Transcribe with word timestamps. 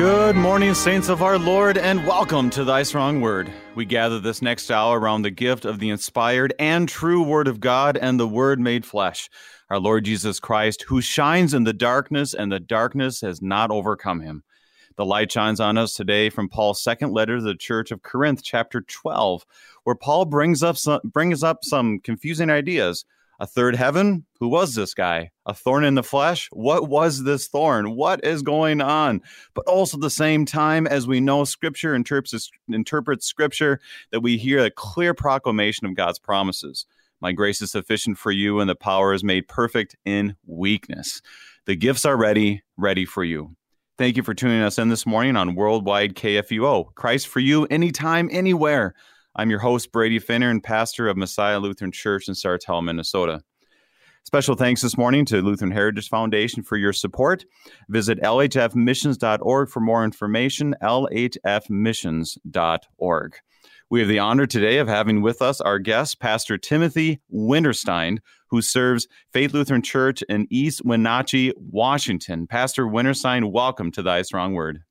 Good 0.00 0.34
morning, 0.34 0.72
saints 0.72 1.10
of 1.10 1.22
our 1.22 1.38
Lord, 1.38 1.76
and 1.76 2.06
welcome 2.06 2.48
to 2.50 2.64
Thy 2.64 2.84
Strong 2.84 3.20
Word. 3.20 3.52
We 3.74 3.84
gather 3.84 4.18
this 4.18 4.40
next 4.40 4.70
hour 4.70 4.98
around 4.98 5.20
the 5.20 5.30
gift 5.30 5.66
of 5.66 5.78
the 5.78 5.90
inspired 5.90 6.54
and 6.58 6.88
true 6.88 7.22
Word 7.22 7.46
of 7.46 7.60
God 7.60 7.98
and 7.98 8.18
the 8.18 8.26
Word 8.26 8.60
made 8.60 8.86
flesh, 8.86 9.28
our 9.68 9.78
Lord 9.78 10.06
Jesus 10.06 10.40
Christ, 10.40 10.84
who 10.88 11.02
shines 11.02 11.52
in 11.52 11.64
the 11.64 11.74
darkness, 11.74 12.32
and 12.32 12.50
the 12.50 12.58
darkness 12.58 13.20
has 13.20 13.42
not 13.42 13.70
overcome 13.70 14.22
him. 14.22 14.42
The 14.96 15.04
light 15.04 15.30
shines 15.30 15.60
on 15.60 15.76
us 15.76 15.94
today 15.94 16.30
from 16.30 16.48
Paul's 16.48 16.82
second 16.82 17.12
letter 17.12 17.36
to 17.36 17.42
the 17.42 17.54
Church 17.54 17.90
of 17.90 18.00
Corinth, 18.00 18.42
chapter 18.42 18.80
12, 18.80 19.44
where 19.84 19.96
Paul 19.96 20.24
brings 20.24 20.62
up 20.62 20.78
some, 20.78 21.02
brings 21.04 21.42
up 21.42 21.58
some 21.62 22.00
confusing 22.00 22.48
ideas 22.48 23.04
a 23.40 23.46
third 23.46 23.74
heaven? 23.74 24.24
Who 24.38 24.48
was 24.48 24.74
this 24.74 24.92
guy? 24.92 25.30
A 25.46 25.54
thorn 25.54 25.82
in 25.84 25.94
the 25.94 26.02
flesh? 26.02 26.48
What 26.52 26.88
was 26.88 27.24
this 27.24 27.48
thorn? 27.48 27.96
What 27.96 28.22
is 28.22 28.42
going 28.42 28.82
on? 28.82 29.22
But 29.54 29.66
also 29.66 29.96
at 29.96 30.02
the 30.02 30.10
same 30.10 30.44
time, 30.44 30.86
as 30.86 31.06
we 31.06 31.20
know, 31.20 31.44
Scripture 31.44 31.94
interprets, 31.94 32.50
interprets 32.68 33.26
Scripture, 33.26 33.80
that 34.12 34.20
we 34.20 34.36
hear 34.36 34.62
a 34.62 34.70
clear 34.70 35.14
proclamation 35.14 35.86
of 35.86 35.96
God's 35.96 36.18
promises. 36.18 36.84
My 37.22 37.32
grace 37.32 37.62
is 37.62 37.72
sufficient 37.72 38.18
for 38.18 38.30
you, 38.30 38.60
and 38.60 38.68
the 38.68 38.74
power 38.74 39.14
is 39.14 39.24
made 39.24 39.48
perfect 39.48 39.96
in 40.04 40.36
weakness. 40.46 41.22
The 41.64 41.76
gifts 41.76 42.04
are 42.04 42.16
ready, 42.16 42.62
ready 42.76 43.06
for 43.06 43.24
you. 43.24 43.56
Thank 43.96 44.16
you 44.16 44.22
for 44.22 44.34
tuning 44.34 44.62
us 44.62 44.78
in 44.78 44.88
this 44.88 45.04
morning 45.06 45.36
on 45.36 45.54
Worldwide 45.54 46.14
KFUO. 46.14 46.94
Christ 46.94 47.28
for 47.28 47.40
you, 47.40 47.66
anytime, 47.66 48.28
anywhere. 48.32 48.94
I'm 49.36 49.50
your 49.50 49.60
host, 49.60 49.92
Brady 49.92 50.18
Finnern, 50.18 50.50
and 50.50 50.62
pastor 50.62 51.08
of 51.08 51.16
Messiah 51.16 51.60
Lutheran 51.60 51.92
Church 51.92 52.28
in 52.28 52.34
Sartell, 52.34 52.84
Minnesota. 52.84 53.42
Special 54.24 54.54
thanks 54.54 54.82
this 54.82 54.98
morning 54.98 55.24
to 55.26 55.40
Lutheran 55.40 55.70
Heritage 55.70 56.08
Foundation 56.08 56.62
for 56.62 56.76
your 56.76 56.92
support. 56.92 57.44
Visit 57.88 58.20
lhfmissions.org 58.20 59.68
for 59.68 59.80
more 59.80 60.04
information, 60.04 60.74
lhfmissions.org. 60.82 63.36
We 63.88 64.00
have 64.00 64.08
the 64.08 64.18
honor 64.18 64.46
today 64.46 64.78
of 64.78 64.88
having 64.88 65.22
with 65.22 65.42
us 65.42 65.60
our 65.60 65.78
guest, 65.78 66.20
Pastor 66.20 66.58
Timothy 66.58 67.20
Winterstein, 67.32 68.18
who 68.48 68.62
serves 68.62 69.08
Faith 69.32 69.54
Lutheran 69.54 69.82
Church 69.82 70.22
in 70.28 70.46
East 70.50 70.82
Wenatchee, 70.84 71.52
Washington. 71.56 72.46
Pastor 72.46 72.84
Winterstein, 72.84 73.50
welcome 73.50 73.90
to 73.92 74.02
Thy 74.02 74.22
Strong 74.22 74.54
Word. 74.54 74.82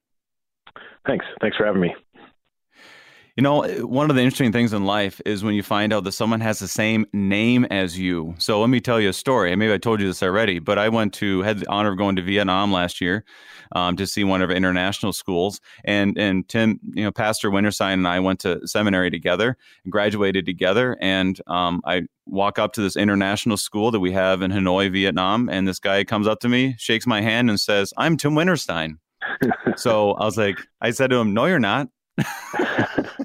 Thanks. 1.05 1.25
Thanks 1.39 1.57
for 1.57 1.65
having 1.65 1.81
me. 1.81 1.95
You 3.39 3.43
know, 3.43 3.63
one 3.85 4.09
of 4.09 4.17
the 4.17 4.21
interesting 4.21 4.51
things 4.51 4.73
in 4.73 4.83
life 4.83 5.21
is 5.25 5.45
when 5.45 5.55
you 5.55 5.63
find 5.63 5.93
out 5.93 6.03
that 6.03 6.11
someone 6.11 6.41
has 6.41 6.59
the 6.59 6.67
same 6.67 7.05
name 7.13 7.63
as 7.71 7.97
you. 7.97 8.35
So 8.37 8.59
let 8.59 8.69
me 8.69 8.81
tell 8.81 8.99
you 8.99 9.07
a 9.07 9.13
story. 9.13 9.55
Maybe 9.55 9.71
I 9.71 9.77
told 9.77 10.01
you 10.01 10.07
this 10.07 10.21
already, 10.21 10.59
but 10.59 10.77
I 10.77 10.89
went 10.89 11.13
to 11.13 11.41
had 11.43 11.59
the 11.59 11.69
honor 11.69 11.93
of 11.93 11.97
going 11.97 12.17
to 12.17 12.21
Vietnam 12.21 12.73
last 12.73 12.99
year 12.99 13.23
um, 13.71 13.95
to 13.95 14.05
see 14.05 14.25
one 14.25 14.41
of 14.41 14.49
our 14.49 14.55
international 14.57 15.13
schools. 15.13 15.61
And 15.85 16.17
and 16.17 16.49
Tim, 16.49 16.81
you 16.91 17.05
know, 17.05 17.13
Pastor 17.13 17.49
Winterstein 17.49 17.93
and 17.93 18.09
I 18.09 18.19
went 18.19 18.41
to 18.41 18.59
seminary 18.67 19.09
together, 19.09 19.55
graduated 19.89 20.45
together, 20.45 20.97
and 20.99 21.39
um, 21.47 21.81
I 21.85 22.07
walk 22.25 22.59
up 22.59 22.73
to 22.73 22.81
this 22.81 22.97
international 22.97 23.55
school 23.55 23.89
that 23.91 24.01
we 24.01 24.11
have 24.11 24.41
in 24.41 24.51
Hanoi, 24.51 24.91
Vietnam, 24.91 25.47
and 25.47 25.65
this 25.65 25.79
guy 25.79 26.03
comes 26.03 26.27
up 26.27 26.41
to 26.41 26.49
me, 26.49 26.75
shakes 26.77 27.07
my 27.07 27.21
hand, 27.21 27.49
and 27.49 27.57
says, 27.57 27.93
"I'm 27.95 28.17
Tim 28.17 28.33
Winterstein." 28.33 28.97
so 29.77 30.11
I 30.15 30.25
was 30.25 30.37
like, 30.37 30.59
I 30.81 30.91
said 30.91 31.09
to 31.11 31.15
him, 31.15 31.33
"No, 31.33 31.45
you're 31.45 31.57
not." 31.57 31.87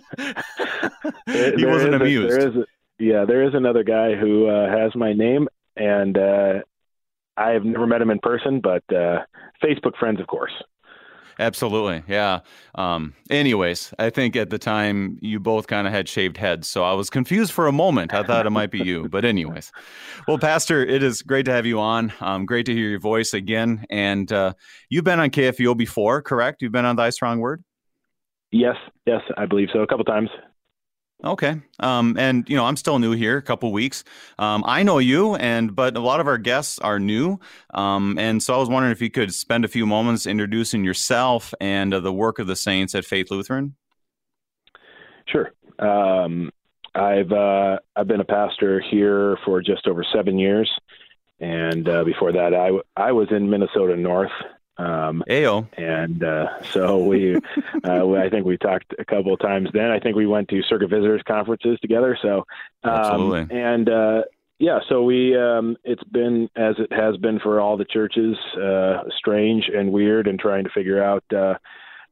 he 1.26 1.66
wasn't 1.66 1.94
amused. 1.94 2.34
A, 2.34 2.38
there 2.38 2.48
is 2.48 2.56
a, 2.56 2.64
yeah, 2.98 3.24
there 3.24 3.42
is 3.42 3.54
another 3.54 3.82
guy 3.82 4.14
who 4.14 4.48
uh, 4.48 4.68
has 4.68 4.94
my 4.94 5.12
name, 5.12 5.48
and 5.76 6.16
uh, 6.16 6.60
I 7.36 7.50
have 7.50 7.64
never 7.64 7.86
met 7.86 8.00
him 8.00 8.10
in 8.10 8.18
person, 8.20 8.60
but 8.60 8.82
uh, 8.94 9.20
Facebook 9.62 9.96
friends, 9.98 10.20
of 10.20 10.26
course. 10.26 10.52
Absolutely, 11.38 12.04
yeah. 12.06 12.40
Um, 12.76 13.14
anyways, 13.28 13.92
I 13.98 14.10
think 14.10 14.36
at 14.36 14.50
the 14.50 14.58
time 14.58 15.18
you 15.20 15.40
both 15.40 15.66
kind 15.66 15.86
of 15.86 15.92
had 15.92 16.08
shaved 16.08 16.36
heads, 16.36 16.68
so 16.68 16.84
I 16.84 16.92
was 16.92 17.10
confused 17.10 17.52
for 17.52 17.66
a 17.66 17.72
moment. 17.72 18.14
I 18.14 18.22
thought 18.22 18.46
it 18.46 18.50
might 18.50 18.70
be 18.70 18.84
you, 18.84 19.08
but 19.08 19.24
anyways, 19.24 19.72
well, 20.28 20.38
Pastor, 20.38 20.84
it 20.84 21.02
is 21.02 21.22
great 21.22 21.46
to 21.46 21.52
have 21.52 21.66
you 21.66 21.80
on. 21.80 22.12
Um, 22.20 22.46
great 22.46 22.66
to 22.66 22.72
hear 22.72 22.88
your 22.88 23.00
voice 23.00 23.34
again, 23.34 23.84
and 23.90 24.30
uh, 24.32 24.52
you've 24.88 25.04
been 25.04 25.18
on 25.18 25.30
KFUO 25.30 25.76
before, 25.76 26.22
correct? 26.22 26.62
You've 26.62 26.72
been 26.72 26.84
on 26.84 26.96
Thy 26.96 27.10
Strong 27.10 27.40
Word. 27.40 27.64
Yes, 28.54 28.76
yes, 29.04 29.20
I 29.36 29.46
believe 29.46 29.68
so. 29.72 29.80
A 29.80 29.86
couple 29.88 30.04
times. 30.04 30.30
Okay. 31.24 31.60
Um, 31.80 32.16
and 32.16 32.48
you 32.48 32.54
know, 32.54 32.64
I'm 32.64 32.76
still 32.76 33.00
new 33.00 33.10
here, 33.10 33.36
a 33.36 33.42
couple 33.42 33.72
weeks. 33.72 34.04
Um, 34.38 34.62
I 34.64 34.84
know 34.84 34.98
you, 34.98 35.34
and 35.34 35.74
but 35.74 35.96
a 35.96 36.00
lot 36.00 36.20
of 36.20 36.28
our 36.28 36.38
guests 36.38 36.78
are 36.78 37.00
new. 37.00 37.40
Um, 37.72 38.16
and 38.16 38.40
so 38.40 38.54
I 38.54 38.58
was 38.58 38.68
wondering 38.68 38.92
if 38.92 39.02
you 39.02 39.10
could 39.10 39.34
spend 39.34 39.64
a 39.64 39.68
few 39.68 39.86
moments 39.86 40.24
introducing 40.24 40.84
yourself 40.84 41.52
and 41.60 41.92
uh, 41.92 41.98
the 41.98 42.12
work 42.12 42.38
of 42.38 42.46
the 42.46 42.54
saints 42.54 42.94
at 42.94 43.04
Faith 43.04 43.28
Lutheran. 43.32 43.74
Sure. 45.26 45.50
Um, 45.80 46.52
I've 46.94 47.32
uh, 47.32 47.78
I've 47.96 48.06
been 48.06 48.20
a 48.20 48.24
pastor 48.24 48.80
here 48.88 49.36
for 49.44 49.62
just 49.62 49.88
over 49.88 50.04
seven 50.14 50.38
years, 50.38 50.70
and 51.40 51.88
uh, 51.88 52.04
before 52.04 52.30
that, 52.30 52.54
I 52.54 52.70
I 53.02 53.10
was 53.10 53.32
in 53.32 53.50
Minnesota 53.50 53.96
North 53.96 54.30
um, 54.76 55.22
Ayo. 55.28 55.68
And 55.76 56.22
uh, 56.22 56.62
so 56.72 56.98
we, 56.98 57.36
uh, 57.36 57.40
I 58.14 58.28
think 58.28 58.44
we 58.44 58.56
talked 58.56 58.94
a 58.98 59.04
couple 59.04 59.32
of 59.32 59.40
times 59.40 59.68
then. 59.72 59.90
I 59.90 60.00
think 60.00 60.16
we 60.16 60.26
went 60.26 60.48
to 60.48 60.62
Circuit 60.62 60.90
Visitors 60.90 61.22
conferences 61.26 61.78
together. 61.80 62.18
So, 62.20 62.44
um, 62.82 62.90
Absolutely. 62.90 63.56
And 63.56 63.88
uh, 63.88 64.22
yeah, 64.58 64.80
so 64.88 65.02
we, 65.02 65.36
um, 65.36 65.76
it's 65.84 66.04
been 66.04 66.48
as 66.56 66.76
it 66.78 66.92
has 66.92 67.16
been 67.16 67.40
for 67.40 67.60
all 67.60 67.76
the 67.76 67.84
churches, 67.84 68.36
uh, 68.60 69.04
strange 69.16 69.70
and 69.74 69.92
weird, 69.92 70.26
and 70.26 70.38
trying 70.38 70.64
to 70.64 70.70
figure 70.70 71.02
out 71.02 71.24
uh, 71.34 71.54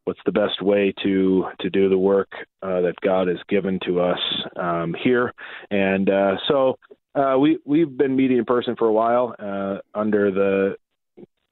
what's 0.05 0.21
the 0.27 0.33
best 0.33 0.61
way 0.61 0.93
to 1.03 1.47
to 1.61 1.71
do 1.71 1.89
the 1.89 1.99
work 1.99 2.33
uh, 2.63 2.81
that 2.81 3.01
God 3.01 3.29
has 3.29 3.39
given 3.49 3.79
to 3.87 4.01
us 4.01 4.19
um, 4.57 4.95
here. 5.03 5.33
And 5.71 6.11
uh, 6.11 6.37
so 6.49 6.79
uh, 7.15 7.37
we 7.39 7.59
we've 7.65 7.97
been 7.97 8.17
meeting 8.17 8.39
in 8.39 8.45
person 8.45 8.75
for 8.77 8.89
a 8.89 8.93
while 8.93 9.35
uh, 9.39 9.79
under 9.95 10.31
the 10.31 10.77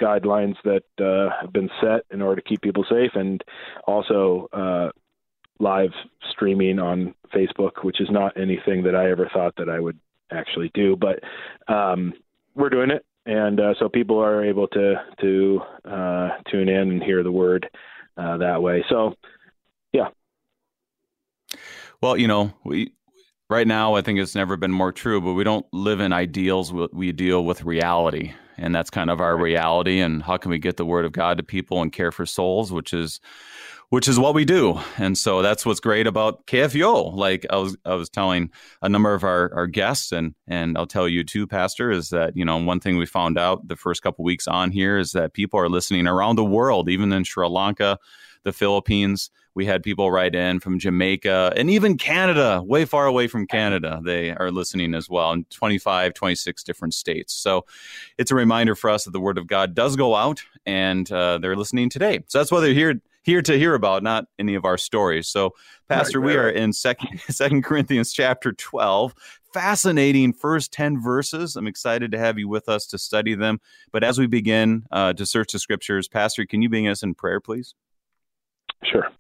guidelines 0.01 0.57
that 0.65 0.85
uh, 1.05 1.31
have 1.41 1.53
been 1.53 1.71
set 1.81 2.05
in 2.11 2.23
order 2.23 2.41
to 2.41 2.49
keep 2.49 2.63
people 2.63 2.85
safe, 2.89 3.13
and 3.15 3.43
also 3.87 4.49
uh, 4.53 4.91
live 5.59 5.91
streaming 6.31 6.79
on 6.79 7.15
Facebook, 7.35 7.85
which 7.85 8.01
is 8.01 8.09
not 8.11 8.37
anything 8.41 8.83
that 8.85 8.95
I 8.95 9.11
ever 9.11 9.31
thought 9.33 9.55
that 9.57 9.69
I 9.69 9.79
would 9.79 9.99
actually 10.33 10.71
do, 10.75 10.97
but 10.97 11.21
um, 11.73 12.15
we're 12.55 12.71
doing 12.71 12.91
it, 12.91 13.05
and 13.27 13.61
uh, 13.61 13.75
so 13.79 13.89
people 13.89 14.19
are 14.19 14.45
able 14.45 14.69
to 14.69 14.95
to 15.21 15.61
uh, 15.85 16.29
tune 16.51 16.69
in 16.69 16.91
and 16.91 17.03
hear 17.03 17.23
the 17.23 17.33
word 17.33 17.69
uh, 18.17 18.37
that 18.39 18.63
way. 18.63 18.85
So, 18.89 19.17
yeah. 19.93 20.09
Well, 22.01 22.17
you 22.17 22.29
know, 22.29 22.53
we 22.65 22.93
right 23.49 23.67
now 23.67 23.95
I 23.95 24.03
think 24.03 24.19
it's 24.19 24.35
never 24.35 24.57
been 24.57 24.73
more 24.73 24.93
true, 24.93 25.21
but 25.21 25.35
we 25.35 25.45
don't 25.45 25.67
live 25.73 26.01
in 26.01 26.13
ideals. 26.13 26.73
We 26.73 27.13
deal 27.13 27.45
with 27.45 27.65
reality 27.65 28.33
and 28.61 28.75
that's 28.75 28.91
kind 28.91 29.11
of 29.11 29.21
our 29.21 29.37
reality. 29.37 30.01
And 30.01 30.23
how 30.23 30.37
can 30.37 30.51
we 30.51 30.59
get 30.59 30.77
the 30.77 30.85
word 30.85 31.05
of 31.05 31.13
god 31.13 31.39
to 31.39 31.43
people 31.43 31.83
and 31.83 31.93
care 31.93 32.13
for 32.13 32.27
souls 32.27 32.73
which 32.73 32.93
is 32.93 33.21
which 33.91 34.07
is 34.07 34.21
what 34.21 34.35
we 34.35 34.45
do. 34.45 34.79
And 34.99 35.19
so 35.19 35.43
that's 35.43 35.67
what's 35.67 35.81
great 35.81 36.07
about 36.07 36.47
kfuo 36.47 37.13
like 37.15 37.45
i 37.51 37.57
was 37.57 37.77
i 37.85 37.95
was 37.95 38.09
telling 38.09 38.51
a 38.83 38.89
number 38.89 39.13
of 39.13 39.25
our, 39.25 39.53
our 39.55 39.67
guests 39.67 40.13
and 40.13 40.35
and 40.47 40.79
i'll 40.79 40.87
tell 40.87 41.09
you 41.09 41.25
too 41.25 41.47
pastor 41.47 41.91
is 41.91 42.11
that 42.11 42.37
you 42.37 42.45
know 42.45 42.57
one 42.57 42.81
thing 42.81 42.97
we 42.97 43.07
found 43.07 43.39
out 43.39 43.67
the 43.69 43.77
first 43.77 44.03
couple 44.03 44.25
weeks 44.25 44.49
on 44.49 44.71
here 44.71 44.99
is 44.99 45.13
that 45.13 45.35
people 45.35 45.59
are 45.61 45.69
listening 45.69 46.07
around 46.07 46.37
the 46.37 46.45
world 46.45 46.89
even 46.89 47.13
in 47.13 47.25
sri 47.25 47.47
lanka 47.49 47.99
the 48.45 48.53
philippines 48.53 49.31
we 49.55 49.67
had 49.67 49.83
people 49.83 50.11
write 50.11 50.35
in 50.35 50.61
from 50.61 50.79
Jamaica 50.79 51.53
and 51.57 51.71
even 51.71 51.97
Canada, 51.97 52.63
way 52.65 52.85
far 52.85 53.07
away 53.07 53.27
from 53.27 53.47
Canada. 53.47 54.01
They 54.03 54.31
are 54.31 54.51
listening 54.51 54.95
as 54.95 55.09
well 55.09 55.33
in 55.33 55.45
25, 55.51 56.15
26 56.15 56.63
different 56.63 56.95
states. 56.95 57.35
So 57.35 57.67
it's 58.19 58.31
a 58.31 58.35
reminder 58.35 58.75
for 58.75 58.91
us 58.91 59.05
that 59.05 59.11
the 59.11 59.21
word 59.21 59.39
of 59.39 59.47
God 59.47 59.75
does 59.75 59.97
go 59.97 60.15
out 60.15 60.43
and 60.67 61.11
uh, 61.11 61.39
they're 61.39 61.57
listening 61.57 61.89
today. 61.89 62.21
So 62.29 62.39
that's 62.39 62.53
what 62.53 62.61
they're 62.61 62.75
here 62.75 63.01
here 63.23 63.43
to 63.43 63.59
hear 63.59 63.75
about, 63.75 64.03
not 64.03 64.27
any 64.39 64.55
of 64.55 64.65
our 64.65 64.79
stories. 64.79 65.29
So, 65.29 65.55
Pastor, 65.89 66.21
right, 66.21 66.27
right, 66.27 66.35
we 66.35 66.41
are 66.41 66.49
in 66.49 66.73
Second 66.73 67.21
Second 67.29 67.65
Corinthians 67.65 68.13
chapter 68.13 68.53
twelve. 68.53 69.15
Fascinating 69.53 70.33
first 70.33 70.73
ten 70.73 71.01
verses. 71.01 71.57
I'm 71.57 71.67
excited 71.67 72.13
to 72.13 72.19
have 72.19 72.39
you 72.39 72.49
with 72.49 72.69
us 72.69 72.87
to 72.87 72.99
study 72.99 73.35
them. 73.35 73.61
But 73.93 74.05
as 74.05 74.19
we 74.19 74.27
begin 74.27 74.85
uh, 74.91 75.13
to 75.15 75.27
search 75.27 75.53
the 75.53 75.59
scriptures, 75.59 76.09
Pastor, 76.09 76.47
can 76.47 76.63
you 76.63 76.69
bring 76.69 76.89
us 76.89 77.03
in 77.03 77.15
prayer, 77.15 77.41
please? 77.41 77.75
Sure. 78.85 79.11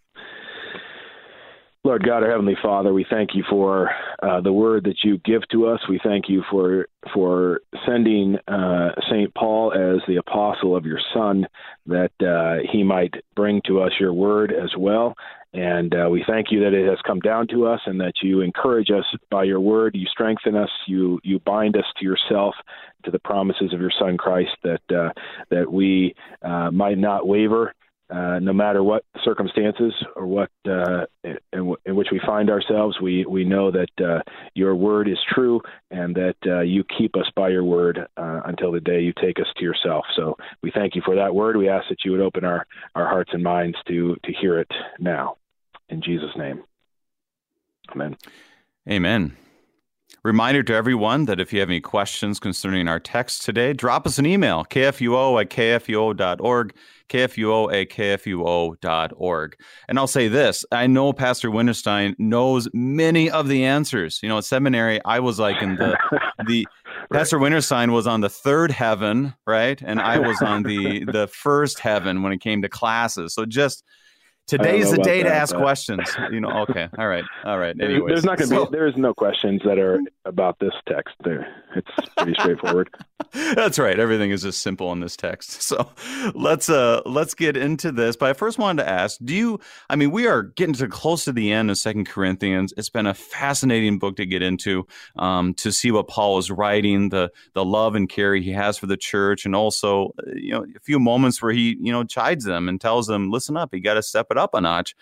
Lord 1.82 2.04
God, 2.04 2.22
our 2.22 2.30
Heavenly 2.30 2.58
Father, 2.62 2.92
we 2.92 3.06
thank 3.08 3.30
you 3.34 3.42
for 3.48 3.90
uh, 4.22 4.42
the 4.42 4.52
word 4.52 4.84
that 4.84 4.98
you 5.02 5.16
give 5.24 5.40
to 5.50 5.66
us. 5.66 5.80
We 5.88 5.98
thank 6.04 6.28
you 6.28 6.44
for 6.50 6.86
for 7.14 7.60
sending 7.86 8.36
uh, 8.46 8.90
Saint 9.10 9.32
Paul 9.34 9.72
as 9.72 10.02
the 10.06 10.16
apostle 10.16 10.76
of 10.76 10.84
your 10.84 11.00
Son, 11.14 11.46
that 11.86 12.12
uh, 12.20 12.68
he 12.70 12.82
might 12.82 13.14
bring 13.34 13.62
to 13.66 13.80
us 13.80 13.92
your 13.98 14.12
word 14.12 14.52
as 14.52 14.70
well. 14.76 15.14
And 15.54 15.94
uh, 15.94 16.10
we 16.10 16.22
thank 16.28 16.48
you 16.50 16.60
that 16.60 16.74
it 16.74 16.86
has 16.86 16.98
come 17.06 17.18
down 17.20 17.48
to 17.48 17.66
us, 17.66 17.80
and 17.86 17.98
that 17.98 18.12
you 18.22 18.42
encourage 18.42 18.90
us 18.90 19.06
by 19.30 19.44
your 19.44 19.60
word. 19.60 19.96
You 19.96 20.06
strengthen 20.06 20.56
us. 20.56 20.70
You 20.86 21.18
you 21.24 21.38
bind 21.40 21.78
us 21.78 21.86
to 21.98 22.04
yourself, 22.04 22.54
to 23.04 23.10
the 23.10 23.18
promises 23.20 23.72
of 23.72 23.80
your 23.80 23.92
Son 23.98 24.18
Christ, 24.18 24.54
that 24.64 24.82
uh, 24.94 25.12
that 25.48 25.72
we 25.72 26.14
uh, 26.42 26.70
might 26.70 26.98
not 26.98 27.26
waver 27.26 27.72
uh, 28.10 28.38
no 28.40 28.52
matter 28.52 28.82
what 28.82 29.04
circumstances 29.22 29.92
or 30.16 30.26
what 30.26 30.50
uh, 30.68 31.06
in, 31.24 31.74
in, 31.84 31.96
which 31.96 32.08
we 32.10 32.20
find 32.26 32.50
ourselves, 32.50 33.00
we 33.00 33.24
we 33.26 33.44
know 33.44 33.70
that 33.70 34.04
uh, 34.04 34.20
your 34.54 34.74
word 34.74 35.08
is 35.08 35.18
true 35.32 35.60
and 35.90 36.14
that 36.16 36.36
uh, 36.46 36.60
you 36.60 36.84
keep 36.98 37.16
us 37.16 37.30
by 37.36 37.48
your 37.48 37.64
word 37.64 37.98
uh, 38.16 38.40
until 38.46 38.72
the 38.72 38.80
day 38.80 39.00
you 39.00 39.12
take 39.20 39.38
us 39.38 39.46
to 39.56 39.64
yourself. 39.64 40.04
So 40.16 40.36
we 40.62 40.70
thank 40.70 40.94
you 40.94 41.02
for 41.04 41.14
that 41.16 41.34
word. 41.34 41.56
We 41.56 41.68
ask 41.68 41.88
that 41.88 42.04
you 42.04 42.12
would 42.12 42.20
open 42.20 42.44
our 42.44 42.66
our 42.94 43.06
hearts 43.06 43.30
and 43.32 43.42
minds 43.42 43.78
to 43.88 44.16
to 44.24 44.32
hear 44.32 44.58
it 44.58 44.70
now. 44.98 45.36
In 45.88 46.02
Jesus' 46.02 46.36
name, 46.36 46.62
Amen. 47.92 48.16
Amen. 48.88 49.36
Reminder 50.22 50.62
to 50.64 50.74
everyone 50.74 51.24
that 51.24 51.40
if 51.40 51.52
you 51.52 51.60
have 51.60 51.70
any 51.70 51.80
questions 51.80 52.38
concerning 52.38 52.88
our 52.88 53.00
text 53.00 53.42
today, 53.42 53.72
drop 53.72 54.06
us 54.06 54.18
an 54.18 54.26
email, 54.26 54.64
kfuo 54.64 55.40
at 55.40 55.48
kfuo.org, 55.48 56.74
kfuo 57.08 57.72
at 57.72 57.88
kfuo.org. 57.88 59.56
And 59.88 59.98
I'll 59.98 60.06
say 60.06 60.28
this 60.28 60.64
I 60.70 60.86
know 60.86 61.12
Pastor 61.12 61.50
Winterstein 61.50 62.14
knows 62.18 62.68
many 62.74 63.30
of 63.30 63.48
the 63.48 63.64
answers. 63.64 64.20
You 64.22 64.28
know, 64.28 64.38
at 64.38 64.44
seminary, 64.44 65.00
I 65.04 65.20
was 65.20 65.38
like 65.38 65.62
in 65.62 65.76
the, 65.76 65.96
the, 66.46 66.66
Right. 67.10 67.18
Pastor 67.18 67.38
Winterstein 67.38 67.92
was 67.92 68.06
on 68.06 68.20
the 68.20 68.28
third 68.28 68.70
heaven, 68.70 69.34
right? 69.44 69.82
And 69.84 70.00
I 70.00 70.20
was 70.20 70.40
on 70.42 70.62
the 70.62 71.04
the 71.04 71.26
first 71.26 71.80
heaven 71.80 72.22
when 72.22 72.32
it 72.32 72.40
came 72.40 72.62
to 72.62 72.68
classes. 72.68 73.34
So 73.34 73.44
just 73.44 73.82
Today's 74.50 74.90
the 74.90 74.98
day 74.98 75.22
that, 75.22 75.28
to 75.28 75.34
ask 75.34 75.54
but... 75.54 75.62
questions. 75.62 76.10
You 76.32 76.40
know, 76.40 76.50
okay, 76.68 76.88
all 76.98 77.06
right, 77.06 77.24
all 77.44 77.58
right. 77.58 77.76
Anyways, 77.80 78.08
there's 78.08 78.24
not 78.24 78.36
going 78.36 78.50
to 78.50 78.56
so... 78.56 78.66
be 78.66 78.76
there's 78.76 78.96
no 78.96 79.14
questions 79.14 79.62
that 79.64 79.78
are 79.78 80.00
about 80.24 80.58
this 80.58 80.72
text. 80.88 81.14
There, 81.22 81.46
it's 81.76 82.08
pretty 82.16 82.34
straightforward. 82.34 82.90
That's 83.32 83.78
right. 83.78 83.98
Everything 83.98 84.32
is 84.32 84.42
just 84.42 84.60
simple 84.60 84.90
in 84.92 85.00
this 85.00 85.16
text. 85.16 85.58
So 85.70 85.88
let's 86.34 86.68
uh 86.68 87.00
let's 87.06 87.34
get 87.34 87.56
into 87.56 87.92
this. 87.92 88.16
But 88.16 88.30
I 88.30 88.32
first 88.32 88.58
wanted 88.58 88.82
to 88.82 88.90
ask, 88.90 89.20
do 89.22 89.32
you? 89.32 89.60
I 89.88 89.94
mean, 89.94 90.10
we 90.10 90.26
are 90.26 90.42
getting 90.42 90.74
to 90.74 90.88
close 90.88 91.26
to 91.26 91.32
the 91.32 91.52
end 91.52 91.70
of 91.70 91.78
Second 91.78 92.08
Corinthians. 92.08 92.74
It's 92.76 92.90
been 92.90 93.06
a 93.06 93.14
fascinating 93.14 94.00
book 94.00 94.16
to 94.16 94.26
get 94.26 94.42
into, 94.42 94.88
um, 95.14 95.54
to 95.54 95.70
see 95.70 95.92
what 95.92 96.08
Paul 96.08 96.38
is 96.38 96.50
writing, 96.50 97.10
the 97.10 97.30
the 97.54 97.64
love 97.64 97.94
and 97.94 98.08
care 98.08 98.34
he 98.34 98.50
has 98.50 98.78
for 98.78 98.86
the 98.86 98.96
church, 98.96 99.44
and 99.44 99.54
also 99.54 100.12
uh, 100.18 100.32
you 100.34 100.50
know 100.50 100.64
a 100.64 100.80
few 100.80 100.98
moments 100.98 101.40
where 101.40 101.52
he 101.52 101.76
you 101.80 101.92
know 101.92 102.02
chides 102.02 102.44
them 102.44 102.68
and 102.68 102.80
tells 102.80 103.06
them, 103.06 103.30
listen 103.30 103.56
up, 103.56 103.72
you 103.72 103.80
got 103.80 103.94
to 103.94 104.02
step 104.02 104.26
it 104.32 104.38
up 104.40 104.54
a 104.54 104.60
notch. 104.60 104.96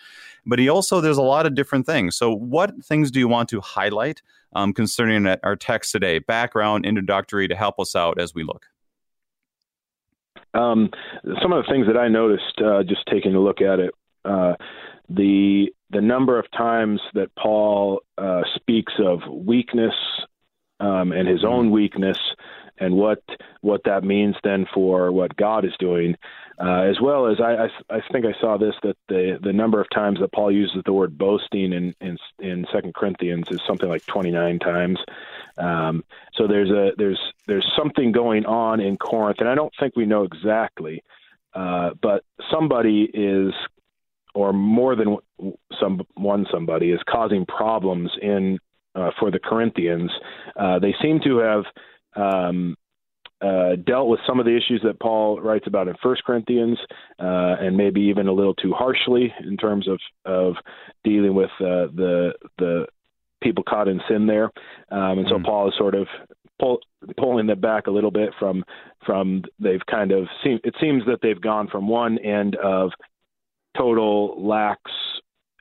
But 0.45 0.59
he 0.59 0.69
also, 0.69 1.01
there's 1.01 1.17
a 1.17 1.23
lot 1.23 1.45
of 1.45 1.55
different 1.55 1.85
things. 1.85 2.15
So, 2.15 2.31
what 2.31 2.83
things 2.83 3.11
do 3.11 3.19
you 3.19 3.27
want 3.27 3.49
to 3.49 3.61
highlight 3.61 4.21
um, 4.53 4.73
concerning 4.73 5.27
our 5.43 5.55
text 5.55 5.91
today? 5.91 6.19
Background, 6.19 6.85
introductory 6.85 7.47
to 7.47 7.55
help 7.55 7.79
us 7.79 7.95
out 7.95 8.19
as 8.19 8.35
we 8.35 8.43
look. 8.43 8.65
Um, 10.53 10.89
some 11.41 11.53
of 11.53 11.63
the 11.63 11.71
things 11.71 11.87
that 11.87 11.97
I 11.97 12.07
noticed 12.07 12.61
uh, 12.63 12.83
just 12.83 13.05
taking 13.11 13.35
a 13.35 13.39
look 13.39 13.61
at 13.61 13.79
it, 13.79 13.93
uh, 14.25 14.55
the 15.09 15.67
the 15.91 16.01
number 16.01 16.37
of 16.37 16.45
times 16.51 17.01
that 17.13 17.33
Paul 17.35 18.01
uh, 18.17 18.41
speaks 18.55 18.93
of 18.99 19.21
weakness 19.27 19.93
um, 20.79 21.11
and 21.11 21.27
his 21.27 21.43
own 21.43 21.65
mm-hmm. 21.65 21.73
weakness 21.73 22.17
and 22.79 22.95
what 22.95 23.23
what 23.61 23.81
that 23.85 24.03
means 24.03 24.35
then 24.43 24.65
for 24.73 25.11
what 25.11 25.35
God 25.35 25.65
is 25.65 25.73
doing, 25.79 26.15
uh, 26.59 26.81
as 26.81 26.99
well 27.01 27.27
as 27.27 27.39
I, 27.39 27.65
I, 27.65 27.97
I 27.97 28.01
think 28.11 28.25
I 28.25 28.39
saw 28.39 28.57
this 28.57 28.75
that 28.83 28.97
the 29.07 29.39
the 29.41 29.53
number 29.53 29.79
of 29.81 29.87
times 29.89 30.19
that 30.19 30.31
Paul 30.31 30.51
uses 30.51 30.81
the 30.85 30.93
word 30.93 31.17
boasting 31.17 31.73
in 31.73 31.95
in, 32.01 32.17
in 32.39 32.65
Second 32.73 32.93
Corinthians 32.93 33.47
is 33.49 33.61
something 33.67 33.89
like 33.89 34.05
29 34.05 34.59
times. 34.59 34.99
Um, 35.57 36.03
so 36.33 36.47
there's 36.47 36.69
a 36.69 36.91
there's 36.97 37.19
there's 37.47 37.69
something 37.77 38.11
going 38.11 38.45
on 38.45 38.79
in 38.79 38.97
Corinth, 38.97 39.37
and 39.39 39.49
I 39.49 39.55
don't 39.55 39.73
think 39.79 39.95
we 39.95 40.05
know 40.05 40.23
exactly, 40.23 41.03
uh, 41.53 41.91
but 42.01 42.23
somebody 42.51 43.09
is 43.13 43.53
or 44.33 44.53
more 44.53 44.95
than 44.95 45.17
some 45.79 46.01
one 46.15 46.45
somebody 46.51 46.91
is 46.91 46.99
causing 47.09 47.45
problems 47.45 48.11
in 48.21 48.59
uh, 48.95 49.11
for 49.19 49.31
the 49.31 49.39
Corinthians. 49.39 50.11
Uh, 50.55 50.79
they 50.79 50.95
seem 51.01 51.19
to 51.21 51.37
have 51.37 51.63
um, 52.15 52.75
uh, 53.41 53.75
dealt 53.85 54.09
with 54.09 54.19
some 54.27 54.39
of 54.39 54.45
the 54.45 54.55
issues 54.55 54.81
that 54.83 54.99
Paul 54.99 55.39
writes 55.39 55.65
about 55.67 55.87
in 55.87 55.95
First 56.03 56.23
Corinthians, 56.25 56.77
uh, 57.19 57.55
and 57.59 57.77
maybe 57.77 58.01
even 58.01 58.27
a 58.27 58.33
little 58.33 58.53
too 58.53 58.73
harshly 58.73 59.33
in 59.43 59.55
terms 59.57 59.87
of 59.87 59.99
of 60.25 60.55
dealing 61.03 61.33
with 61.33 61.51
uh, 61.59 61.87
the 61.95 62.33
the 62.57 62.85
people 63.41 63.63
caught 63.63 63.87
in 63.87 64.01
sin 64.09 64.27
there. 64.27 64.51
Um, 64.91 65.19
and 65.19 65.27
so 65.29 65.37
mm. 65.37 65.45
Paul 65.45 65.69
is 65.69 65.73
sort 65.77 65.95
of 65.95 66.07
pull, 66.59 66.79
pulling 67.17 67.47
them 67.47 67.61
back 67.61 67.87
a 67.87 67.91
little 67.91 68.11
bit 68.11 68.31
from 68.37 68.65
from 69.05 69.43
they've 69.59 69.85
kind 69.89 70.11
of 70.11 70.27
seen. 70.43 70.59
It 70.65 70.75
seems 70.81 71.03
that 71.05 71.19
they've 71.21 71.39
gone 71.39 71.69
from 71.69 71.87
one 71.87 72.17
end 72.19 72.57
of 72.57 72.91
total 73.77 74.45
lax 74.45 74.81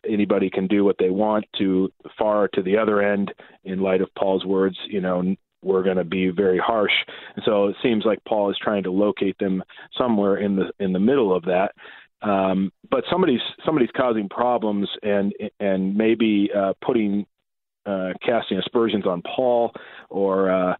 anybody 0.08 0.50
can 0.50 0.66
do 0.66 0.84
what 0.84 0.96
they 0.98 1.10
want 1.10 1.44
to 1.58 1.92
far 2.16 2.48
to 2.48 2.62
the 2.62 2.76
other 2.76 3.02
end 3.02 3.32
in 3.64 3.80
light 3.80 4.00
of 4.00 4.08
Paul's 4.16 4.44
words, 4.44 4.76
you 4.88 5.00
know, 5.00 5.34
we're 5.62 5.82
going 5.82 5.96
to 5.96 6.04
be 6.04 6.30
very 6.30 6.58
harsh. 6.58 6.92
And 7.34 7.44
so 7.44 7.66
it 7.66 7.76
seems 7.82 8.04
like 8.04 8.18
Paul 8.26 8.50
is 8.50 8.56
trying 8.60 8.84
to 8.84 8.90
locate 8.90 9.38
them 9.38 9.62
somewhere 9.96 10.36
in 10.36 10.56
the 10.56 10.70
in 10.78 10.92
the 10.92 11.00
middle 11.00 11.34
of 11.34 11.44
that. 11.44 11.72
Um, 12.22 12.72
but 12.90 13.04
somebody's 13.10 13.40
somebody's 13.64 13.90
causing 13.96 14.28
problems 14.28 14.88
and 15.02 15.32
and 15.60 15.96
maybe 15.96 16.50
uh, 16.54 16.74
putting 16.84 17.26
uh, 17.86 18.12
casting 18.24 18.58
aspersions 18.58 19.06
on 19.06 19.22
Paul 19.22 19.72
or 20.10 20.50
uh, 20.50 20.74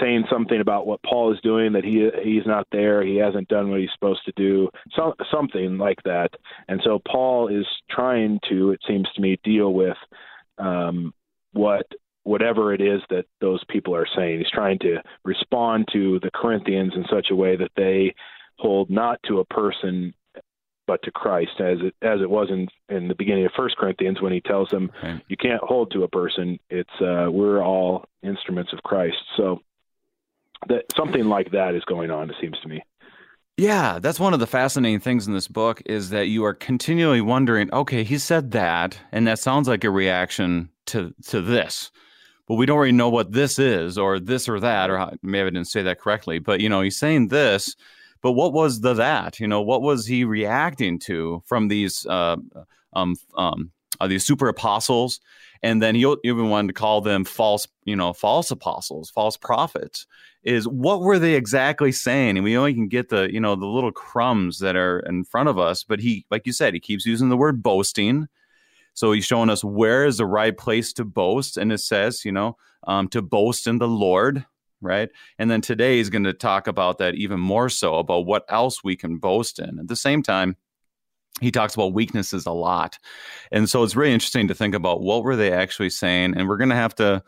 saying 0.00 0.24
something 0.30 0.60
about 0.60 0.86
what 0.86 1.02
Paul 1.02 1.32
is 1.32 1.40
doing 1.42 1.72
that 1.72 1.84
he 1.84 2.08
he's 2.22 2.46
not 2.46 2.66
there, 2.72 3.02
he 3.02 3.16
hasn't 3.16 3.48
done 3.48 3.70
what 3.70 3.80
he's 3.80 3.92
supposed 3.94 4.24
to 4.26 4.32
do, 4.36 4.68
so, 4.94 5.14
something 5.30 5.78
like 5.78 6.02
that. 6.04 6.30
And 6.68 6.80
so 6.84 7.00
Paul 7.06 7.48
is 7.48 7.66
trying 7.90 8.40
to, 8.48 8.72
it 8.72 8.80
seems 8.86 9.08
to 9.14 9.20
me, 9.20 9.38
deal 9.44 9.72
with 9.72 9.96
um, 10.58 11.14
what 11.52 11.86
whatever 12.28 12.74
it 12.74 12.82
is 12.82 13.00
that 13.08 13.24
those 13.40 13.64
people 13.70 13.96
are 13.96 14.06
saying. 14.14 14.38
He's 14.38 14.50
trying 14.50 14.78
to 14.80 14.98
respond 15.24 15.88
to 15.94 16.20
the 16.20 16.30
Corinthians 16.30 16.92
in 16.94 17.04
such 17.10 17.28
a 17.30 17.36
way 17.36 17.56
that 17.56 17.70
they 17.74 18.14
hold 18.58 18.90
not 18.90 19.18
to 19.26 19.40
a 19.40 19.44
person 19.46 20.14
but 20.86 21.02
to 21.02 21.10
Christ, 21.10 21.60
as 21.60 21.78
it 21.80 21.94
as 22.02 22.20
it 22.22 22.30
was 22.30 22.48
in 22.50 22.68
in 22.88 23.08
the 23.08 23.14
beginning 23.14 23.44
of 23.44 23.52
First 23.56 23.76
Corinthians 23.76 24.20
when 24.20 24.32
he 24.32 24.40
tells 24.40 24.68
them 24.70 24.90
okay. 24.98 25.22
you 25.28 25.36
can't 25.36 25.62
hold 25.62 25.90
to 25.92 26.02
a 26.04 26.08
person. 26.08 26.58
It's 26.70 27.00
uh, 27.00 27.28
we're 27.30 27.62
all 27.62 28.04
instruments 28.22 28.72
of 28.72 28.82
Christ. 28.82 29.18
So 29.36 29.60
that 30.68 30.84
something 30.96 31.24
like 31.24 31.50
that 31.52 31.74
is 31.74 31.84
going 31.84 32.10
on. 32.10 32.30
It 32.30 32.36
seems 32.40 32.58
to 32.60 32.68
me. 32.68 32.82
Yeah, 33.56 33.98
that's 33.98 34.20
one 34.20 34.34
of 34.34 34.40
the 34.40 34.46
fascinating 34.46 35.00
things 35.00 35.26
in 35.26 35.34
this 35.34 35.48
book 35.48 35.82
is 35.84 36.10
that 36.10 36.28
you 36.28 36.44
are 36.44 36.54
continually 36.54 37.20
wondering, 37.20 37.72
okay, 37.72 38.04
he 38.04 38.16
said 38.16 38.52
that, 38.52 38.98
and 39.10 39.26
that 39.26 39.40
sounds 39.40 39.66
like 39.66 39.84
a 39.84 39.90
reaction 39.90 40.70
to 40.86 41.14
to 41.26 41.40
this 41.40 41.90
but 42.48 42.54
we 42.54 42.64
don't 42.64 42.78
really 42.78 42.92
know 42.92 43.10
what 43.10 43.32
this 43.32 43.58
is 43.58 43.98
or 43.98 44.18
this 44.18 44.48
or 44.48 44.58
that, 44.58 44.88
or 44.88 45.12
maybe 45.22 45.46
I 45.46 45.50
didn't 45.50 45.66
say 45.66 45.82
that 45.82 46.00
correctly, 46.00 46.38
but 46.38 46.60
you 46.60 46.68
know, 46.70 46.80
he's 46.80 46.96
saying 46.96 47.28
this, 47.28 47.76
but 48.22 48.32
what 48.32 48.54
was 48.54 48.80
the 48.80 48.94
that? 48.94 49.38
You 49.38 49.46
know, 49.46 49.60
what 49.60 49.82
was 49.82 50.06
he 50.06 50.24
reacting 50.24 50.98
to 51.00 51.42
from 51.46 51.68
these 51.68 52.06
uh, 52.06 52.36
um, 52.94 53.16
um, 53.36 53.70
uh, 54.00 54.06
these 54.08 54.24
super 54.24 54.48
apostles? 54.48 55.20
And 55.62 55.82
then 55.82 55.94
he 55.94 56.06
even 56.24 56.48
wanted 56.48 56.68
to 56.68 56.74
call 56.74 57.00
them 57.00 57.24
false, 57.24 57.66
you 57.84 57.96
know, 57.96 58.12
false 58.12 58.50
apostles, 58.50 59.10
false 59.10 59.36
prophets. 59.36 60.06
Is 60.44 60.66
what 60.68 61.00
were 61.00 61.18
they 61.18 61.34
exactly 61.34 61.92
saying? 61.92 62.38
And 62.38 62.44
we 62.44 62.56
only 62.56 62.72
can 62.72 62.88
get 62.88 63.08
the, 63.08 63.30
you 63.30 63.40
know, 63.40 63.56
the 63.56 63.66
little 63.66 63.92
crumbs 63.92 64.60
that 64.60 64.76
are 64.76 65.00
in 65.00 65.24
front 65.24 65.48
of 65.48 65.58
us. 65.58 65.82
But 65.84 66.00
he, 66.00 66.24
like 66.30 66.46
you 66.46 66.52
said, 66.52 66.74
he 66.74 66.80
keeps 66.80 67.04
using 67.04 67.28
the 67.28 67.36
word 67.36 67.62
boasting 67.62 68.28
so 68.98 69.12
he's 69.12 69.24
showing 69.24 69.48
us 69.48 69.62
where 69.62 70.04
is 70.04 70.16
the 70.16 70.26
right 70.26 70.58
place 70.58 70.92
to 70.94 71.04
boast. 71.04 71.56
And 71.56 71.70
it 71.70 71.78
says, 71.78 72.24
you 72.24 72.32
know, 72.32 72.56
um, 72.84 73.06
to 73.10 73.22
boast 73.22 73.68
in 73.68 73.78
the 73.78 73.86
Lord, 73.86 74.44
right? 74.80 75.08
And 75.38 75.48
then 75.48 75.60
today 75.60 75.98
he's 75.98 76.10
going 76.10 76.24
to 76.24 76.32
talk 76.32 76.66
about 76.66 76.98
that 76.98 77.14
even 77.14 77.38
more 77.38 77.68
so 77.68 77.94
about 77.94 78.26
what 78.26 78.44
else 78.48 78.82
we 78.82 78.96
can 78.96 79.18
boast 79.18 79.60
in. 79.60 79.78
At 79.78 79.86
the 79.86 79.94
same 79.94 80.20
time, 80.20 80.56
he 81.40 81.52
talks 81.52 81.76
about 81.76 81.92
weaknesses 81.92 82.44
a 82.44 82.50
lot. 82.50 82.98
And 83.52 83.70
so 83.70 83.84
it's 83.84 83.94
really 83.94 84.12
interesting 84.12 84.48
to 84.48 84.54
think 84.56 84.74
about 84.74 85.00
what 85.00 85.22
were 85.22 85.36
they 85.36 85.52
actually 85.52 85.90
saying. 85.90 86.34
And 86.36 86.48
we're 86.48 86.56
going 86.56 86.70
to 86.70 86.74
have 86.74 86.96
to, 86.96 87.22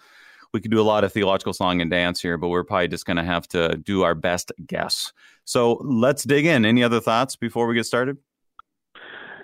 we 0.53 0.61
could 0.61 0.73
do 0.73 0.81
a 0.81 0.83
lot 0.83 1.05
of 1.05 1.13
theological 1.13 1.53
song 1.53 1.81
and 1.81 1.89
dance 1.89 2.21
here, 2.21 2.37
but 2.37 2.49
we're 2.49 2.65
probably 2.65 2.89
just 2.89 3.07
going 3.07 3.19
to 3.19 3.23
have 3.23 3.47
to 3.47 3.77
do 3.77 4.03
our 4.03 4.17
best 4.17 4.51
guess. 4.67 5.13
So 5.45 5.75
let's 5.85 6.25
dig 6.25 6.47
in. 6.47 6.65
Any 6.65 6.83
other 6.83 6.99
thoughts 6.99 7.37
before 7.37 7.69
we 7.69 7.77
get 7.77 7.87
started? 7.87 8.17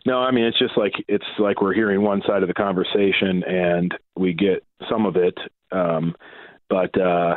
No, 0.06 0.18
I 0.20 0.30
mean 0.30 0.44
it's 0.44 0.58
just 0.58 0.78
like 0.78 0.92
it's 1.08 1.26
like 1.38 1.60
we're 1.60 1.74
hearing 1.74 2.00
one 2.00 2.22
side 2.26 2.42
of 2.42 2.48
the 2.48 2.54
conversation 2.54 3.42
and 3.42 3.92
we 4.16 4.32
get 4.34 4.64
some 4.88 5.04
of 5.04 5.16
it, 5.16 5.36
um, 5.72 6.14
but 6.70 6.98
uh, 6.98 7.36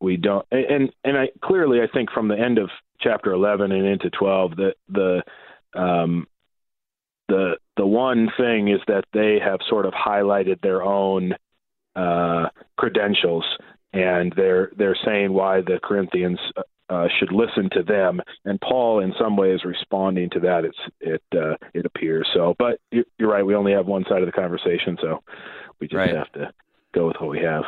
we 0.00 0.18
don't. 0.18 0.46
And 0.50 0.92
and 1.02 1.16
I 1.16 1.30
clearly 1.42 1.80
I 1.80 1.86
think 1.92 2.10
from 2.10 2.28
the 2.28 2.38
end 2.38 2.58
of 2.58 2.68
chapter 3.00 3.32
eleven 3.32 3.72
and 3.72 3.86
into 3.86 4.10
twelve 4.10 4.56
that 4.56 4.74
the 4.90 5.22
um, 5.74 6.26
the 7.28 7.56
the 7.78 7.86
one 7.86 8.28
thing 8.36 8.68
is 8.68 8.80
that 8.86 9.04
they 9.14 9.38
have 9.42 9.60
sort 9.66 9.86
of 9.86 9.94
highlighted 9.94 10.60
their 10.60 10.82
own 10.82 11.34
uh, 11.96 12.50
credentials 12.76 13.44
and 13.92 14.32
they're 14.36 14.70
they're 14.76 14.98
saying 15.04 15.32
why 15.32 15.60
the 15.62 15.80
Corinthians 15.82 16.38
uh, 16.90 17.06
should 17.18 17.32
listen 17.32 17.70
to 17.72 17.82
them. 17.82 18.20
And 18.44 18.60
Paul, 18.60 19.00
in 19.00 19.14
some 19.18 19.36
ways, 19.36 19.60
responding 19.64 20.28
to 20.30 20.40
that. 20.40 20.64
It's 20.64 20.78
it 21.00 21.22
uh, 21.34 21.54
it 21.72 21.86
appears 21.86 22.28
so. 22.34 22.54
But 22.58 22.80
you're 22.90 23.30
right. 23.30 23.46
We 23.46 23.54
only 23.54 23.72
have 23.72 23.86
one 23.86 24.04
side 24.08 24.22
of 24.22 24.26
the 24.26 24.32
conversation, 24.32 24.98
so 25.00 25.22
we 25.80 25.86
just 25.86 25.96
right. 25.96 26.14
have 26.14 26.32
to 26.32 26.52
go 26.92 27.06
with 27.06 27.16
what 27.20 27.30
we 27.30 27.40
have. 27.40 27.62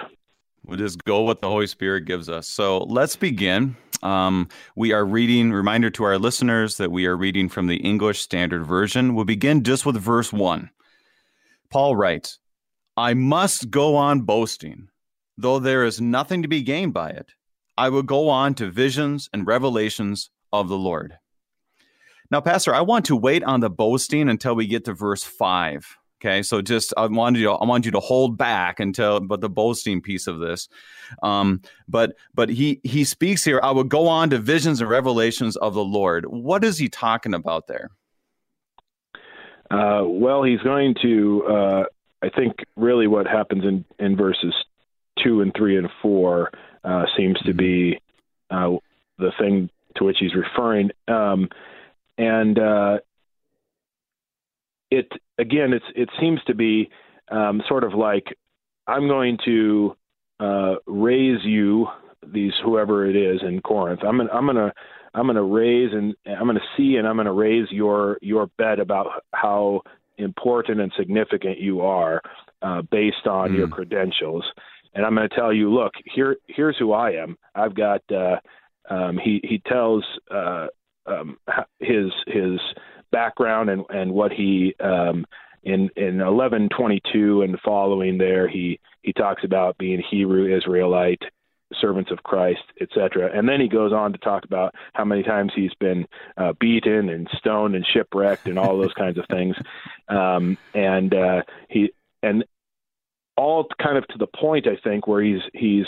We'll 0.64 0.78
just 0.78 1.04
go 1.04 1.22
what 1.22 1.40
the 1.40 1.48
Holy 1.48 1.66
Spirit 1.66 2.04
gives 2.04 2.28
us. 2.28 2.46
So 2.46 2.78
let's 2.84 3.16
begin. 3.16 3.76
Um, 4.02 4.48
we 4.74 4.92
are 4.92 5.04
reading, 5.04 5.52
reminder 5.52 5.90
to 5.90 6.04
our 6.04 6.18
listeners 6.18 6.76
that 6.76 6.90
we 6.90 7.06
are 7.06 7.16
reading 7.16 7.48
from 7.48 7.68
the 7.68 7.76
English 7.76 8.20
Standard 8.20 8.66
Version. 8.66 9.14
We'll 9.14 9.24
begin 9.24 9.62
just 9.62 9.86
with 9.86 9.96
verse 9.96 10.32
1. 10.32 10.70
Paul 11.70 11.96
writes, 11.96 12.38
I 12.96 13.14
must 13.14 13.70
go 13.70 13.96
on 13.96 14.22
boasting, 14.22 14.88
though 15.36 15.58
there 15.58 15.84
is 15.84 16.00
nothing 16.00 16.42
to 16.42 16.48
be 16.48 16.62
gained 16.62 16.92
by 16.92 17.10
it. 17.10 17.32
I 17.76 17.88
will 17.88 18.02
go 18.02 18.28
on 18.28 18.54
to 18.54 18.70
visions 18.70 19.28
and 19.32 19.46
revelations 19.46 20.30
of 20.52 20.68
the 20.68 20.78
Lord. 20.78 21.18
Now, 22.30 22.40
Pastor, 22.40 22.74
I 22.74 22.80
want 22.80 23.04
to 23.06 23.16
wait 23.16 23.44
on 23.44 23.60
the 23.60 23.70
boasting 23.70 24.28
until 24.28 24.54
we 24.54 24.66
get 24.66 24.84
to 24.86 24.94
verse 24.94 25.22
5. 25.22 25.98
Okay, 26.20 26.42
so 26.42 26.62
just 26.62 26.94
I 26.96 27.06
wanted 27.06 27.40
you, 27.40 27.50
I 27.50 27.66
want 27.66 27.84
you 27.84 27.90
to 27.90 28.00
hold 28.00 28.38
back 28.38 28.78
until, 28.78 29.18
but 29.18 29.40
the 29.40 29.50
boasting 29.50 30.00
piece 30.00 30.28
of 30.28 30.38
this, 30.38 30.68
um, 31.20 31.62
but 31.88 32.14
but 32.32 32.48
he 32.48 32.80
he 32.84 33.02
speaks 33.02 33.42
here. 33.42 33.58
I 33.60 33.72
will 33.72 33.82
go 33.82 34.06
on 34.06 34.30
to 34.30 34.38
visions 34.38 34.80
and 34.80 34.88
revelations 34.88 35.56
of 35.56 35.74
the 35.74 35.84
Lord. 35.84 36.26
What 36.26 36.62
is 36.62 36.78
he 36.78 36.88
talking 36.88 37.34
about 37.34 37.66
there? 37.66 37.90
Uh, 39.68 40.04
well, 40.04 40.44
he's 40.44 40.60
going 40.60 40.94
to. 41.02 41.44
Uh, 41.44 41.84
I 42.22 42.28
think 42.28 42.52
really 42.76 43.08
what 43.08 43.26
happens 43.26 43.64
in 43.64 43.84
in 43.98 44.16
verses 44.16 44.54
two 45.18 45.40
and 45.40 45.52
three 45.56 45.76
and 45.76 45.88
four 46.00 46.52
uh, 46.84 47.04
seems 47.16 47.38
to 47.40 47.54
be 47.54 47.98
uh, 48.50 48.70
the 49.18 49.32
thing 49.38 49.70
to 49.96 50.04
which 50.04 50.16
he's 50.20 50.34
referring, 50.34 50.90
um, 51.08 51.48
and 52.18 52.58
uh, 52.58 52.98
it 54.90 55.10
again, 55.38 55.72
it's 55.72 55.84
it 55.94 56.08
seems 56.20 56.40
to 56.46 56.54
be 56.54 56.90
um, 57.30 57.62
sort 57.68 57.84
of 57.84 57.94
like 57.94 58.24
I'm 58.86 59.08
going 59.08 59.38
to 59.44 59.96
uh, 60.40 60.74
raise 60.86 61.44
you, 61.44 61.86
these 62.26 62.52
whoever 62.64 63.06
it 63.06 63.16
is 63.16 63.40
in 63.42 63.60
Corinth. 63.60 64.00
I'm 64.06 64.18
gonna, 64.18 64.30
I'm 64.32 64.46
gonna 64.46 64.72
I'm 65.14 65.26
gonna 65.26 65.42
raise 65.42 65.92
and 65.92 66.14
I'm 66.26 66.46
gonna 66.46 66.60
see 66.76 66.96
and 66.96 67.06
I'm 67.06 67.16
gonna 67.16 67.32
raise 67.32 67.70
your 67.70 68.18
your 68.20 68.48
bet 68.58 68.80
about 68.80 69.24
how 69.32 69.82
important 70.18 70.80
and 70.80 70.92
significant 70.96 71.58
you 71.58 71.80
are 71.80 72.20
uh, 72.62 72.82
based 72.82 73.26
on 73.26 73.50
mm. 73.50 73.56
your 73.56 73.66
hmm. 73.66 73.72
credentials. 73.72 74.44
And 74.94 75.04
I'm 75.04 75.14
going 75.14 75.28
to 75.28 75.34
tell 75.34 75.52
you, 75.52 75.72
look, 75.72 75.92
here 76.04 76.36
here's 76.48 76.76
who 76.78 76.92
I 76.92 77.12
am. 77.12 77.36
I've 77.54 77.74
got. 77.74 78.02
Uh, 78.10 78.36
um, 78.90 79.16
he 79.16 79.40
he 79.44 79.62
tells 79.66 80.04
uh, 80.30 80.66
um, 81.06 81.38
his 81.78 82.10
his 82.26 82.60
background 83.10 83.70
and 83.70 83.84
and 83.90 84.12
what 84.12 84.32
he 84.32 84.74
um, 84.80 85.24
in 85.62 85.88
in 85.96 86.18
1122 86.18 87.42
and 87.42 87.58
following 87.64 88.18
there 88.18 88.48
he 88.48 88.80
he 89.02 89.12
talks 89.12 89.44
about 89.44 89.78
being 89.78 90.02
Hebrew 90.10 90.54
Israelite 90.54 91.22
servants 91.80 92.10
of 92.10 92.22
Christ, 92.22 92.62
etc. 92.80 93.30
And 93.34 93.48
then 93.48 93.60
he 93.60 93.68
goes 93.68 93.92
on 93.92 94.12
to 94.12 94.18
talk 94.18 94.44
about 94.44 94.74
how 94.92 95.04
many 95.04 95.22
times 95.22 95.52
he's 95.54 95.74
been 95.80 96.06
uh, 96.36 96.52
beaten 96.60 97.08
and 97.08 97.28
stoned 97.38 97.74
and 97.74 97.86
shipwrecked 97.86 98.46
and 98.46 98.58
all 98.58 98.78
those 98.78 98.92
kinds 98.94 99.18
of 99.18 99.24
things. 99.30 99.56
Um, 100.08 100.58
and 100.74 101.14
uh, 101.14 101.42
he 101.70 101.92
and 102.22 102.44
all 103.42 103.66
kind 103.82 103.98
of 103.98 104.06
to 104.08 104.18
the 104.18 104.26
point, 104.26 104.66
I 104.66 104.76
think, 104.82 105.06
where 105.06 105.22
he's 105.22 105.42
he's 105.52 105.86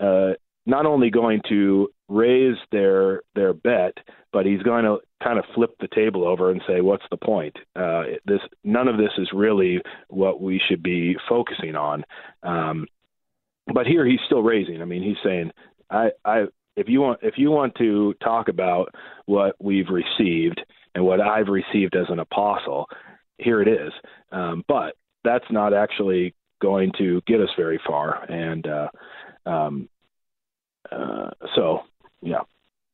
uh, 0.00 0.32
not 0.64 0.86
only 0.86 1.10
going 1.10 1.40
to 1.48 1.88
raise 2.08 2.56
their 2.72 3.22
their 3.34 3.52
bet, 3.52 3.94
but 4.32 4.46
he's 4.46 4.62
going 4.62 4.84
to 4.84 4.98
kind 5.22 5.38
of 5.38 5.44
flip 5.54 5.70
the 5.80 5.88
table 5.94 6.26
over 6.26 6.50
and 6.50 6.62
say, 6.66 6.80
"What's 6.80 7.04
the 7.10 7.16
point? 7.16 7.56
Uh, 7.76 8.04
this 8.24 8.40
none 8.64 8.88
of 8.88 8.96
this 8.96 9.12
is 9.18 9.28
really 9.32 9.80
what 10.08 10.40
we 10.40 10.60
should 10.68 10.82
be 10.82 11.16
focusing 11.28 11.76
on." 11.76 12.04
Um, 12.42 12.86
but 13.72 13.86
here 13.86 14.06
he's 14.06 14.20
still 14.26 14.42
raising. 14.42 14.80
I 14.80 14.86
mean, 14.86 15.02
he's 15.02 15.22
saying, 15.22 15.52
"I, 15.90 16.10
I, 16.24 16.44
if 16.76 16.88
you 16.88 17.02
want, 17.02 17.20
if 17.22 17.34
you 17.36 17.50
want 17.50 17.74
to 17.76 18.14
talk 18.22 18.48
about 18.48 18.94
what 19.26 19.56
we've 19.60 19.90
received 19.90 20.60
and 20.94 21.04
what 21.04 21.20
I've 21.20 21.48
received 21.48 21.94
as 21.96 22.06
an 22.08 22.18
apostle, 22.18 22.86
here 23.36 23.60
it 23.60 23.68
is." 23.68 23.92
Um, 24.32 24.64
but 24.68 24.96
that's 25.24 25.50
not 25.50 25.74
actually 25.74 26.34
going 26.60 26.92
to 26.98 27.20
get 27.26 27.40
us 27.40 27.50
very 27.56 27.80
far, 27.86 28.24
and 28.30 28.66
uh, 28.66 28.88
um, 29.46 29.88
uh, 30.90 31.30
so 31.54 31.82
yeah, 32.22 32.42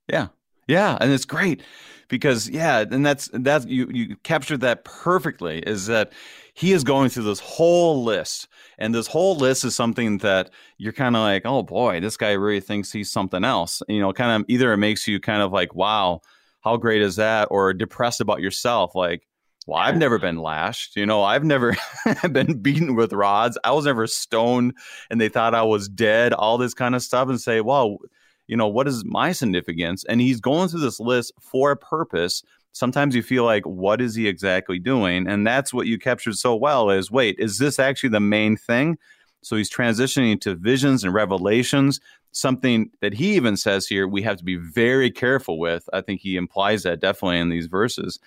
yeah, 0.09 0.29
yeah, 0.67 0.99
and 1.01 1.13
it's 1.13 1.25
great 1.25 1.63
because 2.09 2.49
yeah, 2.49 2.85
and 2.91 3.05
that's 3.05 3.31
that's 3.33 3.67
you 3.67 3.89
you 3.93 4.17
captured 4.23 4.61
that 4.61 4.85
perfectly. 4.85 5.59
Is 5.61 5.87
that 5.87 6.13
he 6.55 6.73
is 6.73 6.85
going 6.85 7.09
through 7.09 7.25
this 7.25 7.41
whole 7.41 8.05
list, 8.05 8.49
and 8.79 8.95
this 8.95 9.07
whole 9.07 9.37
list 9.37 9.65
is 9.65 9.75
something 9.75 10.19
that 10.19 10.51
you're 10.79 10.93
kind 10.93 11.17
of 11.17 11.23
like, 11.23 11.43
oh 11.45 11.63
boy, 11.63 12.01
this 12.01 12.17
guy 12.17 12.33
really 12.33 12.61
thinks 12.61 12.93
he's 12.93 13.11
something 13.11 13.45
else. 13.45 13.83
You 13.89 14.01
know, 14.01 14.13
kind 14.13 14.43
of 14.43 14.47
either 14.49 14.73
it 14.73 14.79
makes 14.79 15.09
you 15.09 15.21
kind 15.21 15.43
of 15.43 15.53
like, 15.53 15.75
wow, 15.75 16.21
how 16.63 16.77
great 16.77 17.03
is 17.03 17.17
that, 17.17 17.49
or 17.51 17.73
depressed 17.73 18.21
about 18.21 18.41
yourself, 18.41 18.95
like. 18.95 19.27
Well, 19.67 19.79
I've 19.79 19.97
never 19.97 20.19
been 20.19 20.39
lashed. 20.39 20.95
You 20.95 21.07
know, 21.07 21.23
I've 21.23 21.45
never 21.45 21.77
been 22.31 22.61
beaten 22.61 22.97
with 22.97 23.13
rods. 23.13 23.59
I 23.65 23.73
was 23.73 23.87
never 23.87 24.07
stoned 24.07 24.75
and 25.11 25.21
they 25.21 25.29
thought 25.29 25.55
I 25.55 25.63
was 25.63 25.89
dead, 25.89 26.33
all 26.35 26.59
this 26.59 26.75
kind 26.75 26.95
of 26.95 27.03
stuff, 27.03 27.29
and 27.29 27.41
say, 27.41 27.61
well, 27.61 27.99
you 28.47 28.57
know, 28.57 28.69
what 28.69 28.87
is 28.87 29.05
my 29.07 29.33
significance? 29.33 30.05
And 30.05 30.21
he's 30.21 30.41
going 30.41 30.69
through 30.69 30.81
this 30.81 31.01
list 31.01 31.33
for 31.41 31.71
a 31.71 31.77
purpose. 31.77 32.43
Sometimes 32.73 33.15
you 33.15 33.23
feel 33.23 33.45
like, 33.45 33.65
what 33.65 34.03
is 34.03 34.15
he 34.15 34.29
exactly 34.29 34.79
doing? 34.79 35.27
And 35.27 35.47
that's 35.47 35.73
what 35.73 35.87
you 35.87 35.99
captured 35.99 36.35
so 36.35 36.55
well 36.55 36.91
is 36.91 37.11
wait, 37.11 37.37
is 37.39 37.59
this 37.59 37.79
actually 37.79 38.11
the 38.11 38.21
main 38.21 38.57
thing? 38.57 38.99
So 39.43 39.57
he's 39.57 39.71
transitioning 39.71 40.41
to 40.43 40.55
visions 40.55 41.05
and 41.05 41.15
revelations, 41.15 42.01
something 42.33 42.91
that 43.01 43.15
he 43.15 43.37
even 43.37 43.57
says 43.57 43.87
here 43.87 44.09
we 44.09 44.23
have 44.23 44.39
to 44.39 44.45
be 44.45 44.57
very 44.57 45.11
careful 45.11 45.59
with. 45.59 45.89
I 45.93 46.01
think 46.01 46.21
he 46.21 46.37
implies 46.37 46.83
that 46.83 47.01
definitely 47.01 47.39
in 47.39 47.51
these 47.51 47.67
verses. 47.67 48.19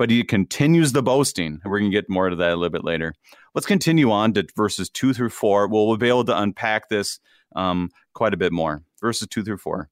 But 0.00 0.08
he 0.08 0.24
continues 0.24 0.92
the 0.92 1.02
boasting. 1.02 1.60
We're 1.62 1.78
going 1.78 1.90
to 1.90 1.94
get 1.94 2.08
more 2.08 2.30
to 2.30 2.36
that 2.36 2.52
a 2.52 2.56
little 2.56 2.70
bit 2.70 2.84
later. 2.84 3.12
Let's 3.54 3.66
continue 3.66 4.10
on 4.10 4.32
to 4.32 4.46
verses 4.56 4.88
two 4.88 5.12
through 5.12 5.28
four. 5.28 5.68
We'll, 5.68 5.94
be 5.98 6.08
able 6.08 6.24
to 6.24 6.40
unpack 6.40 6.88
this 6.88 7.20
um, 7.54 7.90
quite 8.14 8.32
a 8.32 8.38
bit 8.38 8.50
more. 8.50 8.82
Verses 9.02 9.28
2 9.28 9.44
through 9.44 9.58
4. 9.58 9.90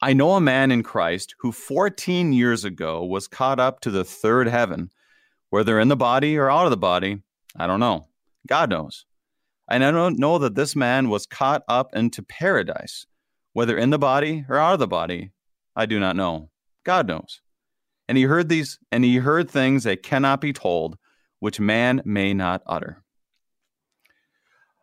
I 0.00 0.12
know 0.12 0.34
a 0.34 0.40
man 0.40 0.70
in 0.70 0.84
Christ 0.84 1.34
who 1.40 1.50
14 1.50 2.32
years 2.32 2.64
ago 2.64 3.04
was 3.04 3.26
caught 3.26 3.58
up 3.58 3.80
to 3.80 3.90
the 3.90 4.04
third 4.04 4.46
heaven, 4.46 4.90
whether 5.50 5.80
in 5.80 5.88
the 5.88 5.96
body 5.96 6.36
or 6.36 6.48
out 6.48 6.66
of 6.66 6.70
the 6.70 6.76
body, 6.76 7.18
I 7.56 7.66
don't 7.66 7.80
know. 7.80 8.06
God 8.46 8.70
knows. 8.70 9.06
And 9.68 9.84
I 9.84 9.90
don't 9.90 10.20
know 10.20 10.38
that 10.38 10.54
this 10.54 10.76
man 10.76 11.08
was 11.08 11.26
caught 11.26 11.64
up 11.66 11.96
into 11.96 12.22
paradise, 12.22 13.06
whether 13.54 13.76
in 13.76 13.90
the 13.90 13.98
body 13.98 14.44
or 14.48 14.56
out 14.56 14.74
of 14.74 14.78
the 14.78 14.86
body, 14.86 15.32
I 15.74 15.86
do 15.86 15.98
not 15.98 16.14
know. 16.14 16.50
God 16.84 17.08
knows. 17.08 17.40
And 18.08 18.18
he 18.18 18.24
heard 18.24 18.48
these, 18.48 18.78
and 18.92 19.04
he 19.04 19.16
heard 19.16 19.50
things 19.50 19.84
that 19.84 20.02
cannot 20.02 20.40
be 20.40 20.52
told, 20.52 20.98
which 21.40 21.58
man 21.58 22.02
may 22.04 22.34
not 22.34 22.62
utter. 22.66 23.02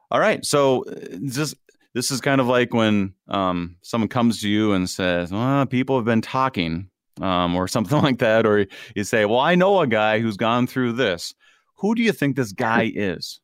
All 0.09 0.19
right. 0.19 0.43
So 0.45 0.83
just 1.25 1.55
this 1.93 2.11
is 2.11 2.21
kind 2.21 2.41
of 2.41 2.47
like 2.47 2.73
when 2.73 3.13
um, 3.27 3.77
someone 3.81 4.07
comes 4.07 4.41
to 4.41 4.49
you 4.49 4.73
and 4.73 4.89
says, 4.89 5.31
well, 5.31 5.65
people 5.65 5.97
have 5.97 6.05
been 6.05 6.21
talking 6.21 6.89
um, 7.21 7.55
or 7.55 7.67
something 7.69 8.01
like 8.01 8.19
that. 8.19 8.45
Or 8.45 8.65
you 8.95 9.03
say, 9.03 9.25
well, 9.25 9.39
I 9.39 9.55
know 9.55 9.79
a 9.79 9.87
guy 9.87 10.19
who's 10.19 10.37
gone 10.37 10.67
through 10.67 10.93
this. 10.93 11.33
Who 11.77 11.95
do 11.95 12.01
you 12.01 12.11
think 12.11 12.35
this 12.35 12.51
guy 12.51 12.91
is? 12.93 13.39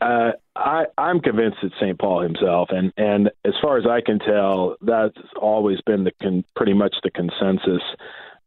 Uh, 0.00 0.32
I, 0.54 0.84
I'm 0.98 1.20
convinced 1.20 1.58
it's 1.62 1.74
St. 1.80 1.98
Paul 1.98 2.22
himself, 2.22 2.68
and 2.70 2.92
and 2.98 3.30
as 3.44 3.54
far 3.62 3.78
as 3.78 3.86
I 3.86 4.02
can 4.02 4.18
tell, 4.18 4.76
that's 4.82 5.16
always 5.40 5.80
been 5.82 6.04
the 6.04 6.12
con, 6.22 6.44
pretty 6.54 6.74
much 6.74 6.96
the 7.02 7.10
consensus 7.10 7.82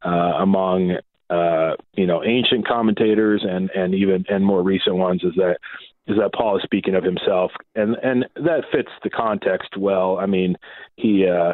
uh, 0.05 0.33
among 0.39 0.97
uh, 1.29 1.73
you 1.93 2.05
know 2.05 2.23
ancient 2.23 2.67
commentators 2.67 3.43
and 3.47 3.71
and 3.71 3.95
even 3.95 4.25
and 4.29 4.45
more 4.45 4.61
recent 4.61 4.95
ones 4.95 5.23
is 5.23 5.33
that 5.35 5.57
is 6.07 6.17
that 6.17 6.33
Paul 6.33 6.57
is 6.57 6.63
speaking 6.63 6.93
of 6.93 7.03
himself, 7.03 7.51
and 7.75 7.95
and 8.03 8.25
that 8.35 8.65
fits 8.71 8.91
the 9.03 9.09
context 9.09 9.75
well. 9.75 10.19
I 10.19 10.27
mean, 10.27 10.55
he 10.97 11.27
uh, 11.27 11.53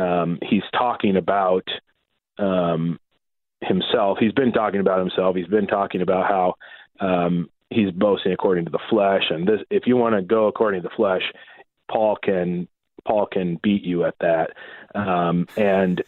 um, 0.00 0.38
he's 0.48 0.62
talking 0.72 1.16
about 1.16 1.66
um, 2.38 3.00
himself. 3.60 4.18
He's 4.20 4.32
been 4.32 4.52
talking 4.52 4.80
about 4.80 5.00
himself. 5.00 5.34
He's 5.34 5.46
been 5.48 5.66
talking 5.66 6.02
about 6.02 6.26
how 6.28 6.54
um, 7.00 7.50
he's 7.70 7.90
boasting 7.90 8.32
according 8.32 8.64
to 8.66 8.70
the 8.70 8.80
flesh, 8.90 9.24
and 9.30 9.46
this, 9.46 9.60
if 9.70 9.86
you 9.86 9.96
want 9.96 10.14
to 10.14 10.22
go 10.22 10.46
according 10.46 10.82
to 10.82 10.88
the 10.88 10.94
flesh, 10.94 11.22
Paul 11.90 12.16
can 12.22 12.68
Paul 13.06 13.26
can 13.26 13.58
beat 13.62 13.84
you 13.84 14.04
at 14.04 14.14
that. 14.20 14.50
Um, 14.94 15.46
and 15.56 16.02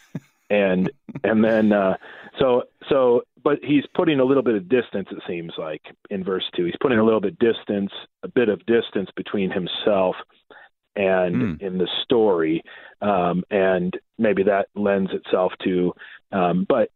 and 0.50 0.90
and 1.24 1.44
then 1.44 1.72
uh, 1.72 1.96
so 2.38 2.64
so 2.88 3.22
but 3.42 3.58
he's 3.62 3.84
putting 3.94 4.20
a 4.20 4.24
little 4.24 4.42
bit 4.42 4.54
of 4.54 4.68
distance 4.68 5.08
it 5.10 5.22
seems 5.26 5.52
like 5.56 5.82
in 6.10 6.24
verse 6.24 6.44
2 6.56 6.64
he's 6.64 6.74
putting 6.80 6.98
a 6.98 7.04
little 7.04 7.20
bit 7.20 7.38
distance 7.38 7.92
a 8.22 8.28
bit 8.28 8.48
of 8.48 8.64
distance 8.66 9.10
between 9.14 9.50
himself 9.50 10.16
and 10.98 11.36
mm. 11.36 11.62
in 11.62 11.78
the 11.78 11.88
story, 12.02 12.62
um, 13.00 13.44
and 13.50 13.96
maybe 14.18 14.42
that 14.42 14.66
lends 14.74 15.12
itself 15.12 15.52
to. 15.62 15.94
Um, 16.32 16.66
but 16.68 16.90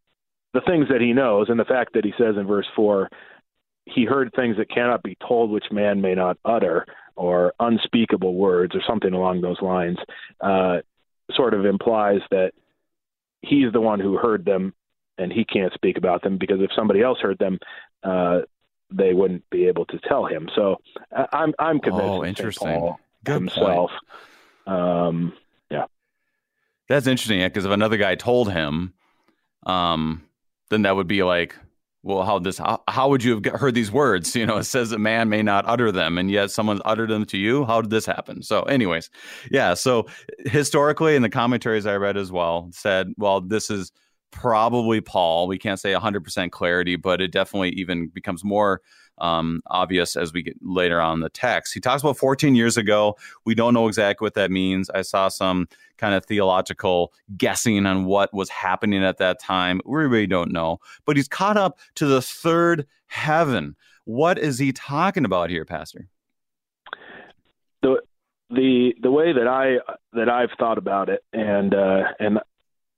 the 0.54 0.60
things 0.60 0.88
that 0.90 1.00
he 1.00 1.12
knows, 1.12 1.48
and 1.48 1.58
the 1.58 1.64
fact 1.64 1.94
that 1.94 2.04
he 2.04 2.12
says 2.18 2.36
in 2.36 2.46
verse 2.46 2.66
four, 2.74 3.08
he 3.86 4.04
heard 4.04 4.32
things 4.34 4.56
that 4.56 4.70
cannot 4.70 5.02
be 5.02 5.16
told, 5.26 5.50
which 5.50 5.66
man 5.70 6.00
may 6.00 6.14
not 6.14 6.38
utter, 6.44 6.86
or 7.16 7.52
unspeakable 7.60 8.34
words, 8.34 8.74
or 8.74 8.82
something 8.86 9.12
along 9.12 9.40
those 9.40 9.60
lines, 9.60 9.98
uh, 10.40 10.78
sort 11.34 11.54
of 11.54 11.64
implies 11.64 12.20
that 12.30 12.52
he's 13.42 13.72
the 13.72 13.80
one 13.80 14.00
who 14.00 14.16
heard 14.16 14.44
them 14.44 14.72
and 15.18 15.32
he 15.32 15.44
can't 15.44 15.72
speak 15.74 15.98
about 15.98 16.22
them 16.22 16.38
because 16.38 16.60
if 16.60 16.70
somebody 16.74 17.02
else 17.02 17.18
heard 17.20 17.38
them, 17.38 17.58
uh, 18.02 18.40
they 18.90 19.12
wouldn't 19.12 19.48
be 19.50 19.66
able 19.66 19.84
to 19.86 19.98
tell 20.00 20.26
him. 20.26 20.48
So 20.54 20.76
I'm 21.32 21.54
I'm 21.58 21.78
convinced. 21.80 22.04
Oh, 22.04 22.24
interesting. 22.24 22.68
Paul 22.68 23.00
Good 23.24 23.34
himself. 23.34 23.90
Um, 24.66 25.32
yeah, 25.70 25.86
that's 26.88 27.06
interesting 27.06 27.42
because 27.42 27.64
if 27.64 27.70
another 27.70 27.96
guy 27.96 28.14
told 28.14 28.52
him, 28.52 28.94
um, 29.64 30.22
then 30.70 30.82
that 30.82 30.96
would 30.96 31.08
be 31.08 31.22
like, 31.22 31.56
well, 32.02 32.24
how 32.24 32.38
this 32.38 32.58
how, 32.58 32.82
how 32.88 33.08
would 33.08 33.22
you 33.22 33.40
have 33.40 33.60
heard 33.60 33.74
these 33.74 33.92
words? 33.92 34.34
You 34.34 34.46
know, 34.46 34.56
it 34.58 34.64
says 34.64 34.90
a 34.90 34.98
man 34.98 35.28
may 35.28 35.42
not 35.42 35.64
utter 35.68 35.92
them, 35.92 36.18
and 36.18 36.30
yet 36.30 36.50
someone's 36.50 36.80
uttered 36.84 37.10
them 37.10 37.24
to 37.26 37.38
you. 37.38 37.64
How 37.64 37.80
did 37.80 37.90
this 37.90 38.06
happen? 38.06 38.42
So, 38.42 38.62
anyways, 38.62 39.08
yeah. 39.50 39.74
So 39.74 40.06
historically, 40.46 41.14
in 41.14 41.22
the 41.22 41.30
commentaries 41.30 41.86
I 41.86 41.94
read 41.94 42.16
as 42.16 42.32
well, 42.32 42.68
said, 42.72 43.12
well, 43.16 43.40
this 43.40 43.70
is 43.70 43.92
probably 44.32 45.00
Paul. 45.00 45.46
We 45.46 45.58
can't 45.58 45.78
say 45.78 45.92
100% 45.92 46.50
clarity, 46.50 46.96
but 46.96 47.20
it 47.20 47.30
definitely 47.30 47.70
even 47.70 48.08
becomes 48.08 48.42
more 48.42 48.80
um, 49.18 49.62
obvious 49.66 50.16
as 50.16 50.32
we 50.32 50.42
get 50.42 50.56
later 50.62 51.00
on 51.00 51.20
the 51.20 51.28
text. 51.28 51.74
He 51.74 51.80
talks 51.80 52.02
about 52.02 52.16
14 52.16 52.54
years 52.54 52.76
ago. 52.76 53.16
We 53.44 53.54
don't 53.54 53.74
know 53.74 53.88
exactly 53.88 54.24
what 54.24 54.34
that 54.34 54.50
means. 54.50 54.90
I 54.90 55.02
saw 55.02 55.28
some 55.28 55.68
kind 55.98 56.14
of 56.14 56.24
theological 56.24 57.12
guessing 57.36 57.86
on 57.86 58.04
what 58.04 58.32
was 58.34 58.48
happening 58.48 59.04
at 59.04 59.18
that 59.18 59.38
time. 59.38 59.80
We 59.84 60.02
really 60.02 60.26
don't 60.26 60.52
know. 60.52 60.80
But 61.04 61.16
he's 61.16 61.28
caught 61.28 61.56
up 61.56 61.78
to 61.96 62.06
the 62.06 62.22
third 62.22 62.86
heaven. 63.06 63.76
What 64.04 64.38
is 64.38 64.58
he 64.58 64.72
talking 64.72 65.24
about 65.24 65.50
here, 65.50 65.64
Pastor? 65.64 66.08
The 67.82 68.00
the 68.50 68.94
the 69.00 69.10
way 69.10 69.32
that 69.32 69.46
I 69.46 69.76
that 70.12 70.28
I've 70.28 70.50
thought 70.58 70.78
about 70.78 71.08
it, 71.08 71.24
and 71.32 71.74
uh, 71.74 72.02
and 72.18 72.38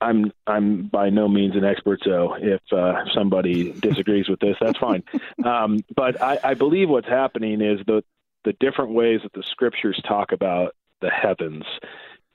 I'm 0.01 0.33
I'm 0.47 0.89
by 0.89 1.11
no 1.11 1.29
means 1.29 1.57
an 1.57 1.65
expert, 1.65 2.01
so 2.05 2.35
if 2.39 2.61
uh, 2.73 3.05
somebody 3.15 3.73
disagrees 3.73 4.29
with 4.29 4.41
this, 4.41 4.57
that's 4.61 4.79
fine. 4.79 5.03
Um, 5.45 5.85
but 5.95 6.23
I, 6.23 6.39
I 6.43 6.55
believe 6.55 6.89
what's 6.89 7.09
happening 7.09 7.61
is 7.61 7.81
the 7.87 8.03
the 8.45 8.55
different 8.61 8.93
ways 8.93 9.21
that 9.23 9.33
the 9.33 9.43
scriptures 9.43 10.01
talk 10.07 10.33
about 10.33 10.75
the 11.01 11.11
heavens, 11.11 11.65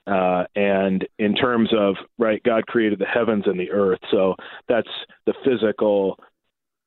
uh, 0.06 0.46
and 0.56 1.08
in 1.18 1.36
terms 1.36 1.70
of 1.76 1.96
right, 2.18 2.42
God 2.44 2.68
created 2.68 3.00
the 3.00 3.06
heavens 3.06 3.46
and 3.48 3.60
the 3.60 3.72
earth, 3.72 4.00
so 4.12 4.36
that's 4.68 4.90
the 5.26 5.34
physical 5.44 6.20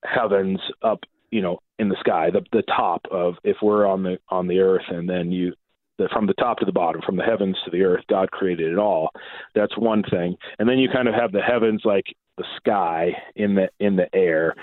heavens 0.04 0.60
up, 0.82 1.00
you 1.30 1.40
know, 1.40 1.58
in 1.78 1.88
the 1.88 1.96
sky, 2.00 2.30
the 2.30 2.42
the 2.52 2.62
top 2.62 3.02
of 3.10 3.34
if 3.42 3.56
we're 3.62 3.86
on 3.86 4.02
the 4.02 4.18
on 4.28 4.46
the 4.46 4.60
earth, 4.60 4.84
and 4.88 5.08
then 5.08 5.32
you 5.32 5.54
the, 6.02 6.08
from 6.12 6.26
the 6.26 6.34
top 6.34 6.58
to 6.58 6.64
the 6.64 6.72
bottom, 6.72 7.00
from 7.04 7.16
the 7.16 7.22
heavens 7.22 7.56
to 7.64 7.70
the 7.70 7.82
earth, 7.82 8.04
God 8.08 8.30
created 8.30 8.72
it 8.72 8.78
all. 8.78 9.10
That's 9.54 9.76
one 9.76 10.02
thing. 10.10 10.36
And 10.58 10.68
then 10.68 10.78
you 10.78 10.88
kind 10.92 11.08
of 11.08 11.14
have 11.14 11.32
the 11.32 11.42
heavens 11.42 11.82
like 11.84 12.06
the 12.36 12.44
sky 12.56 13.12
in 13.36 13.54
the 13.54 13.68
in 13.78 13.96
the 13.96 14.12
air. 14.14 14.54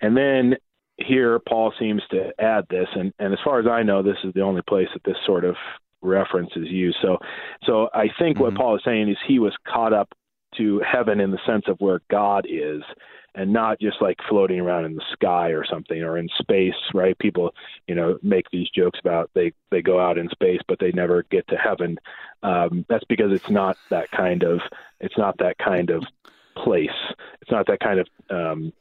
And 0.00 0.16
then 0.16 0.56
here 0.96 1.38
Paul 1.38 1.72
seems 1.78 2.02
to 2.10 2.32
add 2.40 2.64
this 2.70 2.88
and, 2.94 3.12
and 3.18 3.32
as 3.32 3.38
far 3.44 3.60
as 3.60 3.66
I 3.66 3.82
know, 3.82 4.02
this 4.02 4.16
is 4.24 4.32
the 4.34 4.40
only 4.40 4.62
place 4.68 4.88
that 4.94 5.04
this 5.04 5.16
sort 5.24 5.44
of 5.44 5.54
reference 6.02 6.50
is 6.56 6.68
used. 6.68 6.98
So 7.02 7.18
so 7.64 7.88
I 7.94 8.08
think 8.18 8.36
mm-hmm. 8.36 8.44
what 8.44 8.54
Paul 8.56 8.76
is 8.76 8.82
saying 8.84 9.08
is 9.08 9.16
he 9.26 9.38
was 9.38 9.54
caught 9.66 9.92
up 9.92 10.08
to 10.56 10.80
heaven 10.80 11.20
in 11.20 11.30
the 11.30 11.38
sense 11.46 11.64
of 11.68 11.76
where 11.78 12.00
God 12.10 12.46
is 12.48 12.82
and 13.38 13.52
not 13.52 13.78
just 13.80 14.02
like 14.02 14.18
floating 14.28 14.58
around 14.58 14.84
in 14.84 14.96
the 14.96 15.04
sky 15.12 15.50
or 15.50 15.64
something 15.64 16.02
or 16.02 16.18
in 16.18 16.28
space 16.38 16.74
right? 16.92 17.16
People 17.18 17.54
you 17.86 17.94
know 17.94 18.18
make 18.22 18.46
these 18.50 18.68
jokes 18.74 18.98
about 19.00 19.30
they 19.34 19.52
they 19.70 19.80
go 19.80 20.00
out 20.00 20.18
in 20.18 20.28
space 20.30 20.60
but 20.66 20.78
they 20.80 20.92
never 20.92 21.24
get 21.30 21.46
to 21.48 21.56
heaven. 21.56 21.96
Um 22.42 22.84
that's 22.88 23.04
because 23.08 23.32
it's 23.32 23.50
not 23.50 23.78
that 23.90 24.10
kind 24.10 24.42
of 24.42 24.60
it's 25.00 25.16
not 25.16 25.38
that 25.38 25.56
kind 25.58 25.90
of 25.90 26.04
place. 26.56 26.98
It's 27.40 27.50
not 27.50 27.66
that 27.68 27.80
kind 27.80 28.00
of 28.00 28.08
um 28.30 28.72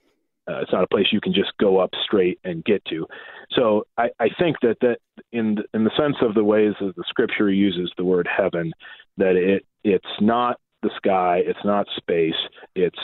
uh, 0.49 0.61
it's 0.61 0.71
not 0.71 0.83
a 0.83 0.87
place 0.87 1.07
you 1.11 1.19
can 1.19 1.33
just 1.33 1.51
go 1.59 1.77
up 1.77 1.89
straight 2.05 2.39
and 2.45 2.63
get 2.63 2.83
to. 2.85 3.05
So 3.51 3.85
I, 3.97 4.09
I 4.17 4.29
think 4.39 4.55
that 4.61 4.77
that 4.79 4.99
in 5.33 5.55
the, 5.55 5.63
in 5.73 5.83
the 5.83 5.91
sense 5.97 6.15
of 6.21 6.35
the 6.35 6.43
ways 6.43 6.73
that 6.79 6.95
the 6.95 7.03
Scripture 7.09 7.51
uses 7.51 7.91
the 7.97 8.05
word 8.05 8.27
heaven, 8.27 8.71
that 9.17 9.35
it 9.35 9.65
it's 9.83 10.05
not 10.21 10.57
the 10.83 10.89
sky, 10.95 11.41
it's 11.45 11.65
not 11.65 11.85
space, 11.97 12.39
it's 12.75 12.97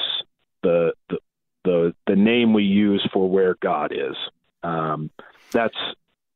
the 0.63 0.93
the 1.09 1.17
the 1.63 1.93
the 2.07 2.15
name 2.15 2.53
we 2.53 2.63
use 2.63 3.07
for 3.13 3.29
where 3.29 3.55
God 3.61 3.91
is. 3.93 4.15
Um, 4.63 5.11
that's 5.51 5.77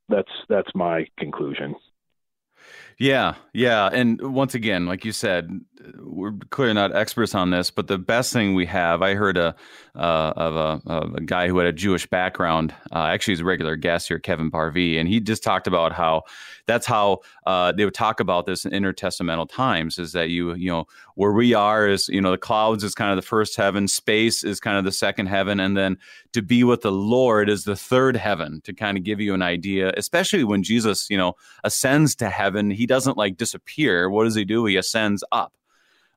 that's 0.10 0.32
that's 0.50 0.74
my 0.74 1.08
conclusion. 1.18 1.76
Yeah, 3.00 3.36
yeah, 3.54 3.90
and 3.94 4.20
once 4.34 4.56
again, 4.56 4.88
like 4.88 5.06
you 5.06 5.12
said, 5.12 5.62
we're 6.00 6.34
clearly 6.50 6.74
not 6.74 6.96
experts 6.96 7.36
on 7.36 7.52
this, 7.52 7.70
but 7.70 7.86
the 7.86 8.00
best 8.00 8.34
thing 8.34 8.56
we 8.56 8.66
have, 8.66 9.04
I 9.04 9.14
heard 9.14 9.38
a 9.38 9.56
uh, 9.96 10.34
of, 10.36 10.56
a, 10.56 10.82
of, 10.92 11.14
a, 11.14 11.22
guy 11.22 11.48
who 11.48 11.60
had 11.60 11.68
a 11.68 11.74
Jewish 11.74 12.08
background. 12.08 12.74
Uh, 12.92 13.06
actually, 13.06 13.34
he's 13.34 13.42
a 13.42 13.46
regular 13.46 13.76
guest 13.76 14.08
here, 14.08 14.18
Kevin 14.18 14.50
Parviz, 14.50 15.00
and 15.00 15.08
he 15.08 15.20
just 15.20 15.44
talked 15.44 15.68
about 15.68 15.92
how 15.92 16.24
that's 16.66 16.88
how 16.88 17.20
uh, 17.46 17.72
they 17.72 17.86
would 17.86 17.94
talk 17.94 18.20
about 18.20 18.48
this 18.48 18.66
in 18.66 18.72
intertestamental 18.72 19.48
times. 19.48 20.00
Is 20.00 20.14
that 20.14 20.30
you 20.30 20.56
you 20.56 20.72
know 20.72 20.86
where 21.18 21.32
we 21.32 21.56
are 21.56 21.88
is 21.88 22.08
you 22.10 22.22
know 22.22 22.30
the 22.30 22.38
clouds 22.38 22.84
is 22.84 22.94
kind 22.94 23.10
of 23.10 23.16
the 23.16 23.28
first 23.28 23.56
heaven, 23.56 23.88
space 23.88 24.44
is 24.44 24.60
kind 24.60 24.78
of 24.78 24.86
the 24.86 24.92
second 24.92 25.26
heaven, 25.26 25.60
and 25.60 25.76
then 25.76 25.98
to 26.32 26.44
be 26.44 26.64
with 26.64 26.82
the 26.82 26.92
Lord 26.92 27.50
is 27.50 27.64
the 27.64 27.76
third 27.76 28.16
heaven. 28.16 28.62
To 28.66 28.74
kind 28.74 29.00
of 29.00 29.04
give 29.04 29.20
you 29.20 29.34
an 29.34 29.42
idea, 29.42 29.92
especially 29.98 30.44
when 30.44 30.62
Jesus 30.62 31.10
you 31.10 31.18
know 31.18 31.34
ascends 31.64 32.14
to 32.18 32.30
heaven, 32.30 32.70
he 32.70 32.86
doesn't 32.86 33.18
like 33.18 33.36
disappear. 33.36 34.12
What 34.12 34.26
does 34.26 34.36
he 34.36 34.46
do? 34.46 34.64
He 34.66 34.76
ascends 34.76 35.24
up. 35.32 35.54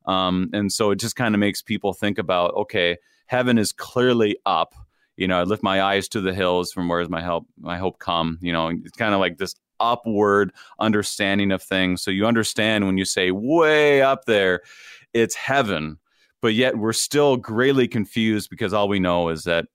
Um, 0.05 0.51
and 0.53 0.71
so 0.71 0.91
it 0.91 0.97
just 0.97 1.17
kind 1.17 1.35
of 1.35 1.39
makes 1.39 1.63
people 1.63 1.95
think 1.95 2.19
about 2.19 2.53
okay, 2.55 2.99
heaven 3.25 3.57
is 3.57 3.73
clearly 3.73 4.37
up. 4.45 4.75
You 5.17 5.29
know, 5.29 5.41
I 5.41 5.45
lift 5.45 5.63
my 5.63 5.81
eyes 5.81 6.09
to 6.09 6.21
the 6.21 6.35
hills 6.35 6.73
from 6.73 6.89
where 6.89 7.01
is 7.01 7.09
my 7.09 7.23
help, 7.23 7.47
my 7.59 7.79
hope 7.79 7.99
come. 7.99 8.39
You 8.43 8.53
know, 8.53 8.69
it's 8.69 8.99
kind 8.99 9.15
of 9.15 9.21
like 9.21 9.39
this 9.39 9.55
upward 9.81 10.53
understanding 10.79 11.51
of 11.53 11.63
things. 11.63 12.03
So 12.03 12.11
you 12.11 12.27
understand 12.27 12.87
when 12.87 12.99
you 12.99 13.05
say 13.05 13.31
way 13.31 14.03
up 14.03 14.25
there, 14.27 14.61
it's 15.13 15.35
heaven, 15.35 15.99
but 16.41 16.55
yet 16.55 16.77
we're 16.77 16.93
still 16.93 17.37
greatly 17.37 17.89
confused 17.89 18.51
because 18.51 18.73
all 18.73 18.89
we 18.89 19.01
know 19.01 19.29
is 19.29 19.45
that 19.45 19.67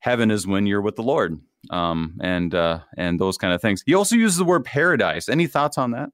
heaven 0.00 0.30
is 0.30 0.46
when 0.46 0.66
you're 0.66 0.80
with 0.80 0.96
the 0.96 1.02
Lord, 1.02 1.40
um, 1.70 2.18
and 2.20 2.54
uh, 2.54 2.80
and 2.96 3.18
those 3.18 3.36
kind 3.36 3.52
of 3.52 3.60
things. 3.60 3.82
He 3.84 3.94
also 3.94 4.16
uses 4.16 4.38
the 4.38 4.44
word 4.44 4.64
paradise. 4.64 5.28
Any 5.28 5.46
thoughts 5.46 5.78
on 5.78 5.92
that? 5.92 6.10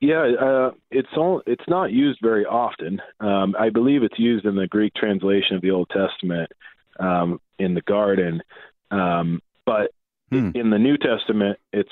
Yeah, 0.00 0.32
uh, 0.38 0.70
it's 0.90 1.08
all 1.16 1.42
it's 1.46 1.64
not 1.68 1.90
used 1.92 2.18
very 2.22 2.44
often. 2.44 3.00
Um, 3.20 3.54
I 3.58 3.70
believe 3.70 4.02
it's 4.02 4.18
used 4.18 4.44
in 4.44 4.54
the 4.54 4.66
Greek 4.66 4.92
translation 4.94 5.56
of 5.56 5.62
the 5.62 5.70
Old 5.70 5.88
Testament 5.90 6.50
um, 7.00 7.40
in 7.58 7.74
the 7.74 7.80
garden, 7.82 8.42
um, 8.90 9.40
but 9.64 9.92
hmm. 10.30 10.50
in 10.54 10.70
the 10.70 10.78
New 10.78 10.96
Testament, 10.96 11.58
it's 11.72 11.88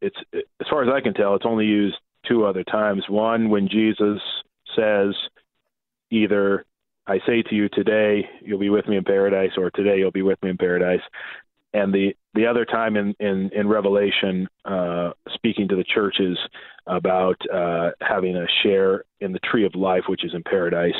it's 0.00 0.16
as 0.34 0.66
far 0.70 0.82
as 0.82 0.88
I 0.92 1.00
can 1.00 1.14
tell, 1.14 1.34
it's 1.34 1.46
only 1.46 1.66
used 1.66 1.96
two 2.26 2.44
other 2.44 2.64
times. 2.64 3.04
One 3.08 3.50
when 3.50 3.68
Jesus 3.68 4.20
says, 4.76 5.14
either 6.10 6.64
I 7.06 7.18
say 7.26 7.42
to 7.42 7.54
you 7.54 7.68
today, 7.68 8.28
you'll 8.40 8.58
be 8.58 8.70
with 8.70 8.86
me 8.86 8.96
in 8.96 9.04
paradise, 9.04 9.52
or 9.56 9.70
today 9.70 9.98
you'll 9.98 10.12
be 10.12 10.22
with 10.22 10.42
me 10.42 10.50
in 10.50 10.56
paradise 10.56 11.02
and 11.74 11.92
the 11.92 12.14
the 12.34 12.46
other 12.46 12.64
time 12.64 12.96
in 12.96 13.14
in, 13.20 13.50
in 13.54 13.68
Revelation, 13.68 14.48
uh, 14.64 15.10
speaking 15.34 15.68
to 15.68 15.76
the 15.76 15.84
churches 15.84 16.38
about 16.86 17.36
uh, 17.52 17.90
having 18.00 18.36
a 18.36 18.46
share 18.62 19.04
in 19.20 19.32
the 19.32 19.38
tree 19.40 19.64
of 19.64 19.74
life, 19.74 20.04
which 20.08 20.24
is 20.24 20.34
in 20.34 20.42
paradise. 20.42 20.96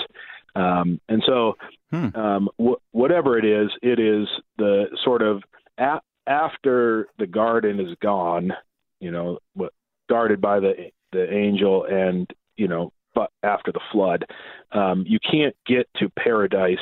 Um, 0.54 1.00
and 1.08 1.22
so, 1.26 1.56
hmm. 1.90 2.14
um, 2.14 2.48
wh- 2.60 2.94
whatever 2.94 3.38
it 3.38 3.44
is, 3.44 3.70
it 3.82 3.98
is 3.98 4.28
the 4.58 4.86
sort 5.02 5.22
of 5.22 5.42
a- 5.78 6.00
after 6.26 7.08
the 7.18 7.26
garden 7.26 7.80
is 7.80 7.96
gone, 8.00 8.52
you 9.00 9.10
know, 9.10 9.38
guarded 10.08 10.40
by 10.40 10.60
the 10.60 10.90
the 11.12 11.32
angel, 11.32 11.84
and 11.84 12.30
you 12.56 12.68
know, 12.68 12.92
but 13.14 13.30
after 13.42 13.72
the 13.72 13.80
flood, 13.90 14.24
um, 14.72 15.04
you 15.06 15.18
can't 15.18 15.54
get 15.66 15.88
to 15.96 16.08
paradise 16.10 16.78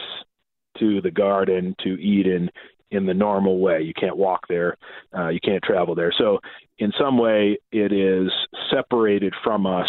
to 0.79 1.01
the 1.01 1.11
garden 1.11 1.75
to 1.83 2.01
Eden 2.01 2.51
in 2.91 3.07
the 3.07 3.15
normal 3.15 3.59
way. 3.59 3.83
You 3.83 3.95
can't 3.95 4.17
walk 4.17 4.47
there, 4.49 4.77
uh, 5.17 5.29
you 5.29 5.41
can't 5.41 5.63
travel 5.63 5.95
there. 5.95 6.13
So, 6.17 6.39
in 6.79 6.93
some 6.99 7.19
way, 7.19 7.59
it 7.73 7.93
is 7.93 8.31
separated 8.71 9.35
from 9.45 9.67
us 9.67 9.89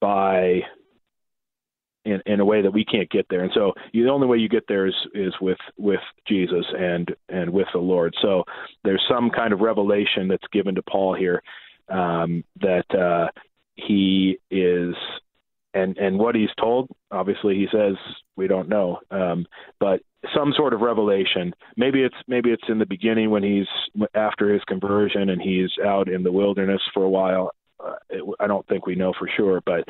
by 0.00 0.62
in, 2.04 2.20
in 2.26 2.40
a 2.40 2.44
way 2.44 2.62
that 2.62 2.72
we 2.72 2.84
can't 2.84 3.10
get 3.10 3.26
there. 3.30 3.42
And 3.42 3.52
so, 3.54 3.72
the 3.92 4.08
only 4.08 4.26
way 4.26 4.38
you 4.38 4.48
get 4.48 4.64
there 4.68 4.86
is 4.86 4.94
is 5.14 5.34
with 5.40 5.58
with 5.78 6.00
Jesus 6.26 6.66
and 6.78 7.14
and 7.28 7.50
with 7.50 7.68
the 7.72 7.78
Lord. 7.78 8.14
So, 8.20 8.44
there's 8.84 9.04
some 9.08 9.30
kind 9.30 9.52
of 9.52 9.60
revelation 9.60 10.28
that's 10.28 10.46
given 10.52 10.74
to 10.74 10.82
Paul 10.82 11.14
here. 11.14 11.42
um, 11.88 12.44
that 12.60 12.86
uh, 12.94 13.28
he 13.76 14.38
is 14.50 14.94
and 15.74 15.96
and 15.96 16.18
what 16.18 16.34
he's 16.34 16.50
told 16.60 16.88
obviously 17.10 17.54
he 17.54 17.66
says 17.72 17.94
we 18.36 18.46
don't 18.46 18.68
know 18.68 18.98
um, 19.10 19.46
but 19.80 20.00
some 20.34 20.52
sort 20.56 20.74
of 20.74 20.80
revelation 20.80 21.54
maybe 21.76 22.02
it's 22.02 22.14
maybe 22.28 22.50
it's 22.50 22.68
in 22.68 22.78
the 22.78 22.86
beginning 22.86 23.30
when 23.30 23.42
he's 23.42 23.66
after 24.14 24.52
his 24.52 24.62
conversion 24.64 25.30
and 25.30 25.40
he's 25.40 25.70
out 25.84 26.08
in 26.08 26.22
the 26.22 26.32
wilderness 26.32 26.82
for 26.92 27.04
a 27.04 27.08
while 27.08 27.50
uh, 27.84 27.94
it, 28.10 28.22
i 28.40 28.46
don't 28.46 28.66
think 28.68 28.86
we 28.86 28.94
know 28.94 29.12
for 29.18 29.28
sure 29.36 29.60
but 29.64 29.84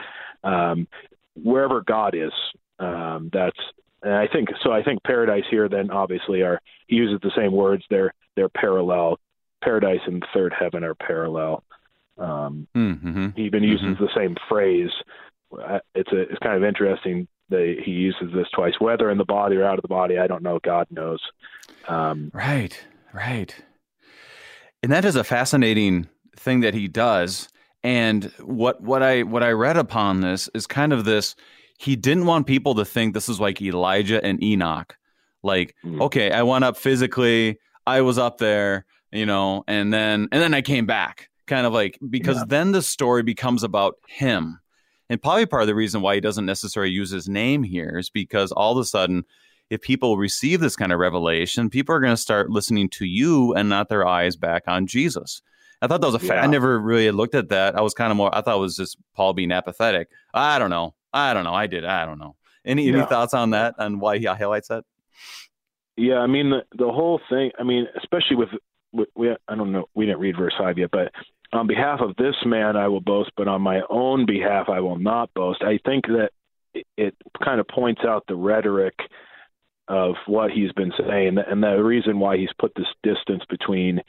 um, 0.49 0.87
wherever 1.35 1.81
god 1.83 2.15
is 2.15 2.33
um, 2.79 3.31
that's 3.33 3.59
and 4.03 4.15
i 4.15 4.27
think 4.27 4.49
so 4.63 4.73
i 4.73 4.83
think 4.83 5.03
paradise 5.05 5.45
here 5.51 5.69
then 5.69 5.91
obviously 5.91 6.43
are 6.43 6.61
he 6.87 6.97
uses 6.97 7.19
the 7.23 7.33
same 7.37 7.53
words 7.53 7.85
they're 7.91 8.13
they're 8.37 8.49
parallel 8.49 9.19
paradise 9.63 10.01
and 10.07 10.25
third 10.35 10.53
heaven 10.59 10.83
are 10.85 10.95
parallel 10.95 11.63
um, 12.19 12.69
mm-hmm. 12.75 13.29
He 13.37 13.43
even 13.43 13.63
uses 13.63 13.87
mm-hmm. 13.87 14.05
the 14.05 14.11
same 14.15 14.37
phrase. 14.49 14.91
It's 15.95 16.13
a 16.13 16.21
it's 16.21 16.39
kind 16.43 16.57
of 16.57 16.65
interesting 16.65 17.29
that 17.51 17.77
he 17.85 17.91
uses 17.91 18.33
this 18.35 18.47
twice. 18.55 18.75
Whether 18.79 19.11
in 19.11 19.19
the 19.19 19.25
body 19.25 19.57
or 19.57 19.65
out 19.65 19.79
of 19.79 19.83
the 19.83 19.89
body, 19.89 20.19
I 20.19 20.27
don't 20.27 20.43
know. 20.43 20.59
God 20.63 20.87
knows. 20.91 21.21
Um, 21.89 22.31
right, 22.33 22.79
right. 23.13 23.55
And 24.83 24.93
that 24.93 25.05
is 25.05 25.17
a 25.17 25.25
fascinating 25.25 26.09
thing 26.37 26.61
that 26.61 26.75
he 26.75 26.89
does. 26.89 27.49
And 27.85 28.25
what 28.41 28.81
what 28.81 29.03
I 29.03 29.23
what 29.23 29.43
I 29.43 29.51
read 29.51 29.77
upon 29.77 30.21
this 30.21 30.49
is 30.55 30.67
kind 30.67 30.93
of 30.93 31.05
this. 31.05 31.35
He 31.79 31.97
didn't 31.97 32.27
want 32.27 32.47
people 32.47 32.77
to 32.77 32.85
think 32.85 33.13
this 33.13 33.29
is 33.29 33.41
like 33.41 33.61
Elijah 33.61 34.25
and 34.25 34.43
Enoch. 34.43 34.97
Like, 35.43 35.75
mm-hmm. 35.85 36.01
okay, 36.03 36.31
I 36.31 36.43
went 36.43 36.65
up 36.65 36.77
physically. 36.77 37.59
I 37.85 38.03
was 38.03 38.19
up 38.19 38.39
there, 38.39 38.87
you 39.11 39.27
know, 39.27 39.65
and 39.67 39.93
then 39.93 40.29
and 40.31 40.41
then 40.43 40.55
I 40.55 40.63
came 40.63 40.87
back 40.87 41.29
kind 41.47 41.67
of 41.67 41.73
like 41.73 41.99
because 42.09 42.39
yeah. 42.39 42.45
then 42.47 42.73
the 42.73 42.83
story 42.83 43.23
becomes 43.23 43.63
about 43.63 43.97
him. 44.07 44.59
And 45.11 45.21
probably 45.21 45.45
part 45.45 45.63
of 45.63 45.69
the 45.69 45.75
reason 45.75 46.01
why 46.01 46.15
he 46.15 46.21
doesn't 46.21 46.47
necessarily 46.47 46.93
use 46.93 47.11
his 47.11 47.29
name 47.29 47.63
here 47.63 47.99
is 47.99 48.09
because 48.09 48.51
all 48.53 48.73
of 48.73 48.79
a 48.79 48.85
sudden, 48.85 49.25
if 49.69 49.83
people 49.83 50.17
receive 50.17 50.61
this 50.61 50.77
kind 50.77 50.93
of 50.93 50.99
revelation, 50.99 51.69
people 51.69 51.95
are 51.95 52.01
going 52.01 52.15
to 52.15 52.17
start 52.17 52.49
listening 52.49 52.89
to 52.91 53.05
you 53.05 53.53
and 53.53 53.69
not 53.69 53.91
their 53.91 54.07
eyes 54.07 54.37
back 54.37 54.63
on 54.67 54.87
Jesus. 54.87 55.43
I 55.83 55.89
thought 55.89 56.01
that 56.01 56.07
was 56.07 56.15
a 56.15 56.21
fact. 56.21 56.35
Yeah. 56.35 56.45
I 56.45 56.47
never 56.47 56.79
really 56.79 57.11
looked 57.11 57.35
at 57.35 57.51
that. 57.51 57.77
I 57.77 57.83
was 57.83 57.93
kind 57.93 58.11
of 58.11 58.17
more, 58.17 58.35
I 58.35 58.41
thought 58.41 58.57
it 58.57 58.61
was 58.61 58.77
just 58.77 58.97
Paul 59.15 59.35
being 59.35 59.53
apathetic. 59.53 60.09
I 60.33 60.59
don't 60.59 60.71
know. 60.71 60.95
I 61.13 61.35
don't 61.35 61.45
know. 61.45 61.53
I 61.53 61.67
did. 61.67 61.85
I 61.85 62.07
don't 62.07 62.19
know. 62.19 62.37
Any, 62.65 62.85
yeah. 62.85 62.99
any 62.99 63.07
thoughts 63.07 63.35
on 63.35 63.51
that, 63.51 63.75
and 63.79 64.01
why 64.01 64.19
he 64.19 64.25
highlights 64.25 64.69
that? 64.69 64.85
Yeah, 65.97 66.19
I 66.19 66.27
mean 66.27 66.51
the 66.51 66.63
the 66.77 66.91
whole 66.91 67.21
thing. 67.29 67.51
I 67.59 67.65
mean, 67.65 67.87
especially 67.99 68.37
with 68.37 68.49
we, 69.15 69.31
I 69.49 69.55
don't 69.55 69.73
know, 69.73 69.87
we 69.95 70.07
didn't 70.07 70.21
read 70.21 70.37
verse 70.37 70.55
five 70.57 70.79
yet, 70.79 70.91
but 70.91 71.13
on 71.53 71.67
behalf 71.67 72.01
of 72.01 72.17
this 72.17 72.37
man 72.47 72.77
I 72.77 72.89
will 72.89 73.01
boast, 73.01 73.33
but 73.37 73.49
on 73.49 73.61
my 73.61 73.83
own 73.91 74.25
behalf 74.25 74.69
I 74.69 74.81
will 74.81 74.99
not 74.99 75.35
boast. 75.35 75.63
I 75.63 75.79
think 75.85 76.07
that 76.07 76.31
it 76.97 77.15
kind 77.45 77.61
of 77.61 77.69
points 77.69 78.03
out 78.07 78.25
the 78.27 78.37
rhetoric 78.37 78.95
of 79.89 80.15
what 80.27 80.51
he's 80.51 80.73
been 80.73 80.93
saying 80.97 81.39
and 81.39 81.63
the 81.63 81.83
reason 81.83 82.19
why 82.19 82.37
he's 82.37 82.53
put 82.59 82.73
this 82.77 82.87
distance 83.03 83.43
between 83.49 84.01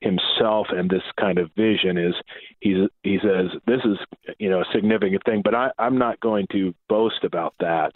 himself 0.00 0.66
and 0.70 0.90
this 0.90 1.02
kind 1.18 1.38
of 1.38 1.50
vision 1.56 1.96
is 1.96 2.14
he's 2.60 2.88
he 3.02 3.18
says 3.22 3.46
this 3.66 3.80
is 3.84 3.96
you 4.38 4.50
know 4.50 4.60
a 4.60 4.64
significant 4.74 5.22
thing 5.24 5.40
but 5.42 5.54
I, 5.54 5.70
I'm 5.78 5.96
not 5.96 6.20
going 6.20 6.46
to 6.52 6.74
boast 6.88 7.24
about 7.24 7.54
that 7.60 7.92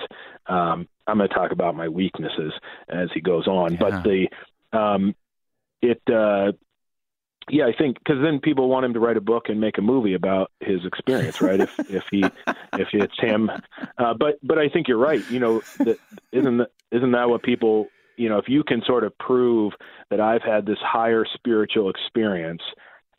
um, 0.46 0.88
I'm 1.06 1.18
going 1.18 1.28
to 1.28 1.34
talk 1.34 1.52
about 1.52 1.76
my 1.76 1.88
weaknesses 1.88 2.52
as 2.88 3.08
he 3.12 3.20
goes 3.20 3.46
on 3.46 3.74
yeah. 3.74 3.78
but 3.80 4.02
the 4.02 4.28
um, 4.72 5.14
it 5.82 6.00
uh, 6.08 6.52
yeah, 7.50 7.66
I 7.66 7.72
think 7.76 7.98
because 7.98 8.20
then 8.22 8.40
people 8.40 8.68
want 8.68 8.84
him 8.84 8.94
to 8.94 9.00
write 9.00 9.16
a 9.16 9.20
book 9.20 9.48
and 9.48 9.60
make 9.60 9.78
a 9.78 9.82
movie 9.82 10.14
about 10.14 10.50
his 10.60 10.84
experience, 10.84 11.40
right? 11.40 11.60
if 11.60 11.78
if 11.90 12.04
he 12.10 12.24
if 12.72 12.88
it's 12.92 13.18
him, 13.20 13.50
uh, 13.98 14.14
but 14.14 14.38
but 14.42 14.58
I 14.58 14.68
think 14.68 14.88
you're 14.88 14.98
right. 14.98 15.22
You 15.30 15.38
know, 15.38 15.62
that, 15.78 15.98
isn't 16.32 16.56
that, 16.58 16.70
isn't 16.90 17.12
that 17.12 17.28
what 17.28 17.42
people 17.42 17.86
you 18.16 18.28
know? 18.28 18.38
If 18.38 18.48
you 18.48 18.64
can 18.64 18.82
sort 18.84 19.04
of 19.04 19.16
prove 19.18 19.72
that 20.10 20.20
I've 20.20 20.42
had 20.42 20.66
this 20.66 20.78
higher 20.80 21.24
spiritual 21.34 21.88
experience, 21.88 22.62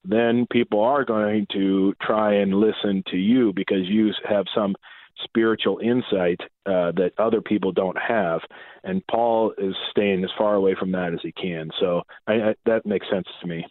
then 0.04 0.46
people 0.52 0.82
are 0.82 1.06
going 1.06 1.48
to 1.54 1.94
try 2.02 2.34
and 2.36 2.54
listen 2.54 3.04
to 3.12 3.18
you 3.18 3.54
because 3.54 3.88
you 3.88 4.12
have 4.28 4.46
some 4.54 4.76
spiritual 5.24 5.80
insight 5.80 6.40
uh, 6.66 6.92
that 6.92 7.12
other 7.18 7.42
people 7.42 7.72
don't 7.72 7.98
have. 7.98 8.42
And 8.84 9.06
Paul 9.08 9.54
is 9.58 9.74
staying 9.90 10.24
as 10.24 10.30
far 10.38 10.56
away 10.56 10.76
from 10.78 10.92
that 10.92 11.14
as 11.14 11.20
he 11.24 11.32
can. 11.32 11.70
So 11.80 12.04
I, 12.28 12.34
I, 12.34 12.56
that 12.66 12.86
makes 12.86 13.08
sense 13.10 13.28
to 13.42 13.48
me. 13.48 13.66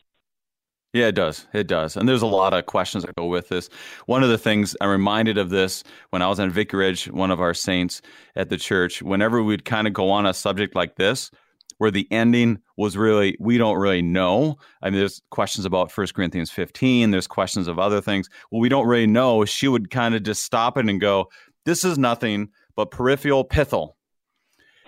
Yeah, 0.92 1.08
it 1.08 1.14
does. 1.14 1.46
It 1.52 1.66
does. 1.66 1.96
And 1.96 2.08
there's 2.08 2.22
a 2.22 2.26
lot 2.26 2.54
of 2.54 2.66
questions 2.66 3.04
that 3.04 3.14
go 3.16 3.26
with 3.26 3.48
this. 3.48 3.68
One 4.06 4.22
of 4.22 4.30
the 4.30 4.38
things 4.38 4.74
I'm 4.80 4.88
reminded 4.88 5.36
of 5.36 5.50
this 5.50 5.84
when 6.10 6.22
I 6.22 6.28
was 6.28 6.38
in 6.38 6.50
vicarage, 6.50 7.06
one 7.08 7.30
of 7.30 7.40
our 7.40 7.52
saints 7.52 8.00
at 8.34 8.48
the 8.48 8.56
church, 8.56 9.02
whenever 9.02 9.42
we'd 9.42 9.64
kind 9.64 9.86
of 9.86 9.92
go 9.92 10.10
on 10.10 10.24
a 10.24 10.32
subject 10.32 10.74
like 10.74 10.96
this, 10.96 11.30
where 11.78 11.90
the 11.90 12.08
ending 12.10 12.58
was 12.78 12.96
really, 12.96 13.36
we 13.38 13.58
don't 13.58 13.76
really 13.76 14.00
know. 14.00 14.56
I 14.80 14.88
mean, 14.88 14.98
there's 14.98 15.20
questions 15.30 15.66
about 15.66 15.94
1 15.94 16.06
Corinthians 16.14 16.50
15, 16.50 17.10
there's 17.10 17.26
questions 17.26 17.68
of 17.68 17.78
other 17.78 18.00
things. 18.00 18.30
Well, 18.50 18.62
we 18.62 18.70
don't 18.70 18.86
really 18.86 19.06
know. 19.06 19.44
She 19.44 19.68
would 19.68 19.90
kind 19.90 20.14
of 20.14 20.22
just 20.22 20.42
stop 20.44 20.78
it 20.78 20.88
and 20.88 20.98
go, 20.98 21.26
this 21.66 21.84
is 21.84 21.98
nothing 21.98 22.48
but 22.74 22.90
peripheral 22.90 23.44
pithal. 23.44 23.90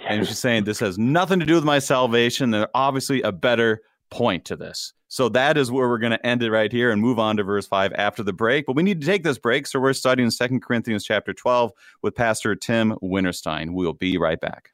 And 0.09 0.27
she's 0.27 0.39
saying 0.39 0.65
this 0.65 0.81
has 0.81 0.97
nothing 0.97 1.41
to 1.41 1.47
do 1.47 1.57
with 1.57 1.65
my 1.65 1.81
salvation. 1.81 2.53
There's 2.53 2.67
obviously 2.73 3.21
a 3.21 3.33
better 3.33 3.83
point 4.11 4.45
to 4.47 4.57
this. 4.57 4.93
So 5.09 5.29
that 5.31 5.57
is 5.57 5.71
where 5.71 5.89
we're 5.89 5.99
going 5.99 6.13
to 6.13 6.27
end 6.27 6.43
it 6.43 6.51
right 6.51 6.71
here 6.71 6.91
and 6.91 7.01
move 7.01 7.19
on 7.19 7.39
to 7.39 7.43
verse 7.43 7.67
5 7.67 7.93
after 7.95 8.23
the 8.23 8.33
break. 8.33 8.67
But 8.67 8.77
we 8.77 8.83
need 8.83 9.01
to 9.01 9.07
take 9.07 9.23
this 9.23 9.39
break, 9.39 9.67
so 9.67 9.81
we're 9.81 9.95
studying 9.95 10.31
Second 10.31 10.63
Corinthians 10.63 11.05
chapter 11.05 11.33
12 11.33 11.73
with 12.03 12.15
Pastor 12.15 12.55
Tim 12.55 12.93
Winterstein. 13.03 13.73
We'll 13.73 13.95
be 13.95 14.19
right 14.19 14.41
back. 14.41 14.73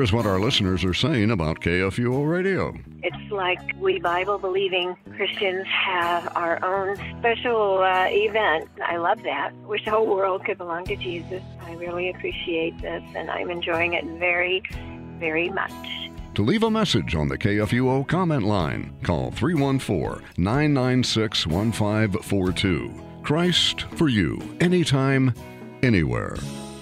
Here 0.00 0.04
is 0.04 0.14
what 0.14 0.24
our 0.24 0.40
listeners 0.40 0.82
are 0.82 0.94
saying 0.94 1.30
about 1.30 1.60
KFUO 1.60 2.26
Radio. 2.26 2.74
It's 3.02 3.30
like 3.30 3.60
we 3.76 3.98
Bible 3.98 4.38
believing 4.38 4.96
Christians 5.14 5.66
have 5.66 6.34
our 6.34 6.64
own 6.64 6.96
special 7.18 7.80
uh, 7.82 8.06
event. 8.08 8.70
I 8.82 8.96
love 8.96 9.22
that. 9.24 9.54
Wish 9.66 9.84
the 9.84 9.90
whole 9.90 10.06
world 10.06 10.46
could 10.46 10.56
belong 10.56 10.86
to 10.86 10.96
Jesus. 10.96 11.42
I 11.60 11.74
really 11.74 12.08
appreciate 12.08 12.80
this, 12.80 13.02
and 13.14 13.30
I'm 13.30 13.50
enjoying 13.50 13.92
it 13.92 14.06
very, 14.18 14.62
very 15.18 15.50
much. 15.50 15.70
To 16.36 16.42
leave 16.42 16.62
a 16.62 16.70
message 16.70 17.14
on 17.14 17.28
the 17.28 17.36
KFUO 17.36 18.08
comment 18.08 18.44
line, 18.44 18.96
call 19.02 19.30
314 19.32 20.26
996 20.38 21.46
1542. 21.46 23.20
Christ 23.22 23.82
for 23.82 24.08
you, 24.08 24.40
anytime, 24.62 25.34
anywhere. 25.82 26.36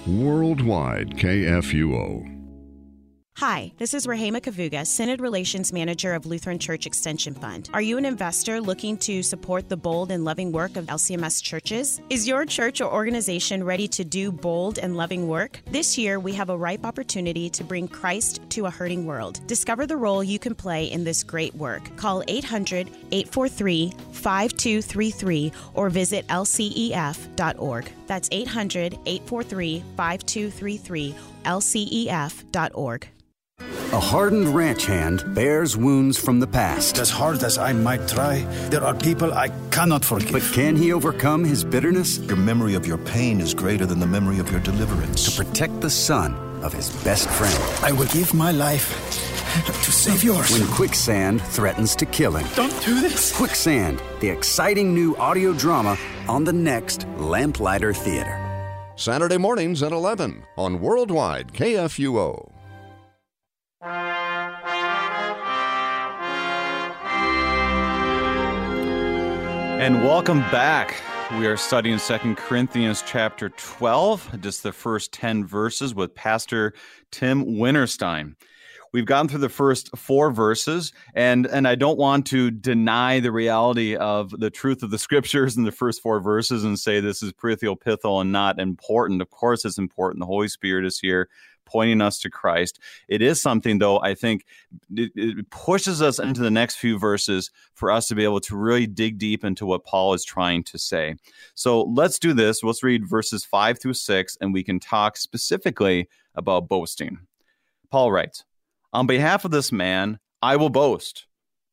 Worldwide 0.07 1.16
KFUO. 1.16 2.38
Hi, 3.38 3.70
this 3.79 3.94
is 3.94 4.09
Rahema 4.09 4.40
Kavuga, 4.40 4.85
Synod 4.85 5.20
Relations 5.20 5.72
Manager 5.72 6.12
of 6.12 6.27
Lutheran 6.27 6.59
Church 6.59 6.87
Extension 6.87 7.35
Fund. 7.35 7.70
Are 7.72 7.81
you 7.81 7.96
an 7.96 8.05
investor 8.05 8.61
looking 8.61 8.96
to 8.96 9.22
support 9.22 9.68
the 9.68 9.77
bold 9.77 10.11
and 10.11 10.24
loving 10.24 10.51
work 10.51 10.77
of 10.77 10.87
LCMS 10.87 11.40
churches? 11.40 12.01
Is 12.11 12.27
your 12.27 12.44
church 12.44 12.81
or 12.81 12.92
organization 12.92 13.62
ready 13.62 13.87
to 13.87 14.03
do 14.03 14.33
bold 14.33 14.81
and 14.81 14.96
loving 14.96 15.29
work? 15.29 15.61
This 15.70 15.96
year, 15.96 16.18
we 16.18 16.33
have 16.33 16.51
a 16.51 16.59
ripe 16.59 16.85
opportunity 16.85 17.48
to 17.51 17.62
bring 17.62 17.87
Christ 17.87 18.40
to 18.51 18.66
a 18.66 18.70
hurting 18.70 19.07
world. 19.07 19.40
Discover 19.46 19.87
the 19.87 19.96
role 19.96 20.24
you 20.24 20.40
can 20.40 20.57
play 20.57 20.87
in 20.87 21.05
this 21.05 21.22
great 21.22 21.55
work. 21.55 21.96
Call 21.96 22.24
800 22.27 22.88
843 23.12 23.92
5233 24.14 25.53
or 25.74 25.90
visit 25.90 26.27
lcef.org. 26.27 27.92
That's 28.09 28.29
800 28.33 28.94
843 29.07 29.85
5233, 29.96 31.14
lcef.org. 31.44 33.09
A 33.92 34.00
hardened 34.00 34.48
ranch 34.48 34.87
hand 34.87 35.24
bears 35.35 35.76
wounds 35.76 36.18
from 36.18 36.40
the 36.40 36.46
past. 36.46 36.98
As 36.98 37.11
hard 37.11 37.42
as 37.42 37.57
I 37.57 37.72
might 37.72 38.07
try, 38.07 38.40
there 38.70 38.85
are 38.85 38.94
people 38.94 39.33
I 39.33 39.48
cannot 39.70 40.04
forgive. 40.04 40.33
But 40.33 40.42
can 40.52 40.76
he 40.76 40.92
overcome 40.92 41.44
his 41.44 41.64
bitterness? 41.64 42.18
Your 42.18 42.37
memory 42.37 42.74
of 42.74 42.87
your 42.87 42.98
pain 42.98 43.40
is 43.40 43.54
greater 43.54 43.87
than 43.87 43.98
the 43.98 44.07
memory 44.07 44.38
of 44.38 44.50
your 44.50 44.61
deliverance. 44.61 45.24
To 45.24 45.42
protect 45.42 45.81
the 45.81 45.90
son 45.90 46.35
of 46.62 46.72
his 46.72 46.90
best 47.02 47.28
friend. 47.31 47.57
I 47.83 47.92
will 47.92 48.09
give 48.09 48.35
my 48.35 48.52
life 48.52 48.88
to 49.85 49.90
save 49.90 50.22
yours. 50.22 50.50
When 50.52 50.66
quicksand 50.68 51.40
threatens 51.42 51.96
to 51.96 52.07
kill 52.07 52.33
him. 52.37 52.46
Don't 52.54 52.85
do 52.85 53.00
this. 53.00 53.35
Quicksand, 53.37 54.02
the 54.20 54.28
exciting 54.28 54.94
new 54.94 55.16
audio 55.16 55.52
drama 55.52 55.96
on 56.28 56.44
the 56.44 56.52
next 56.52 57.07
Lamplighter 57.16 57.94
Theater. 57.94 58.44
Saturday 58.96 59.38
mornings 59.38 59.83
at 59.83 59.92
11 59.92 60.44
on 60.57 60.81
Worldwide 60.81 61.52
KFUO. 61.52 62.58
And 69.79 70.03
welcome 70.03 70.41
back. 70.51 71.01
We 71.38 71.47
are 71.47 71.57
studying 71.57 71.99
Second 71.99 72.37
Corinthians 72.37 73.05
chapter 73.07 73.51
12, 73.51 74.41
just 74.41 74.64
the 74.64 74.73
first 74.73 75.12
10 75.12 75.47
verses 75.47 75.95
with 75.95 76.17
Pastor 76.17 76.75
Tim 77.12 77.45
Winterstein. 77.45 78.35
We've 78.93 79.07
gone 79.07 79.29
through 79.29 79.38
the 79.38 79.49
first 79.49 79.97
four 79.97 80.33
verses, 80.33 80.93
and, 81.14 81.47
and 81.47 81.69
I 81.69 81.77
don't 81.77 81.97
want 81.97 82.27
to 82.27 82.51
deny 82.51 83.21
the 83.21 83.31
reality 83.31 83.95
of 83.95 84.31
the 84.31 84.51
truth 84.51 84.83
of 84.83 84.91
the 84.91 84.99
scriptures 84.99 85.57
in 85.57 85.62
the 85.62 85.71
first 85.71 86.03
four 86.03 86.19
verses 86.19 86.64
and 86.64 86.77
say 86.77 86.99
this 86.99 87.23
is 87.23 87.33
prithial 87.33 87.79
pithal 87.79 88.21
and 88.21 88.33
not 88.33 88.59
important. 88.59 89.23
Of 89.23 89.31
course, 89.31 89.64
it's 89.64 89.79
important. 89.79 90.19
The 90.19 90.27
Holy 90.27 90.49
Spirit 90.49 90.87
is 90.87 90.99
here 90.99 91.29
pointing 91.70 92.00
us 92.00 92.18
to 92.20 92.31
Christ. 92.31 92.78
It 93.09 93.22
is 93.22 93.40
something, 93.40 93.78
though, 93.78 94.00
I 94.00 94.14
think 94.14 94.44
it, 94.94 95.12
it, 95.14 95.50
pushes 95.50 96.00
us 96.00 96.18
into 96.18 96.40
the 96.40 96.50
next 96.50 96.76
few 96.76 96.98
verses 96.98 97.50
for 97.74 97.90
us 97.90 98.09
to 98.09 98.14
be 98.14 98.24
able 98.24 98.40
to 98.40 98.57
really 98.57 98.87
dig 98.87 99.18
deep 99.18 99.44
into 99.44 99.66
what 99.66 99.85
Paul 99.85 100.14
is 100.14 100.24
trying 100.24 100.64
to 100.64 100.78
say. 100.78 101.16
So 101.54 101.83
let's 101.83 102.18
do 102.18 102.33
this. 102.33 102.62
Let's 102.62 102.83
read 102.83 103.09
verses 103.09 103.44
five 103.44 103.81
through 103.81 103.94
six, 103.94 104.37
and 104.40 104.52
we 104.52 104.64
can 104.64 104.81
talk 104.81 105.16
specifically 105.16 106.09
about 106.35 106.68
boasting. 106.68 107.18
Paul 107.90 108.12
writes, 108.12 108.44
On 108.92 109.07
behalf 109.07 109.44
of 109.44 109.50
this 109.50 109.72
man, 109.72 110.18
I 110.40 110.57
will 110.57 110.70
boast, 110.70 111.26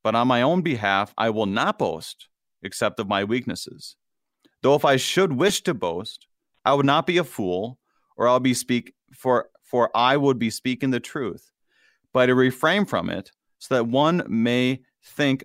but 0.04 0.16
on 0.16 0.28
my 0.28 0.42
own 0.42 0.62
behalf, 0.62 1.14
I 1.18 1.30
will 1.30 1.46
not 1.46 1.80
boast, 1.80 2.28
except 2.64 3.00
of 3.00 3.08
my 3.08 3.24
weaknesses. 3.24 3.96
Though 4.62 4.76
if 4.76 4.86
I 4.86 4.96
should 4.96 5.34
wish 5.34 5.62
to 5.62 5.74
boast, 5.74 6.28
I 6.66 6.74
would 6.74 6.86
not 6.86 7.06
be 7.06 7.18
a 7.18 7.24
fool, 7.24 7.78
or 8.18 8.28
I'll 8.28 8.40
be 8.40 8.54
speak 8.54 8.94
for 9.14 9.50
for 9.66 9.90
I 9.96 10.16
would 10.16 10.40
be 10.40 10.50
speaking 10.50 10.92
the 10.92 11.00
truth, 11.00 11.52
but 12.14 12.28
to 12.28 12.36
refrain 12.36 12.86
from 12.86 13.10
it, 13.10 13.32
so 13.60 13.76
that 13.76 13.88
one 13.88 14.24
may 14.28 14.82
think 15.04 15.44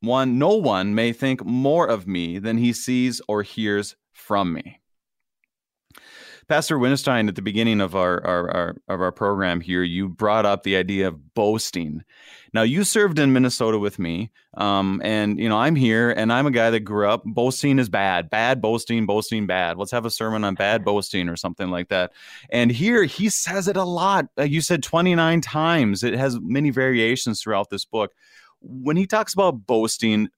one 0.00 0.38
no 0.38 0.54
one 0.54 0.94
may 0.94 1.12
think 1.12 1.44
more 1.44 1.86
of 1.88 2.06
me 2.06 2.38
than 2.38 2.58
he 2.58 2.72
sees 2.72 3.20
or 3.26 3.42
hears 3.42 3.96
from 4.12 4.52
me. 4.52 4.80
Pastor 6.48 6.78
Winterstein, 6.78 7.28
at 7.28 7.36
the 7.36 7.42
beginning 7.42 7.80
of 7.80 7.94
our, 7.94 8.24
our, 8.26 8.50
our, 8.50 8.76
of 8.88 9.00
our 9.00 9.12
program 9.12 9.60
here, 9.60 9.82
you 9.82 10.08
brought 10.08 10.44
up 10.44 10.62
the 10.62 10.76
idea 10.76 11.08
of 11.08 11.34
boasting. 11.34 12.04
Now, 12.52 12.62
you 12.62 12.84
served 12.84 13.18
in 13.18 13.32
Minnesota 13.32 13.78
with 13.78 13.98
me, 13.98 14.30
um, 14.56 15.00
and 15.04 15.38
you 15.38 15.48
know 15.48 15.58
I'm 15.58 15.74
here, 15.74 16.10
and 16.10 16.32
I'm 16.32 16.46
a 16.46 16.50
guy 16.50 16.70
that 16.70 16.80
grew 16.80 17.08
up. 17.08 17.24
Boasting 17.24 17.78
is 17.78 17.88
bad, 17.88 18.30
bad 18.30 18.60
boasting, 18.60 19.06
boasting 19.06 19.46
bad. 19.46 19.76
Let's 19.76 19.90
have 19.90 20.06
a 20.06 20.10
sermon 20.10 20.44
on 20.44 20.54
bad 20.54 20.84
boasting 20.86 21.28
or 21.28 21.36
something 21.36 21.70
like 21.70 21.88
that. 21.88 22.12
And 22.50 22.70
here 22.70 23.04
he 23.04 23.28
says 23.28 23.66
it 23.66 23.76
a 23.76 23.84
lot. 23.84 24.26
you 24.38 24.60
said 24.60 24.82
29 24.82 25.40
times. 25.40 26.04
It 26.04 26.14
has 26.14 26.38
many 26.40 26.70
variations 26.70 27.42
throughout 27.42 27.70
this 27.70 27.84
book. 27.84 28.12
When 28.60 28.96
he 28.96 29.06
talks 29.06 29.34
about 29.34 29.66
boasting, 29.66 30.28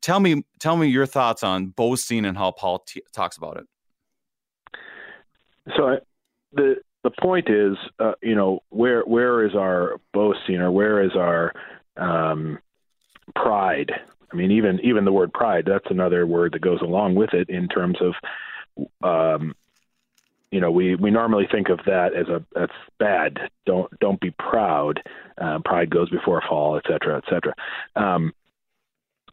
tell 0.00 0.20
me 0.20 0.44
tell 0.58 0.76
me 0.76 0.88
your 0.88 1.06
thoughts 1.06 1.42
on 1.42 1.68
boasting 1.68 2.24
and 2.24 2.36
how 2.36 2.50
Paul 2.50 2.80
t- 2.80 3.02
talks 3.12 3.36
about 3.36 3.56
it. 3.56 3.66
So 5.76 5.88
I, 5.88 5.98
the 6.52 6.76
the 7.04 7.10
point 7.10 7.48
is, 7.48 7.76
uh, 7.98 8.12
you 8.22 8.34
know, 8.34 8.60
where 8.70 9.02
where 9.02 9.46
is 9.46 9.54
our 9.54 10.00
boasting 10.12 10.56
or 10.56 10.70
where 10.70 11.02
is 11.02 11.12
our 11.14 11.52
um, 11.96 12.58
pride? 13.34 13.92
I 14.32 14.36
mean, 14.36 14.50
even 14.52 14.80
even 14.82 15.04
the 15.04 15.12
word 15.12 15.32
pride 15.32 15.64
that's 15.66 15.90
another 15.90 16.26
word 16.26 16.52
that 16.52 16.60
goes 16.60 16.80
along 16.82 17.14
with 17.14 17.34
it 17.34 17.48
in 17.48 17.68
terms 17.68 17.98
of, 18.00 18.14
um, 19.02 19.54
you 20.50 20.60
know, 20.60 20.70
we 20.70 20.94
we 20.96 21.10
normally 21.10 21.46
think 21.50 21.68
of 21.68 21.80
that 21.86 22.14
as 22.14 22.28
a 22.28 22.44
that's 22.54 22.72
bad. 22.98 23.38
Don't 23.64 23.90
don't 24.00 24.20
be 24.20 24.32
proud. 24.32 25.02
Uh, 25.40 25.60
pride 25.64 25.90
goes 25.90 26.10
before 26.10 26.38
a 26.38 26.48
fall, 26.48 26.76
et 26.76 26.84
cetera, 26.88 27.18
et 27.18 27.24
cetera. 27.30 27.54
Um, 27.96 28.32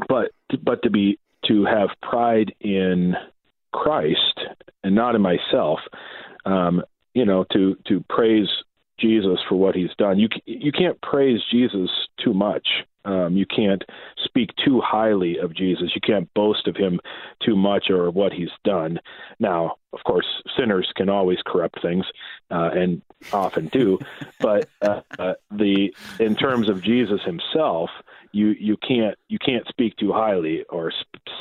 but 0.08 0.32
but 0.64 0.82
to 0.84 0.90
be 0.90 1.20
to 1.48 1.66
have 1.66 1.90
pride 2.02 2.54
in 2.60 3.16
Christ 3.72 4.40
and 4.84 4.96
not 4.96 5.16
in 5.16 5.22
myself 5.22 5.80
um, 6.46 6.84
you 7.14 7.26
know, 7.26 7.46
to 7.54 7.78
to 7.88 8.04
praise 8.10 8.50
Jesus 9.00 9.40
for 9.48 9.56
what 9.56 9.76
He's 9.76 9.94
done. 9.98 10.20
You 10.20 10.30
you 10.46 10.72
can't 10.72 11.00
praise 11.02 11.42
Jesus 11.52 11.90
too 12.24 12.34
much. 12.34 12.68
Um, 13.06 13.38
you 13.38 13.46
can't 13.46 13.84
speak 14.24 14.50
too 14.64 14.82
highly 14.82 15.38
of 15.38 15.56
Jesus. 15.56 15.92
You 15.94 16.02
can't 16.02 16.32
boast 16.34 16.68
of 16.68 16.76
him 16.76 17.00
too 17.44 17.56
much 17.56 17.90
or 17.90 18.10
what 18.10 18.34
he's 18.34 18.50
done. 18.64 19.00
Now, 19.40 19.76
of 19.94 20.04
course, 20.04 20.26
sinners 20.58 20.92
can 20.96 21.08
always 21.08 21.38
corrupt 21.46 21.82
things, 21.82 22.06
uh, 22.50 22.72
and 22.74 23.02
often 23.32 23.68
do. 23.68 24.00
but 24.40 24.68
uh, 24.82 25.02
uh, 25.20 25.34
the 25.52 25.94
in 26.20 26.36
terms 26.36 26.68
of 26.68 26.82
Jesus 26.82 27.22
himself, 27.24 27.92
you 28.32 28.56
you 28.60 28.76
can't 28.78 29.16
you 29.30 29.38
can't 29.38 29.68
speak 29.68 29.96
too 29.98 30.12
highly 30.12 30.64
or 30.70 30.92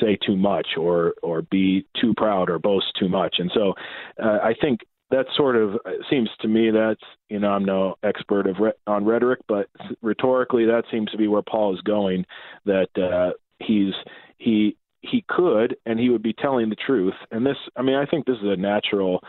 say 0.00 0.16
too 0.16 0.36
much 0.36 0.76
or 0.76 1.14
or 1.22 1.42
be 1.42 1.86
too 2.00 2.12
proud 2.14 2.50
or 2.50 2.58
boast 2.58 2.92
too 2.98 3.08
much. 3.08 3.36
And 3.38 3.50
so, 3.54 3.74
uh, 4.22 4.38
I 4.42 4.54
think 4.60 4.80
that 5.10 5.26
sort 5.36 5.56
of 5.56 5.76
seems 6.10 6.28
to 6.40 6.48
me 6.48 6.70
that's 6.70 7.00
you 7.28 7.38
know 7.38 7.50
I'm 7.50 7.64
no 7.64 7.96
expert 8.02 8.46
of 8.46 8.56
re- 8.58 8.72
on 8.86 9.04
rhetoric, 9.04 9.40
but 9.48 9.68
rhetorically 10.02 10.66
that 10.66 10.84
seems 10.90 11.10
to 11.10 11.18
be 11.18 11.28
where 11.28 11.42
Paul 11.42 11.74
is 11.74 11.80
going. 11.82 12.24
That 12.64 12.88
uh, 12.96 13.32
he's 13.58 13.92
he 14.38 14.76
he 15.02 15.24
could 15.28 15.76
and 15.86 16.00
he 16.00 16.08
would 16.08 16.22
be 16.22 16.32
telling 16.32 16.70
the 16.70 16.76
truth. 16.76 17.14
And 17.30 17.44
this, 17.44 17.56
I 17.76 17.82
mean, 17.82 17.96
I 17.96 18.06
think 18.06 18.26
this 18.26 18.38
is 18.38 18.48
a 18.48 18.56
natural 18.56 19.20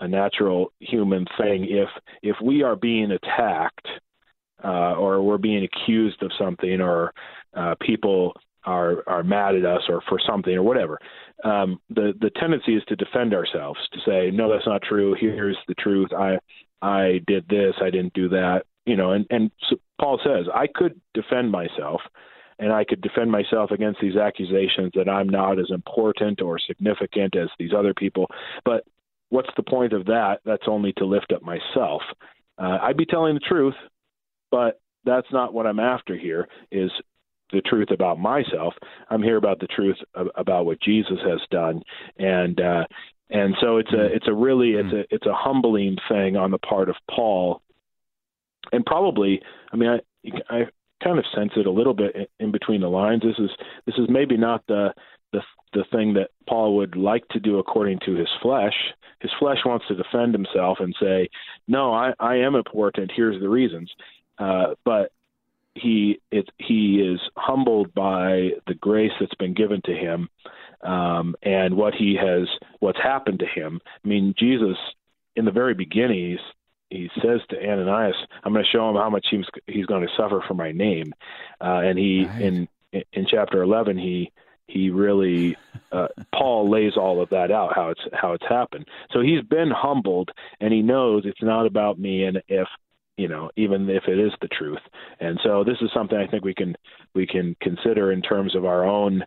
a 0.00 0.08
natural 0.08 0.72
human 0.80 1.26
thing. 1.38 1.66
If 1.68 1.88
if 2.22 2.36
we 2.42 2.62
are 2.62 2.76
being 2.76 3.10
attacked 3.12 3.88
uh, 4.62 4.94
or 4.94 5.22
we're 5.22 5.38
being 5.38 5.64
accused 5.64 6.22
of 6.22 6.30
something 6.38 6.80
or 6.80 7.12
uh, 7.54 7.74
people 7.80 8.34
are 8.66 9.02
are 9.06 9.22
mad 9.22 9.54
at 9.54 9.64
us 9.64 9.82
or 9.88 10.02
for 10.08 10.18
something 10.26 10.54
or 10.54 10.62
whatever. 10.62 10.98
Um, 11.44 11.80
the 11.90 12.12
the 12.20 12.30
tendency 12.30 12.74
is 12.74 12.82
to 12.88 12.96
defend 12.96 13.34
ourselves 13.34 13.78
to 13.92 13.98
say 14.06 14.30
no, 14.30 14.50
that's 14.50 14.66
not 14.66 14.82
true. 14.82 15.16
Here's 15.18 15.58
the 15.68 15.74
truth. 15.74 16.12
I 16.12 16.38
I 16.82 17.20
did 17.26 17.48
this. 17.48 17.74
I 17.80 17.90
didn't 17.90 18.14
do 18.14 18.28
that. 18.30 18.64
You 18.86 18.96
know, 18.96 19.12
and 19.12 19.26
and 19.30 19.50
so 19.68 19.76
Paul 20.00 20.20
says 20.24 20.46
I 20.54 20.66
could 20.66 21.00
defend 21.14 21.50
myself, 21.50 22.00
and 22.58 22.72
I 22.72 22.84
could 22.84 23.00
defend 23.00 23.30
myself 23.30 23.70
against 23.70 24.00
these 24.00 24.16
accusations 24.16 24.92
that 24.94 25.08
I'm 25.08 25.28
not 25.28 25.58
as 25.58 25.70
important 25.70 26.40
or 26.42 26.58
significant 26.58 27.36
as 27.36 27.48
these 27.58 27.72
other 27.76 27.94
people. 27.94 28.26
But 28.64 28.84
what's 29.30 29.50
the 29.56 29.62
point 29.62 29.92
of 29.92 30.06
that? 30.06 30.40
That's 30.44 30.68
only 30.68 30.92
to 30.94 31.06
lift 31.06 31.32
up 31.32 31.42
myself. 31.42 32.02
Uh, 32.58 32.78
I'd 32.82 32.96
be 32.96 33.06
telling 33.06 33.34
the 33.34 33.40
truth, 33.40 33.74
but 34.50 34.80
that's 35.04 35.26
not 35.32 35.52
what 35.52 35.66
I'm 35.66 35.80
after 35.80 36.16
here. 36.16 36.48
Is 36.70 36.90
the 37.52 37.60
truth 37.62 37.90
about 37.90 38.18
myself. 38.18 38.74
I'm 39.10 39.22
here 39.22 39.36
about 39.36 39.60
the 39.60 39.66
truth 39.66 39.96
about 40.36 40.66
what 40.66 40.80
Jesus 40.80 41.18
has 41.24 41.40
done, 41.50 41.82
and 42.18 42.60
uh, 42.60 42.84
and 43.30 43.54
so 43.60 43.78
it's 43.78 43.92
a 43.92 43.96
mm-hmm. 43.96 44.16
it's 44.16 44.28
a 44.28 44.34
really 44.34 44.72
it's 44.72 44.92
a 44.92 45.14
it's 45.14 45.26
a 45.26 45.34
humbling 45.34 45.96
thing 46.08 46.36
on 46.36 46.50
the 46.50 46.58
part 46.58 46.88
of 46.88 46.96
Paul, 47.10 47.62
and 48.72 48.84
probably 48.84 49.40
I 49.72 49.76
mean 49.76 49.88
I 49.90 50.30
I 50.48 50.64
kind 51.02 51.18
of 51.18 51.24
sense 51.34 51.52
it 51.56 51.66
a 51.66 51.70
little 51.70 51.94
bit 51.94 52.30
in 52.40 52.50
between 52.50 52.80
the 52.80 52.88
lines. 52.88 53.22
This 53.22 53.38
is 53.38 53.50
this 53.86 53.96
is 53.96 54.06
maybe 54.08 54.36
not 54.36 54.64
the 54.68 54.92
the 55.32 55.40
the 55.72 55.84
thing 55.92 56.14
that 56.14 56.30
Paul 56.48 56.76
would 56.76 56.96
like 56.96 57.26
to 57.28 57.40
do 57.40 57.58
according 57.58 58.00
to 58.06 58.14
his 58.14 58.28
flesh. 58.42 58.74
His 59.20 59.30
flesh 59.38 59.58
wants 59.64 59.86
to 59.88 59.94
defend 59.94 60.34
himself 60.34 60.78
and 60.80 60.94
say, 61.00 61.28
"No, 61.66 61.92
I, 61.92 62.12
I 62.20 62.36
am 62.36 62.54
important. 62.54 63.12
Here's 63.14 63.40
the 63.40 63.48
reasons." 63.48 63.90
Uh, 64.38 64.74
but 64.84 65.12
he 65.74 66.20
it, 66.30 66.48
he 66.58 67.00
is 67.00 67.20
humbled 67.36 67.94
by 67.94 68.50
the 68.66 68.74
grace 68.74 69.12
that's 69.18 69.34
been 69.34 69.54
given 69.54 69.80
to 69.84 69.92
him 69.92 70.28
um, 70.82 71.34
and 71.42 71.76
what 71.76 71.94
he 71.94 72.16
has 72.20 72.48
what's 72.80 73.00
happened 73.00 73.40
to 73.40 73.46
him. 73.46 73.80
I 74.04 74.08
mean, 74.08 74.34
Jesus 74.38 74.76
in 75.36 75.44
the 75.44 75.50
very 75.50 75.74
beginning 75.74 76.38
he 76.90 77.10
says 77.20 77.40
to 77.50 77.56
Ananias, 77.58 78.14
"I'm 78.44 78.52
going 78.52 78.64
to 78.64 78.70
show 78.70 78.88
him 78.88 78.96
how 78.96 79.10
much 79.10 79.26
he's 79.30 79.46
he's 79.66 79.86
going 79.86 80.06
to 80.06 80.12
suffer 80.16 80.42
for 80.46 80.54
my 80.54 80.72
name," 80.72 81.12
uh, 81.60 81.80
and 81.84 81.98
he 81.98 82.26
right. 82.26 82.40
in 82.40 82.68
in 83.12 83.26
chapter 83.28 83.62
11 83.62 83.98
he 83.98 84.30
he 84.68 84.90
really 84.90 85.56
uh, 85.92 86.08
Paul 86.32 86.70
lays 86.70 86.96
all 86.96 87.20
of 87.20 87.30
that 87.30 87.50
out 87.50 87.74
how 87.74 87.90
it's 87.90 88.00
how 88.12 88.32
it's 88.32 88.46
happened. 88.48 88.86
So 89.12 89.20
he's 89.20 89.42
been 89.42 89.70
humbled 89.70 90.30
and 90.60 90.72
he 90.72 90.82
knows 90.82 91.24
it's 91.26 91.42
not 91.42 91.66
about 91.66 91.98
me 91.98 92.24
and 92.24 92.42
if 92.48 92.68
you 93.16 93.28
know 93.28 93.50
even 93.56 93.88
if 93.88 94.04
it 94.08 94.18
is 94.18 94.32
the 94.40 94.48
truth. 94.48 94.82
And 95.20 95.38
so 95.42 95.64
this 95.64 95.78
is 95.80 95.90
something 95.94 96.18
i 96.18 96.26
think 96.26 96.44
we 96.44 96.54
can 96.54 96.74
we 97.14 97.26
can 97.26 97.56
consider 97.60 98.12
in 98.12 98.22
terms 98.22 98.54
of 98.54 98.64
our 98.64 98.84
own 98.84 99.22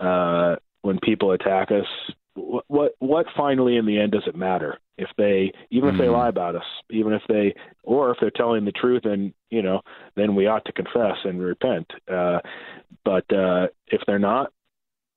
uh 0.00 0.56
when 0.82 0.98
people 1.02 1.32
attack 1.32 1.70
us 1.70 1.86
what 2.34 2.92
what 2.98 3.26
finally 3.36 3.76
in 3.76 3.86
the 3.86 3.98
end 3.98 4.12
does 4.12 4.22
it 4.26 4.36
matter? 4.36 4.78
If 4.96 5.08
they 5.16 5.52
even 5.70 5.90
mm 5.90 5.92
if 5.92 5.98
they 5.98 6.04
mm-hmm. 6.04 6.14
lie 6.14 6.28
about 6.28 6.56
us 6.56 6.64
even 6.90 7.12
if 7.12 7.22
they 7.28 7.54
or 7.82 8.10
if 8.10 8.18
they're 8.20 8.30
telling 8.30 8.64
the 8.64 8.72
truth 8.72 9.04
and 9.04 9.32
you 9.50 9.62
know 9.62 9.80
then 10.16 10.34
we 10.34 10.46
ought 10.46 10.64
to 10.66 10.72
confess 10.72 11.16
and 11.24 11.42
repent. 11.42 11.90
Uh 12.10 12.38
but 13.04 13.30
uh 13.32 13.68
if 13.88 14.00
they're 14.06 14.18
not 14.18 14.52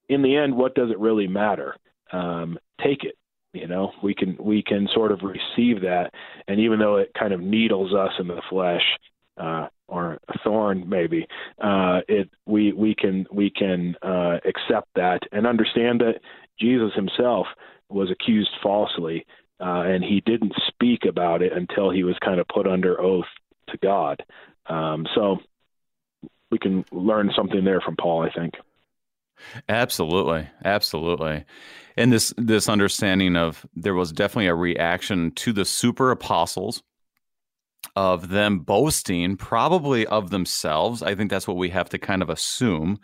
in 0.10 0.22
the 0.22 0.36
end 0.36 0.56
what 0.56 0.76
does 0.76 0.90
it 0.90 1.00
really 1.00 1.28
matter? 1.28 1.76
Um 2.12 2.58
take 2.84 3.04
it 3.04 3.16
you 3.54 3.68
know 3.68 3.92
we 4.02 4.14
can 4.14 4.36
we 4.40 4.62
can 4.62 4.88
sort 4.94 5.12
of 5.12 5.22
receive 5.22 5.82
that 5.82 6.12
and 6.48 6.60
even 6.60 6.80
though 6.80 6.98
it 6.98 7.12
kind 7.18 7.34
of 7.34 7.40
needles 7.40 7.94
us 7.94 8.12
in 8.20 8.28
the 8.28 8.42
flesh 8.50 8.84
uh 9.38 9.68
or 9.88 10.20
a 10.28 10.38
thorn 10.44 10.88
maybe 10.88 11.26
uh 11.62 12.02
it 12.08 12.30
we 12.46 12.74
we 12.74 12.94
can 12.96 13.26
we 13.32 13.50
can 13.50 13.96
uh 14.02 14.38
accept 14.46 14.88
that 14.96 15.20
and 15.32 15.48
understand 15.48 16.02
that 16.02 16.20
Jesus 16.60 16.94
himself 16.94 17.48
was 17.90 18.12
accused 18.12 18.52
falsely, 18.62 19.26
uh, 19.60 19.84
and 19.86 20.04
he 20.04 20.22
didn't 20.22 20.54
speak 20.68 21.06
about 21.06 21.42
it 21.42 21.54
until 21.54 21.90
he 21.90 22.04
was 22.04 22.16
kind 22.24 22.40
of 22.40 22.48
put 22.48 22.68
under 22.68 23.00
oath 23.00 23.26
to 23.70 23.78
God. 23.78 24.24
Um, 24.68 25.06
so 25.14 25.38
we 26.52 26.58
can 26.60 26.86
learn 26.92 27.32
something 27.36 27.64
there 27.64 27.82
from 27.82 27.96
Paul, 27.96 28.24
I 28.24 28.32
think. 28.32 28.54
Absolutely, 29.70 30.48
absolutely, 30.64 31.46
and 31.98 32.12
this 32.12 32.34
this 32.38 32.70
understanding 32.70 33.36
of 33.36 33.66
there 33.76 33.94
was 33.94 34.12
definitely 34.12 34.48
a 34.48 34.56
reaction 34.56 35.32
to 35.32 35.54
the 35.54 35.66
super 35.66 36.12
apostles 36.12 36.82
of 37.96 38.30
them 38.30 38.60
boasting, 38.60 39.38
probably 39.38 40.06
of 40.08 40.30
themselves. 40.30 41.04
I 41.04 41.16
think 41.16 41.30
that's 41.30 41.48
what 41.48 41.58
we 41.58 41.70
have 41.70 41.90
to 41.90 42.00
kind 42.00 42.22
of 42.22 42.30
assume 42.30 43.00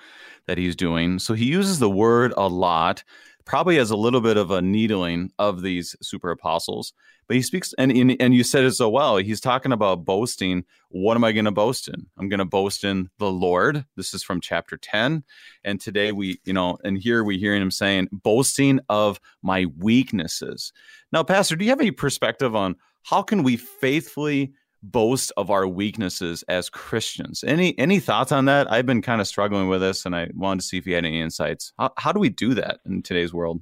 that 0.48 0.58
he's 0.58 0.76
doing. 0.76 1.20
So 1.20 1.34
he 1.34 1.46
uses 1.46 1.80
the 1.80 1.90
word 1.90 2.34
a 2.38 2.48
lot 2.48 3.04
probably 3.46 3.78
as 3.80 3.92
a 3.92 3.98
little 3.98 4.22
bit 4.22 4.38
of 4.38 4.52
a 4.52 4.62
needling 4.62 5.32
of 5.40 5.62
these 5.62 5.96
super 6.02 6.32
apostles. 6.32 6.94
But 7.30 7.36
he 7.36 7.44
speaks, 7.44 7.76
and 7.78 7.92
and 7.92 8.34
you 8.34 8.44
said 8.44 8.66
it 8.66 8.72
so 8.72 8.90
well. 8.90 9.18
He's 9.18 9.40
talking 9.40 9.72
about 9.72 10.04
boasting. 10.04 10.66
What 10.90 11.16
am 11.16 11.24
I 11.24 11.32
going 11.32 11.46
to 11.46 11.52
boast 11.52 11.88
in? 11.88 12.08
I'm 12.18 12.28
going 12.28 12.40
to 12.40 12.46
boast 12.46 12.84
in 12.84 13.12
the 13.20 13.32
Lord. 13.32 13.86
This 13.96 14.16
is 14.16 14.24
from 14.24 14.42
chapter 14.42 14.78
ten, 14.78 15.24
and 15.64 15.80
today 15.80 16.12
we, 16.12 16.42
you 16.44 16.54
know, 16.54 16.80
and 16.84 16.98
here 16.98 17.24
we 17.24 17.38
hearing 17.38 17.62
him 17.62 17.70
saying, 17.70 18.10
boasting 18.12 18.80
of 18.90 19.22
my 19.44 19.68
weaknesses. 19.78 20.74
Now, 21.12 21.22
Pastor, 21.22 21.56
do 21.56 21.64
you 21.64 21.70
have 21.70 21.80
any 21.80 21.92
perspective 21.92 22.56
on 22.56 22.76
how 23.04 23.22
can 23.22 23.44
we 23.44 23.58
faithfully 23.58 24.54
boast 24.82 25.32
of 25.38 25.52
our 25.52 25.68
weaknesses 25.68 26.44
as 26.48 26.70
Christians. 26.70 27.44
Any 27.46 27.78
any 27.78 28.00
thoughts 28.00 28.32
on 28.32 28.46
that? 28.46 28.72
I've 28.72 28.86
been 28.86 29.02
kind 29.02 29.22
of 29.22 29.28
struggling 29.28 29.68
with 29.68 29.82
this, 29.82 30.06
and 30.06 30.16
I 30.16 30.30
wanted 30.34 30.62
to 30.62 30.68
see 30.68 30.78
if 30.78 30.88
you 30.88 30.96
had 30.96 31.06
any 31.06 31.22
insights. 31.22 31.74
How, 31.78 31.92
how 31.98 32.12
do 32.12 32.20
we 32.20 32.30
do 32.30 32.56
that 32.56 32.80
in 32.86 33.04
today's 33.04 33.34
world? 33.34 33.62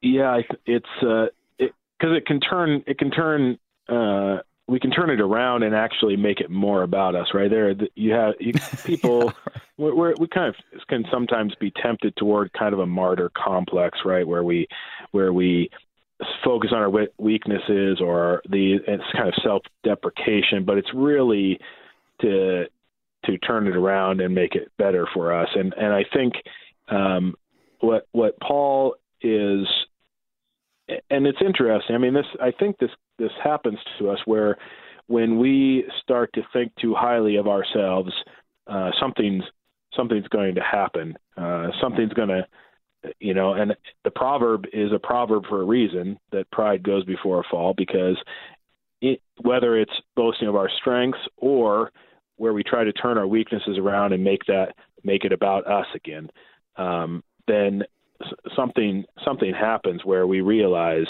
Yeah, 0.00 0.40
it's 0.66 0.86
uh, 1.02 1.26
it, 2.02 2.12
it 2.12 2.26
can 2.26 2.40
turn 2.40 2.82
it 2.86 2.98
can 2.98 3.10
turn 3.10 3.58
uh, 3.88 4.38
we 4.68 4.80
can 4.80 4.90
turn 4.90 5.10
it 5.10 5.20
around 5.20 5.62
and 5.64 5.74
actually 5.74 6.16
make 6.16 6.40
it 6.40 6.50
more 6.50 6.82
about 6.82 7.14
us. 7.14 7.28
Right 7.34 7.50
there, 7.50 7.74
you 7.94 8.12
have 8.12 8.34
you, 8.40 8.52
people. 8.84 9.32
yeah, 9.78 9.90
we're, 9.90 10.14
we 10.18 10.28
kind 10.28 10.48
of 10.48 10.86
can 10.88 11.04
sometimes 11.10 11.54
be 11.56 11.72
tempted 11.82 12.16
toward 12.16 12.52
kind 12.52 12.72
of 12.72 12.80
a 12.80 12.86
martyr 12.86 13.30
complex, 13.36 13.98
right? 14.04 14.26
Where 14.26 14.44
we 14.44 14.68
where 15.10 15.32
we 15.32 15.70
focus 16.44 16.70
on 16.72 16.78
our 16.78 17.08
weaknesses 17.18 18.00
or 18.00 18.42
the 18.48 18.78
it's 18.86 19.02
kind 19.14 19.28
of 19.28 19.34
self-deprecation, 19.42 20.64
but 20.64 20.78
it's 20.78 20.92
really 20.94 21.58
to 22.20 22.64
to 23.24 23.38
turn 23.38 23.66
it 23.66 23.76
around 23.76 24.20
and 24.20 24.34
make 24.34 24.54
it 24.54 24.70
better 24.78 25.06
for 25.12 25.32
us. 25.32 25.48
And 25.54 25.74
and 25.74 25.92
I 25.92 26.04
think 26.12 26.34
um, 26.88 27.34
what 27.80 28.06
what 28.12 28.38
Paul 28.40 28.94
is, 29.20 29.66
and 30.88 31.26
it's 31.26 31.38
interesting. 31.44 31.94
I 31.94 31.98
mean, 31.98 32.14
this 32.14 32.26
I 32.40 32.50
think 32.50 32.78
this 32.78 32.90
this 33.18 33.32
happens 33.42 33.78
to 33.98 34.10
us 34.10 34.18
where 34.24 34.58
when 35.06 35.38
we 35.38 35.84
start 36.02 36.30
to 36.34 36.42
think 36.52 36.72
too 36.80 36.94
highly 36.94 37.36
of 37.36 37.48
ourselves, 37.48 38.12
uh, 38.66 38.90
something's 39.00 39.44
something's 39.96 40.28
going 40.28 40.54
to 40.54 40.62
happen. 40.62 41.16
Uh, 41.36 41.68
something's 41.80 42.12
going 42.12 42.28
to 42.28 42.46
you 43.18 43.34
know 43.34 43.54
and 43.54 43.74
the 44.04 44.10
proverb 44.10 44.64
is 44.72 44.92
a 44.92 44.98
proverb 44.98 45.44
for 45.48 45.60
a 45.60 45.64
reason 45.64 46.18
that 46.30 46.50
pride 46.50 46.82
goes 46.82 47.04
before 47.04 47.40
a 47.40 47.44
fall 47.50 47.74
because 47.76 48.16
it, 49.00 49.20
whether 49.40 49.76
it's 49.76 49.92
boasting 50.14 50.46
of 50.46 50.54
our 50.54 50.70
strengths 50.80 51.18
or 51.36 51.90
where 52.36 52.52
we 52.52 52.62
try 52.62 52.84
to 52.84 52.92
turn 52.92 53.18
our 53.18 53.26
weaknesses 53.26 53.76
around 53.76 54.12
and 54.12 54.22
make 54.22 54.44
that 54.46 54.74
make 55.02 55.24
it 55.24 55.32
about 55.32 55.66
us 55.66 55.86
again 55.96 56.30
um, 56.76 57.24
then 57.48 57.82
something 58.56 59.04
something 59.24 59.52
happens 59.54 60.04
where 60.04 60.26
we 60.26 60.40
realize 60.40 61.06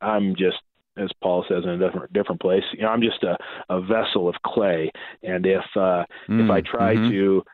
i'm 0.00 0.34
just 0.36 0.58
as 0.96 1.08
Paul 1.22 1.44
says 1.48 1.64
in 1.64 1.70
a 1.70 1.78
different 1.78 2.12
different 2.12 2.40
place, 2.40 2.64
you 2.72 2.82
know, 2.82 2.88
I'm 2.88 3.00
just 3.00 3.22
a, 3.22 3.36
a 3.68 3.80
vessel 3.80 4.28
of 4.28 4.34
clay, 4.44 4.90
and 5.22 5.46
if 5.46 5.64
uh, 5.76 6.04
mm, 6.28 6.44
if 6.44 6.50
I 6.50 6.60
try 6.60 6.94
mm-hmm. 6.94 7.10
to 7.10 7.44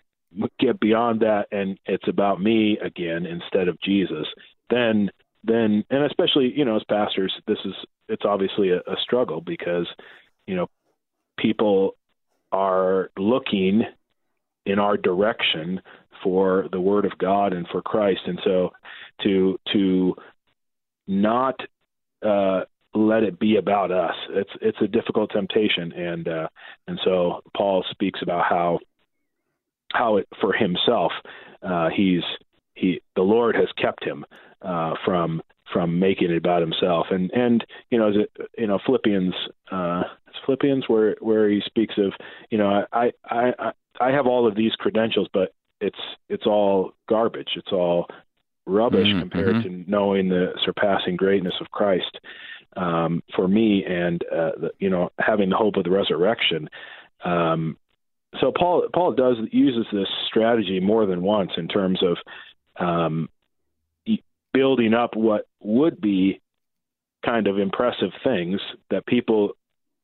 get 0.59 0.81
beyond 0.81 1.21
that 1.21 1.47
and 1.53 1.79
it's 1.87 2.09
about 2.09 2.41
me 2.41 2.79
again 2.83 3.27
instead 3.27 3.69
of 3.69 3.81
Jesus, 3.81 4.27
then 4.71 5.11
then 5.45 5.85
and 5.91 6.05
especially 6.05 6.53
you 6.57 6.65
know 6.65 6.77
as 6.77 6.85
pastors, 6.85 7.33
this 7.47 7.59
is 7.65 7.75
it's 8.09 8.25
obviously 8.25 8.71
a, 8.71 8.79
a 8.79 8.97
struggle 9.03 9.41
because 9.41 9.87
you 10.47 10.57
know 10.57 10.69
people 11.39 11.97
are 12.53 13.11
looking 13.17 13.83
in 14.65 14.79
our 14.79 14.97
direction 14.97 15.81
for 16.23 16.67
the 16.73 16.81
word 16.81 17.05
of 17.05 17.17
God 17.19 17.53
and 17.53 17.67
for 17.69 17.83
Christ, 17.83 18.21
and 18.27 18.39
so 18.45 18.71
to 19.23 19.59
to 19.73 20.15
not 21.07 21.59
uh, 22.25 22.63
let 22.95 23.23
it 23.23 23.39
be 23.39 23.57
about 23.57 23.91
us. 23.91 24.15
It's 24.31 24.51
it's 24.61 24.79
a 24.81 24.89
difficult 24.89 25.31
temptation, 25.31 25.93
and 25.93 26.29
uh, 26.29 26.49
and 26.87 26.99
so 27.05 27.43
Paul 27.57 27.85
speaks 27.91 28.21
about 28.23 28.45
how 28.49 28.79
how 29.93 30.17
it 30.17 30.29
for 30.41 30.53
himself 30.53 31.13
uh, 31.63 31.89
he's 31.95 32.23
he 32.75 33.01
the 33.15 33.23
Lord 33.23 33.55
has 33.57 33.69
kept 33.81 34.05
him 34.05 34.25
uh, 34.63 34.95
from 35.05 35.43
from 35.73 35.99
making 35.99 36.31
it 36.31 36.37
about 36.37 36.61
himself 36.61 37.07
and 37.11 37.31
and 37.33 37.65
you 37.91 37.99
know 37.99 38.09
it, 38.09 38.31
you 38.59 38.67
know 38.67 38.79
Philippians 38.85 39.35
uh, 39.71 40.03
Philippians 40.45 40.85
where 40.89 41.17
where 41.21 41.49
he 41.49 41.61
speaks 41.65 41.95
of 41.99 42.13
you 42.51 42.59
know 42.59 42.85
I 42.93 43.13
I 43.25 43.73
I 44.01 44.11
have 44.11 44.27
all 44.27 44.47
of 44.47 44.55
these 44.55 44.73
credentials 44.73 45.29
but 45.33 45.53
it's 45.81 45.99
it's 46.29 46.47
all 46.47 46.93
garbage 47.09 47.51
it's 47.57 47.73
all 47.73 48.07
rubbish 48.67 49.07
mm-hmm. 49.07 49.21
compared 49.21 49.63
to 49.63 49.85
knowing 49.87 50.29
the 50.29 50.53
surpassing 50.65 51.17
greatness 51.17 51.55
of 51.61 51.71
Christ 51.71 52.19
um, 52.77 53.23
for 53.35 53.47
me 53.47 53.85
and 53.85 54.23
uh, 54.25 54.53
the, 54.61 54.71
you 54.79 54.91
know 54.91 55.11
having 55.19 55.51
the 55.51 55.57
hope 55.57 55.77
of 55.77 55.85
the 55.85 55.91
resurrection 55.91 56.69
um, 57.25 57.77
so 58.41 58.53
Paul 58.57 58.89
Paul 58.93 59.13
does 59.13 59.37
uses 59.51 59.87
this 59.93 60.09
strategy 60.27 60.81
more 60.81 61.07
than 61.07 61.23
once 61.23 61.53
in 61.57 61.69
terms 61.69 62.01
of 62.03 62.17
um, 62.85 63.29
building 64.53 64.95
up 64.95 65.15
what 65.15 65.47
would 65.61 66.01
be 66.01 66.41
kind 67.25 67.47
of 67.47 67.59
impressive 67.59 68.11
things 68.25 68.61
that 68.91 69.05
people 69.07 69.53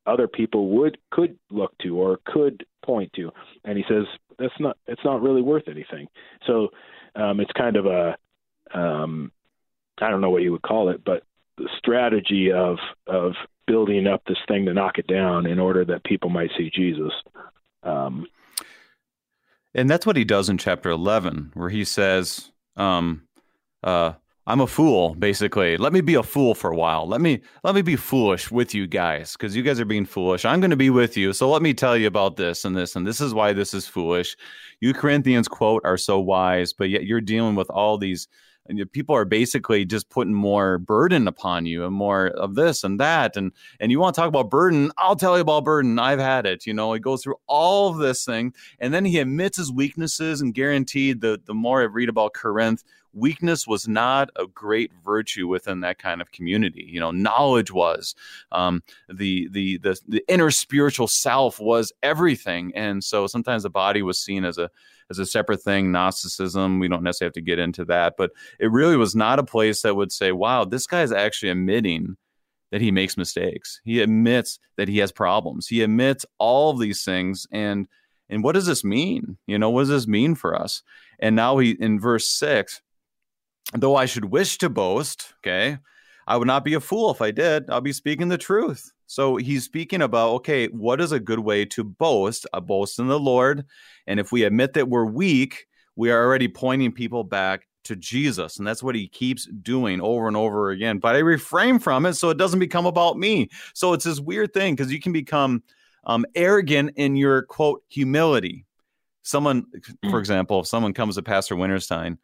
other 0.07 0.29
people 0.29 0.69
would 0.71 0.99
could 1.11 1.39
look 1.51 1.77
to 1.79 1.99
or 1.99 2.21
could 2.27 2.65
point 2.85 3.13
to. 3.15 3.31
And 3.65 3.79
he 3.79 3.85
says 3.89 4.05
that's 4.39 4.59
not 4.61 4.77
it's 4.87 5.05
not 5.05 5.23
really 5.23 5.43
worth 5.43 5.69
anything. 5.69 6.09
So 6.47 6.69
um, 7.15 7.41
it's 7.41 7.53
kind 7.53 7.77
of 7.77 7.87
a 7.87 8.17
um, 8.75 9.33
I 10.01 10.11
don't 10.11 10.21
know 10.21 10.31
what 10.31 10.43
you 10.43 10.53
would 10.53 10.63
call 10.63 10.89
it 10.89 11.05
but 11.05 11.23
the 11.59 11.69
strategy 11.79 12.51
of 12.51 12.79
of 13.07 13.33
building 13.67 14.07
up 14.07 14.23
this 14.27 14.39
thing 14.49 14.67
to 14.67 14.75
knock 14.75 14.99
it 14.99 15.07
down 15.07 15.47
in 15.47 15.59
order 15.59 15.85
that 15.85 16.05
people 16.05 16.31
might 16.31 16.51
see 16.57 16.71
Jesus. 16.71 17.13
Um, 17.83 18.27
and 19.75 19.89
that's 19.89 20.07
what 20.07 20.17
he 20.17 20.25
does 20.25 20.49
in 20.49 20.59
chapter 20.59 20.91
11, 20.91 21.53
where 21.55 21.71
he 21.71 21.85
says, 21.85 22.51
um, 22.77 23.23
uh, 23.83 24.13
I'm 24.47 24.61
a 24.61 24.67
fool, 24.67 25.15
basically. 25.15 25.77
Let 25.77 25.93
me 25.93 26.01
be 26.01 26.15
a 26.15 26.23
fool 26.23 26.55
for 26.55 26.73
a 26.73 26.77
while. 26.77 27.07
Let 27.07 27.21
me 27.21 27.43
let 27.63 27.77
me 27.77 27.83
be 27.83 27.95
foolish 27.95 28.51
with 28.51 28.75
you 28.75 28.89
guys, 28.89 29.33
because 29.33 29.55
you 29.55 29.63
guys 29.63 29.79
are 29.79 29.85
being 29.85 30.05
foolish. 30.05 30.45
I'm 30.45 30.61
going 30.61 30.71
to 30.71 30.77
be 30.77 30.91
with 30.91 31.17
you. 31.17 31.33
So 31.33 31.49
let 31.49 31.63
me 31.63 31.73
tell 31.73 31.97
you 31.97 32.09
about 32.09 32.37
this 32.37 32.65
and 32.65 32.77
this, 32.77 32.97
and 32.97 33.07
this 33.07 33.21
is 33.21 33.33
why 33.33 33.53
this 33.53 33.73
is 33.73 33.87
foolish. 33.87 34.37
You 34.81 34.95
Corinthians 34.95 35.47
quote 35.47 35.83
are 35.85 35.97
so 35.97 36.19
wise, 36.19 36.73
but 36.73 36.91
yet 36.91 37.05
you're 37.05 37.21
dealing 37.21 37.55
with 37.55 37.71
all 37.71 37.99
these 37.99 38.27
people 38.93 39.15
are 39.15 39.25
basically 39.25 39.85
just 39.85 40.09
putting 40.11 40.35
more 40.35 40.79
burden 40.79 41.27
upon 41.27 41.67
you 41.67 41.85
and 41.85 41.95
more 41.95 42.29
of 42.29 42.55
this 42.55 42.85
and 42.85 43.01
that 43.01 43.37
and 43.37 43.53
and 43.81 43.91
you 43.91 43.99
want 43.99 44.15
to 44.15 44.21
talk 44.21 44.29
about 44.29 44.51
burden 44.51 44.91
i'll 44.99 45.17
tell 45.17 45.37
you 45.37 45.43
about 45.43 45.65
burden 45.65 45.99
i've 45.99 46.19
had 46.19 46.47
it 46.47 46.67
you 46.67 46.73
know 46.73 46.93
he 46.93 47.01
goes 47.01 47.23
through 47.23 47.37
all 47.47 47.89
of 47.89 47.99
this 47.99 48.25
thing 48.25 48.53
and 48.79 48.95
then 48.95 49.05
he 49.05 49.19
admits 49.19 49.57
his 49.57 49.73
weaknesses 49.73 50.41
and 50.41 50.55
guaranteed 50.55 51.21
the 51.21 51.41
the 51.45 51.55
more 51.55 51.81
i 51.83 51.85
read 51.85 52.09
about 52.09 52.35
corinth 52.35 52.85
weakness 53.15 53.67
was 53.67 53.87
not 53.87 54.31
a 54.37 54.47
great 54.47 54.91
virtue 55.05 55.47
within 55.47 55.81
that 55.81 55.99
kind 55.99 56.21
of 56.21 56.33
community. 56.33 56.87
You 56.89 57.01
know, 57.01 57.11
knowledge 57.11 57.71
was 57.71 58.15
um, 58.51 58.83
the, 59.09 59.49
the 59.51 59.79
the 59.79 60.01
the 60.09 60.25
inner 60.29 60.51
spiritual 60.51 61.09
self 61.09 61.61
was 61.61 61.93
everything, 62.03 62.73
and 62.75 63.03
so 63.03 63.27
sometimes 63.27 63.63
the 63.65 63.71
body 63.71 64.03
was 64.03 64.19
seen 64.19 64.45
as 64.45 64.59
a 64.59 64.71
as 65.13 65.19
a 65.19 65.27
separate 65.27 65.63
thing. 65.63 65.93
Gnosticism, 65.93 66.79
we 66.79 66.89
don't 66.89 67.03
necessarily 67.03 67.29
have 67.29 67.35
to 67.35 67.41
get 67.41 67.59
into 67.59 67.85
that, 67.85 68.15
but 68.19 68.33
it 68.59 68.73
really 68.73 68.97
was 68.97 69.15
not 69.15 69.39
a 69.39 69.45
place 69.45 69.83
that 69.83 69.95
would 69.95 70.11
say, 70.11 70.33
"Wow, 70.33 70.65
this 70.65 70.87
guy 70.87 71.03
is 71.03 71.13
actually 71.13 71.51
admitting." 71.51 72.17
That 72.71 72.81
he 72.81 72.91
makes 72.91 73.19
mistakes. 73.19 73.83
He 73.85 74.01
admits 74.01 74.59
that 74.79 74.89
he 74.89 74.97
has 75.01 75.13
problems. 75.13 75.67
He 75.67 75.83
admits 75.83 76.25
all 76.39 76.71
of 76.71 76.81
these 76.81 77.05
things, 77.05 77.47
and 77.53 77.87
and 78.31 78.43
what 78.43 78.55
does 78.55 78.65
this 78.65 78.83
mean? 78.83 79.37
You 79.47 79.59
know, 79.59 79.69
what 79.69 79.83
does 79.83 79.91
this 79.91 80.07
mean 80.07 80.35
for 80.35 80.59
us? 80.59 80.83
And 81.19 81.37
now 81.37 81.59
he 81.59 81.73
in 81.73 82.01
verse 82.01 82.27
six, 82.27 82.81
though 83.75 83.95
I 83.95 84.07
should 84.07 84.25
wish 84.25 84.57
to 84.57 84.71
boast, 84.71 85.35
okay, 85.41 85.81
I 86.27 86.39
would 86.39 86.47
not 86.47 86.65
be 86.65 86.73
a 86.73 86.81
fool 86.81 87.11
if 87.11 87.21
I 87.21 87.31
did. 87.31 87.69
I'll 87.69 87.83
be 87.83 87.93
speaking 87.93 88.29
the 88.29 88.39
truth. 88.39 88.91
So 89.13 89.37
he's 89.37 89.65
speaking 89.65 90.01
about, 90.01 90.31
okay, 90.37 90.69
what 90.69 90.99
is 90.99 91.13
a 91.13 91.21
good 91.21 91.41
way 91.41 91.67
to 91.67 91.85
boast? 91.85 92.47
A 92.55 92.63
boast 92.63 92.99
in 92.99 93.09
the 93.09 93.21
Lord. 93.21 93.67
And 94.07 94.19
if 94.19 94.33
we 94.33 94.45
admit 94.45 94.73
that 94.73 94.89
we're 94.89 95.05
weak, 95.05 95.67
we 95.97 96.11
are 96.11 96.25
already 96.25 96.49
pointing 96.49 96.93
people 96.93 97.23
back 97.23 97.69
to 97.85 97.95
Jesus. 97.95 98.57
And 98.57 98.67
that's 98.67 98.83
what 98.83 98.95
he 98.95 99.09
keeps 99.09 99.45
doing 99.45 100.01
over 100.01 100.29
and 100.29 100.37
over 100.37 100.71
again. 100.71 100.97
But 100.97 101.15
I 101.15 101.19
refrain 101.19 101.79
from 101.79 102.07
it 102.07 102.15
so 102.15 102.31
it 102.31 102.39
doesn't 102.39 102.59
become 102.59 102.87
about 102.87 103.19
me. 103.19 103.51
So 103.75 103.93
it's 103.93 104.07
this 104.07 104.19
weird 104.19 104.55
thing 104.55 104.75
because 104.75 104.91
you 104.91 104.99
can 104.99 105.13
become 105.13 105.63
um, 106.05 106.25
arrogant 106.35 106.93
in 106.97 107.15
your 107.15 107.43
quote 107.43 107.83
humility. 107.89 108.65
Someone, 109.25 109.67
for 110.05 110.17
Mm. 110.17 110.21
example, 110.21 110.61
if 110.61 110.69
someone 110.69 110.95
comes 110.95 111.17
to 111.17 111.23
Pastor 111.23 111.55
Winterstein, 111.55 112.17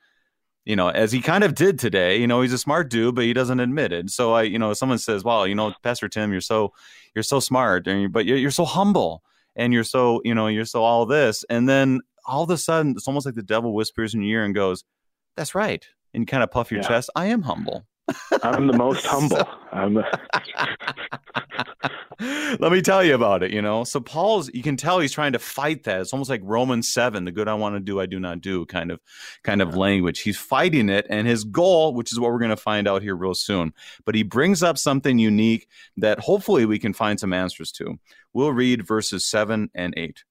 you 0.68 0.76
know, 0.76 0.88
as 0.88 1.10
he 1.10 1.22
kind 1.22 1.42
of 1.44 1.54
did 1.54 1.78
today, 1.78 2.18
you 2.20 2.26
know, 2.26 2.42
he's 2.42 2.52
a 2.52 2.58
smart 2.58 2.90
dude, 2.90 3.14
but 3.14 3.24
he 3.24 3.32
doesn't 3.32 3.58
admit 3.58 3.90
it. 3.90 4.10
So 4.10 4.34
I, 4.34 4.42
you 4.42 4.58
know, 4.58 4.74
someone 4.74 4.98
says, 4.98 5.24
"Wow, 5.24 5.44
you 5.44 5.54
know, 5.54 5.72
Pastor 5.82 6.08
Tim, 6.10 6.30
you're 6.30 6.42
so, 6.42 6.74
you're 7.14 7.22
so 7.22 7.40
smart, 7.40 7.86
and 7.88 8.02
you, 8.02 8.08
but 8.10 8.26
you're, 8.26 8.36
you're 8.36 8.50
so 8.50 8.66
humble, 8.66 9.22
and 9.56 9.72
you're 9.72 9.82
so, 9.82 10.20
you 10.24 10.34
know, 10.34 10.46
you're 10.46 10.66
so 10.66 10.84
all 10.84 11.06
this," 11.06 11.42
and 11.48 11.66
then 11.68 12.00
all 12.26 12.42
of 12.44 12.50
a 12.50 12.58
sudden, 12.58 12.92
it's 12.92 13.08
almost 13.08 13.24
like 13.24 13.34
the 13.34 13.42
devil 13.42 13.72
whispers 13.72 14.12
in 14.14 14.20
your 14.22 14.40
ear 14.40 14.44
and 14.44 14.54
goes, 14.54 14.84
"That's 15.36 15.54
right," 15.54 15.84
and 16.12 16.20
you 16.22 16.26
kind 16.26 16.42
of 16.42 16.50
puff 16.50 16.70
your 16.70 16.82
Yeah. 16.82 16.88
chest. 16.88 17.08
I 17.16 17.26
am 17.26 17.42
humble. 17.42 17.86
I'm 18.42 18.66
the 18.66 18.76
most 18.76 19.06
humble. 19.06 19.36
The, 19.72 20.04
Let 22.60 22.72
me 22.72 22.82
tell 22.82 23.04
you 23.04 23.14
about 23.14 23.42
it, 23.42 23.52
you 23.52 23.62
know. 23.62 23.84
So 23.84 24.00
Paul's 24.00 24.50
you 24.52 24.62
can 24.62 24.76
tell 24.76 24.98
he's 24.98 25.12
trying 25.12 25.32
to 25.32 25.38
fight 25.38 25.84
that. 25.84 26.00
It's 26.00 26.12
almost 26.12 26.30
like 26.30 26.40
Romans 26.42 26.92
7, 26.92 27.24
the 27.24 27.32
good 27.32 27.48
I 27.48 27.54
want 27.54 27.76
to 27.76 27.80
do 27.80 28.00
I 28.00 28.06
do 28.06 28.18
not 28.18 28.40
do 28.40 28.66
kind 28.66 28.90
of 28.90 29.00
kind 29.44 29.62
of 29.62 29.76
language. 29.76 30.20
He's 30.20 30.38
fighting 30.38 30.88
it 30.88 31.06
and 31.08 31.26
his 31.26 31.44
goal, 31.44 31.94
which 31.94 32.12
is 32.12 32.18
what 32.18 32.32
we're 32.32 32.38
going 32.38 32.50
to 32.50 32.56
find 32.56 32.88
out 32.88 33.02
here 33.02 33.14
real 33.14 33.34
soon. 33.34 33.72
But 34.04 34.14
he 34.14 34.22
brings 34.22 34.62
up 34.62 34.78
something 34.78 35.18
unique 35.18 35.68
that 35.96 36.20
hopefully 36.20 36.66
we 36.66 36.78
can 36.78 36.92
find 36.92 37.20
some 37.20 37.32
answers 37.32 37.70
to. 37.72 37.98
We'll 38.32 38.52
read 38.52 38.86
verses 38.86 39.26
7 39.26 39.70
and 39.74 39.94
8. 39.96 40.24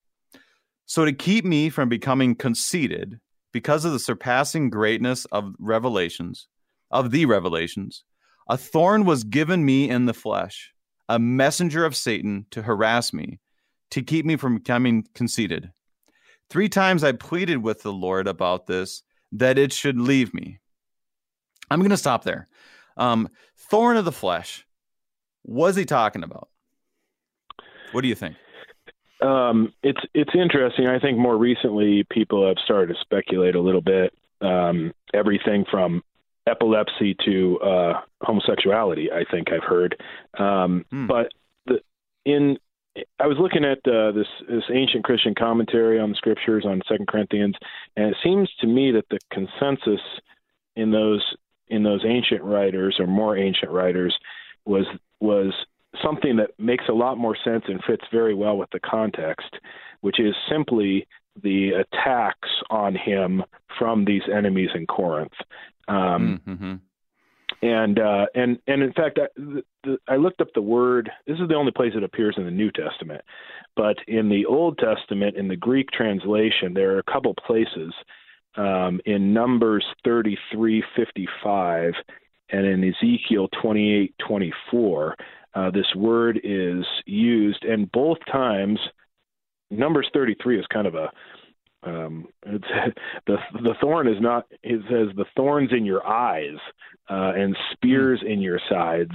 So 0.86 1.06
to 1.06 1.14
keep 1.14 1.46
me 1.46 1.70
from 1.70 1.90
becoming 1.90 2.36
conceited 2.36 3.20
because 3.52 3.86
of 3.86 3.92
the 3.92 4.00
surpassing 4.00 4.70
greatness 4.70 5.26
of 5.26 5.54
revelations, 5.60 6.48
of 6.92 7.12
the 7.12 7.26
revelations, 7.26 8.04
a 8.48 8.58
thorn 8.58 9.06
was 9.06 9.24
given 9.24 9.66
me 9.66 9.90
in 9.90 10.06
the 10.06 10.14
flesh 10.14 10.74
a 11.10 11.20
messenger 11.20 11.86
of 11.86 11.96
Satan 11.96 12.46
to 12.52 12.62
harass 12.62 13.14
me, 13.14 13.40
to 13.92 14.02
keep 14.02 14.26
me 14.26 14.36
from 14.36 14.58
becoming 14.58 15.06
conceited. 15.14 15.72
Three 16.50 16.70
times 16.70 17.04
I 17.04 17.14
pleaded 17.14 17.64
with 17.64 17.82
the 17.82 17.94
Lord 17.94 18.28
about 18.28 18.68
this, 18.68 19.04
that 19.32 19.58
it 19.58 19.74
should 19.74 20.00
leave 20.00 20.34
me. 20.34 20.60
I'm 21.70 21.80
going 21.80 21.92
to 21.92 21.98
stop 21.98 22.24
there. 22.24 22.48
Um, 22.96 23.30
thorn 23.70 23.98
of 23.98 24.06
the 24.06 24.12
flesh. 24.12 24.66
was 25.44 25.76
he 25.76 25.86
talking 25.86 26.24
about? 26.24 26.50
What 27.92 28.02
do 28.02 28.08
you 28.08 28.16
think? 28.16 28.36
um, 29.22 29.74
it's 29.82 30.02
it's 30.14 30.36
interesting. 30.36 30.88
I 30.88 31.00
think 31.00 31.18
more 31.18 31.38
recently 31.38 32.06
people 32.12 32.48
have 32.48 32.58
started 32.64 32.94
to 32.94 33.02
speculate 33.02 33.56
a 33.56 33.62
little 33.62 33.82
bit. 33.82 34.14
Um, 34.42 34.94
everything 35.14 35.66
from 35.70 36.04
epilepsy 36.48 37.16
to 37.26 37.60
uh, 37.60 38.02
homosexuality. 38.22 39.12
I 39.12 39.24
think 39.30 39.52
I've 39.52 39.64
heard, 39.64 40.02
um, 40.38 40.86
Hmm. 40.90 41.08
but 41.08 41.32
the 41.66 41.82
in 42.26 42.58
I 43.20 43.28
was 43.28 43.38
looking 43.40 43.64
at 43.64 43.80
uh, 43.88 44.12
this 44.12 44.28
this 44.50 44.64
ancient 44.74 45.04
Christian 45.04 45.36
commentary 45.36 46.00
on 46.00 46.10
the 46.10 46.16
scriptures 46.16 46.66
on 46.66 46.82
Second 46.88 47.08
Corinthians, 47.08 47.56
and 47.96 48.08
it 48.08 48.18
seems 48.24 48.50
to 48.62 48.68
me 48.68 48.92
that 48.92 49.06
the 49.10 49.20
consensus 49.32 50.02
in 50.76 50.92
those 50.92 51.24
in 51.68 51.84
those 51.84 52.04
ancient 52.06 52.42
writers 52.44 52.98
or 53.00 53.08
more 53.08 53.38
ancient 53.38 53.72
writers 53.72 54.18
was 54.66 54.86
was 55.20 55.54
something 56.04 56.38
that 56.38 56.52
makes 56.60 56.86
a 56.90 56.94
lot 56.94 57.18
more 57.18 57.36
sense 57.44 57.64
and 57.68 57.84
fits 57.84 58.06
very 58.12 58.34
well 58.34 58.58
with 58.58 58.70
the 58.72 58.80
context, 58.80 59.56
which 60.02 60.20
is 60.20 60.36
simply 60.50 61.08
the 61.44 61.72
attacks 61.74 62.50
on 62.70 62.96
him 62.96 63.44
from 63.78 64.06
these 64.06 64.24
enemies 64.34 64.70
in 64.76 64.86
Corinth. 64.88 65.34
Um, 65.88 66.42
Mm-hmm. 66.48 66.76
and 67.62 68.00
uh, 68.00 68.26
and 68.36 68.60
and 68.68 68.84
in 68.84 68.94
fact, 68.94 69.20
I, 69.20 69.28
the, 69.36 69.64
the, 69.84 69.98
I 70.08 70.18
looked 70.18 70.42
up 70.42 70.50
the 70.54 70.62
word. 70.62 71.10
This 71.26 71.40
is 71.40 71.48
the 71.48 71.56
only 71.56 71.72
place 71.72 71.94
it 71.96 72.04
appears 72.04 72.36
in 72.38 72.46
the 72.46 72.52
New 72.52 72.72
Testament, 72.72 73.22
but 73.76 73.98
in 74.08 74.30
the 74.30 74.46
Old 74.46 74.78
Testament, 74.78 75.38
in 75.38 75.48
the 75.48 75.56
Greek 75.56 75.90
translation, 75.92 76.74
there 76.74 76.96
are 76.96 77.00
a 77.00 77.12
couple 77.12 77.34
places 77.36 77.94
um, 78.58 79.00
in 79.06 79.34
Numbers 79.34 79.86
thirty 80.04 80.38
three 80.52 80.84
fifty 80.96 81.28
five 81.44 81.94
and 82.50 82.66
in 82.66 82.84
Ezekiel 82.84 83.48
twenty 83.62 83.94
eight 83.94 84.16
twenty 84.20 84.54
four. 84.70 85.16
Uh, 85.56 85.72
this 85.72 85.96
word 85.96 86.40
is 86.44 86.86
used, 87.06 87.64
and 87.64 87.92
both 87.92 88.18
times, 88.32 88.80
Numbers 89.70 90.10
thirty 90.14 90.36
three 90.42 90.60
is 90.60 90.66
kind 90.72 90.88
of 90.88 90.96
a 90.96 91.10
um, 91.84 92.28
it's, 92.46 92.66
the 93.28 93.38
the 93.54 93.76
thorn 93.82 94.08
is 94.08 94.22
not. 94.22 94.46
It 94.64 94.82
says 94.90 95.16
the 95.16 95.26
thorns 95.36 95.72
in 95.72 95.86
your 95.86 96.06
eyes 96.06 96.58
uh, 97.10 97.34
and 97.36 97.56
spears 97.74 98.22
in 98.26 98.42
your 98.42 98.60
sides, 98.70 99.12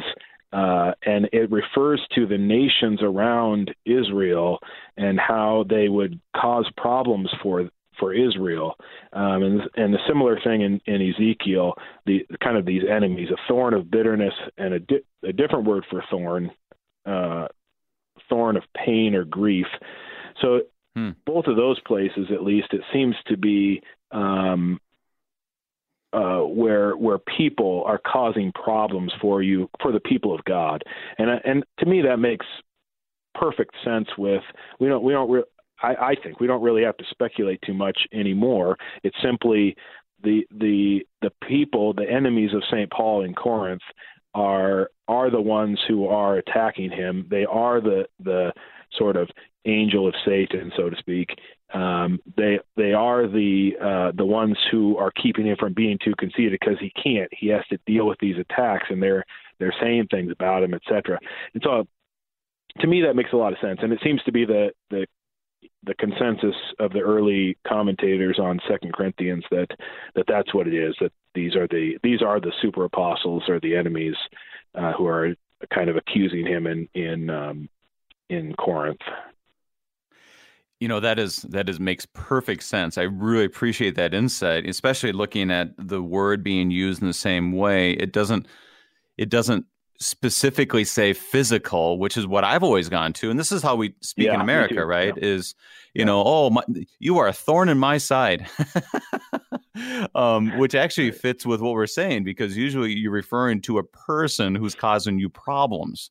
uh, 0.53 0.93
and 1.05 1.29
it 1.33 1.51
refers 1.51 2.01
to 2.15 2.27
the 2.27 2.39
nations 2.39 3.01
around 3.03 3.75
Israel 3.85 4.59
and 4.97 5.19
how 5.19 5.65
they 5.69 5.89
would 5.89 6.21
cause 6.37 6.69
problems 6.77 7.31
for 7.43 7.69
for 7.99 8.15
Israel. 8.15 8.75
Um, 9.13 9.43
and 9.43 9.61
and 9.77 9.95
the 9.95 9.99
similar 10.09 10.39
thing 10.43 10.63
in, 10.63 10.81
in 10.87 11.11
Ezekiel, 11.11 11.75
the 12.07 12.27
kind 12.43 12.57
of 12.57 12.65
these 12.65 12.83
enemies, 12.89 13.29
a 13.31 13.49
thorn 13.49 13.75
of 13.75 13.91
bitterness 13.91 14.35
and 14.57 14.75
a, 14.75 14.81
di- 14.81 15.05
a 15.25 15.33
different 15.33 15.67
word 15.67 15.85
for 15.91 16.03
thorn, 16.11 16.51
uh, 17.07 17.49
thorn 18.29 18.57
of 18.57 18.63
pain 18.75 19.15
or 19.15 19.25
grief. 19.25 19.67
So 20.43 20.63
Hmm. 20.95 21.11
both 21.25 21.47
of 21.47 21.57
those 21.57 21.81
places, 21.81 22.29
at 22.31 22.43
least, 22.43 22.69
it 22.73 22.83
seems 22.93 23.17
to 23.27 23.37
be 23.37 23.83
um, 24.11 24.79
uh, 26.13 26.41
where 26.41 26.95
where 26.97 27.19
people 27.19 27.83
are 27.87 27.99
causing 27.99 28.53
problems 28.53 29.13
for 29.21 29.43
you 29.43 29.71
for 29.81 29.93
the 29.93 30.01
people 30.01 30.35
of 30.35 30.45
God, 30.45 30.83
and 31.19 31.31
and 31.45 31.65
to 31.79 31.87
me 31.87 32.03
that 32.03 32.19
makes 32.19 32.45
perfect 33.35 33.75
sense. 33.83 34.09
With 34.19 34.43
we 34.79 34.89
don't 34.89 35.03
we 35.03 35.15
don't 35.15 35.31
re- 35.31 35.45
I, 35.83 35.95
I 35.95 36.15
think 36.23 36.41
we 36.41 36.47
don't 36.47 36.63
really 36.63 36.83
have 36.83 36.99
to 36.99 37.05
speculate 37.11 37.61
too 37.63 37.75
much 37.75 37.99
anymore. 38.13 38.77
It's 39.03 39.17
simply 39.23 39.75
the 40.23 40.47
the 40.51 41.07
the 41.23 41.33
people, 41.49 41.95
the 41.95 42.09
enemies 42.11 42.53
of 42.53 42.63
Saint 42.71 42.91
Paul 42.91 43.25
in 43.25 43.33
Corinth, 43.33 43.83
are 44.35 44.91
are 45.09 45.31
the 45.31 45.41
ones 45.41 45.79
who 45.89 46.07
are 46.07 46.37
attacking 46.37 46.91
him. 46.91 47.27
They 47.31 47.47
are 47.47 47.81
the 47.81 48.05
the 48.23 48.53
sort 48.99 49.17
of 49.17 49.29
angel 49.65 50.09
of 50.09 50.15
Satan, 50.25 50.73
so 50.77 50.91
to 50.91 50.97
speak. 50.97 51.31
Um, 51.73 52.21
they 52.37 52.59
they 52.77 52.93
are 52.93 53.27
the 53.27 53.73
uh, 53.81 54.13
the 54.15 54.27
ones 54.27 54.57
who 54.71 54.97
are 54.99 55.11
keeping 55.11 55.47
him 55.47 55.57
from 55.59 55.73
being 55.73 55.99
too 56.05 56.15
conceited 56.19 56.59
because 56.61 56.79
he 56.81 56.91
can't. 56.91 57.33
He 57.33 57.49
has 57.49 57.65
to 57.71 57.79
deal 57.87 58.07
with 58.07 58.19
these 58.21 58.37
attacks, 58.39 58.87
and 58.91 59.03
they're 59.03 59.25
they're 59.59 59.75
saying 59.81 60.09
things 60.11 60.31
about 60.31 60.63
him, 60.63 60.75
etc. 60.75 61.19
And 61.55 61.63
so, 61.65 61.87
to 62.81 62.87
me, 62.87 63.03
that 63.03 63.17
makes 63.17 63.33
a 63.33 63.37
lot 63.37 63.53
of 63.53 63.59
sense, 63.61 63.81
and 63.83 63.93
it 63.93 64.01
seems 64.03 64.23
to 64.25 64.33
be 64.33 64.45
the 64.45 64.73
the 64.91 65.07
the 65.85 65.95
consensus 65.95 66.55
of 66.79 66.93
the 66.93 67.01
early 67.01 67.57
commentators 67.67 68.39
on 68.39 68.61
Second 68.69 68.93
Corinthians 68.93 69.45
that 69.51 69.69
that 70.15 70.27
that's 70.29 70.53
what 70.55 70.69
it 70.69 70.75
is. 70.75 70.95
That 71.01 71.13
these 71.35 71.57
are 71.57 71.67
the 71.67 71.99
these 72.03 72.23
are 72.23 72.41
the 72.41 72.53
super 72.61 72.85
apostles 72.85 73.45
or 73.49 73.61
the 73.61 73.77
enemies 73.77 74.17
uh, 74.75 74.93
who 74.93 75.07
are 75.07 75.35
kind 75.73 75.89
of 75.89 75.97
accusing 75.97 76.47
him 76.47 76.67
in 76.67 76.89
in 76.95 77.31
um, 77.31 77.69
in 78.33 78.55
Corinth. 78.55 79.01
You 80.81 80.89
know 80.89 81.01
that 81.01 81.19
is 81.19 81.37
that 81.43 81.69
is 81.69 81.79
makes 81.79 82.07
perfect 82.07 82.65
sense. 82.65 82.99
I 82.99 83.03
really 83.03 83.45
appreciate 83.45 83.95
that 83.95 84.15
insight, 84.15 84.67
especially 84.67 85.13
looking 85.13 85.51
at 85.51 85.69
the 85.79 86.03
word 86.03 86.43
being 86.43 86.71
used 86.73 87.03
in 87.03 87.07
the 87.07 87.15
same 87.15 87.53
way. 87.53 87.93
It 87.93 88.13
doesn't 88.13 88.49
it 89.17 89.29
doesn't 89.29 89.67
specifically 90.01 90.85
say 90.85 91.13
physical, 91.13 91.99
which 92.01 92.17
is 92.17 92.27
what 92.27 92.43
I've 92.43 92.65
always 92.65 92.89
gone 92.89 93.13
to, 93.15 93.31
and 93.31 93.39
this 93.39 93.53
is 93.53 93.63
how 93.63 93.77
we 93.77 93.95
speak 94.01 94.27
Yeah, 94.27 94.35
in 94.35 94.41
America, 94.41 94.85
right? 94.85 95.15
Yeah. 95.17 95.25
Is 95.25 95.55
you 95.95 96.05
know, 96.05 96.23
oh, 96.25 96.51
my, 96.51 96.63
you 96.99 97.19
are 97.19 97.29
a 97.29 97.33
thorn 97.33 97.69
in 97.69 97.79
my 97.79 97.99
side. 97.99 98.49
um, 100.15 100.59
which 100.59 100.75
actually 100.75 101.11
fits 101.11 101.47
with 101.47 101.61
what 101.61 101.73
we're 101.73 101.87
saying 101.87 102.25
because 102.25 102.57
usually 102.57 102.93
you're 102.93 103.13
referring 103.13 103.61
to 103.63 103.79
a 103.79 103.83
person 103.83 104.55
who's 104.55 104.75
causing 104.75 105.19
you 105.19 105.29
problems. 105.29 106.11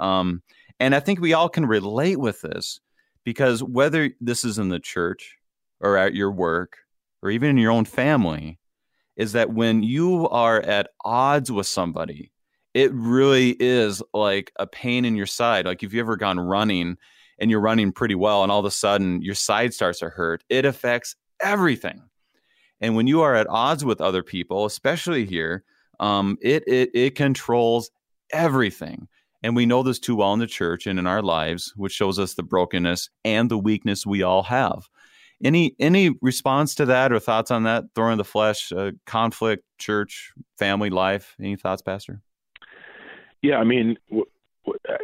Um, 0.00 0.42
and 0.80 0.94
I 0.94 1.00
think 1.00 1.20
we 1.20 1.32
all 1.32 1.48
can 1.48 1.66
relate 1.66 2.18
with 2.18 2.40
this 2.40 2.80
because 3.24 3.62
whether 3.62 4.10
this 4.20 4.44
is 4.44 4.58
in 4.58 4.68
the 4.68 4.80
church 4.80 5.36
or 5.80 5.96
at 5.96 6.14
your 6.14 6.30
work 6.30 6.76
or 7.22 7.30
even 7.30 7.50
in 7.50 7.58
your 7.58 7.72
own 7.72 7.84
family, 7.84 8.58
is 9.16 9.32
that 9.32 9.52
when 9.52 9.82
you 9.82 10.28
are 10.28 10.60
at 10.60 10.90
odds 11.04 11.50
with 11.50 11.66
somebody, 11.66 12.32
it 12.74 12.92
really 12.92 13.50
is 13.60 14.02
like 14.12 14.50
a 14.58 14.66
pain 14.66 15.04
in 15.04 15.14
your 15.14 15.26
side. 15.26 15.66
Like 15.66 15.82
if 15.82 15.92
you've 15.92 16.04
ever 16.04 16.16
gone 16.16 16.40
running 16.40 16.96
and 17.38 17.50
you're 17.50 17.60
running 17.60 17.92
pretty 17.92 18.16
well 18.16 18.42
and 18.42 18.50
all 18.50 18.58
of 18.58 18.64
a 18.64 18.70
sudden 18.70 19.22
your 19.22 19.36
side 19.36 19.72
starts 19.72 20.00
to 20.00 20.08
hurt, 20.08 20.42
it 20.48 20.64
affects 20.64 21.14
everything. 21.40 22.02
And 22.80 22.96
when 22.96 23.06
you 23.06 23.22
are 23.22 23.34
at 23.34 23.48
odds 23.48 23.84
with 23.84 24.00
other 24.00 24.22
people, 24.22 24.66
especially 24.66 25.24
here, 25.24 25.64
um, 26.00 26.36
it, 26.42 26.64
it 26.66 26.90
it 26.92 27.14
controls 27.14 27.90
everything. 28.32 29.08
And 29.44 29.54
we 29.54 29.66
know 29.66 29.82
this 29.82 29.98
too 29.98 30.16
well 30.16 30.32
in 30.32 30.40
the 30.40 30.46
church 30.46 30.86
and 30.86 30.98
in 30.98 31.06
our 31.06 31.20
lives, 31.20 31.74
which 31.76 31.92
shows 31.92 32.18
us 32.18 32.32
the 32.32 32.42
brokenness 32.42 33.10
and 33.26 33.50
the 33.50 33.58
weakness 33.58 34.06
we 34.06 34.22
all 34.22 34.42
have. 34.44 34.88
Any 35.44 35.76
any 35.78 36.16
response 36.22 36.74
to 36.76 36.86
that 36.86 37.12
or 37.12 37.20
thoughts 37.20 37.50
on 37.50 37.64
that? 37.64 37.84
Throwing 37.94 38.16
the 38.16 38.24
flesh, 38.24 38.72
uh, 38.72 38.92
conflict, 39.04 39.62
church, 39.76 40.32
family 40.58 40.88
life. 40.88 41.36
Any 41.38 41.56
thoughts, 41.56 41.82
Pastor? 41.82 42.22
Yeah, 43.42 43.58
I 43.58 43.64
mean, 43.64 43.98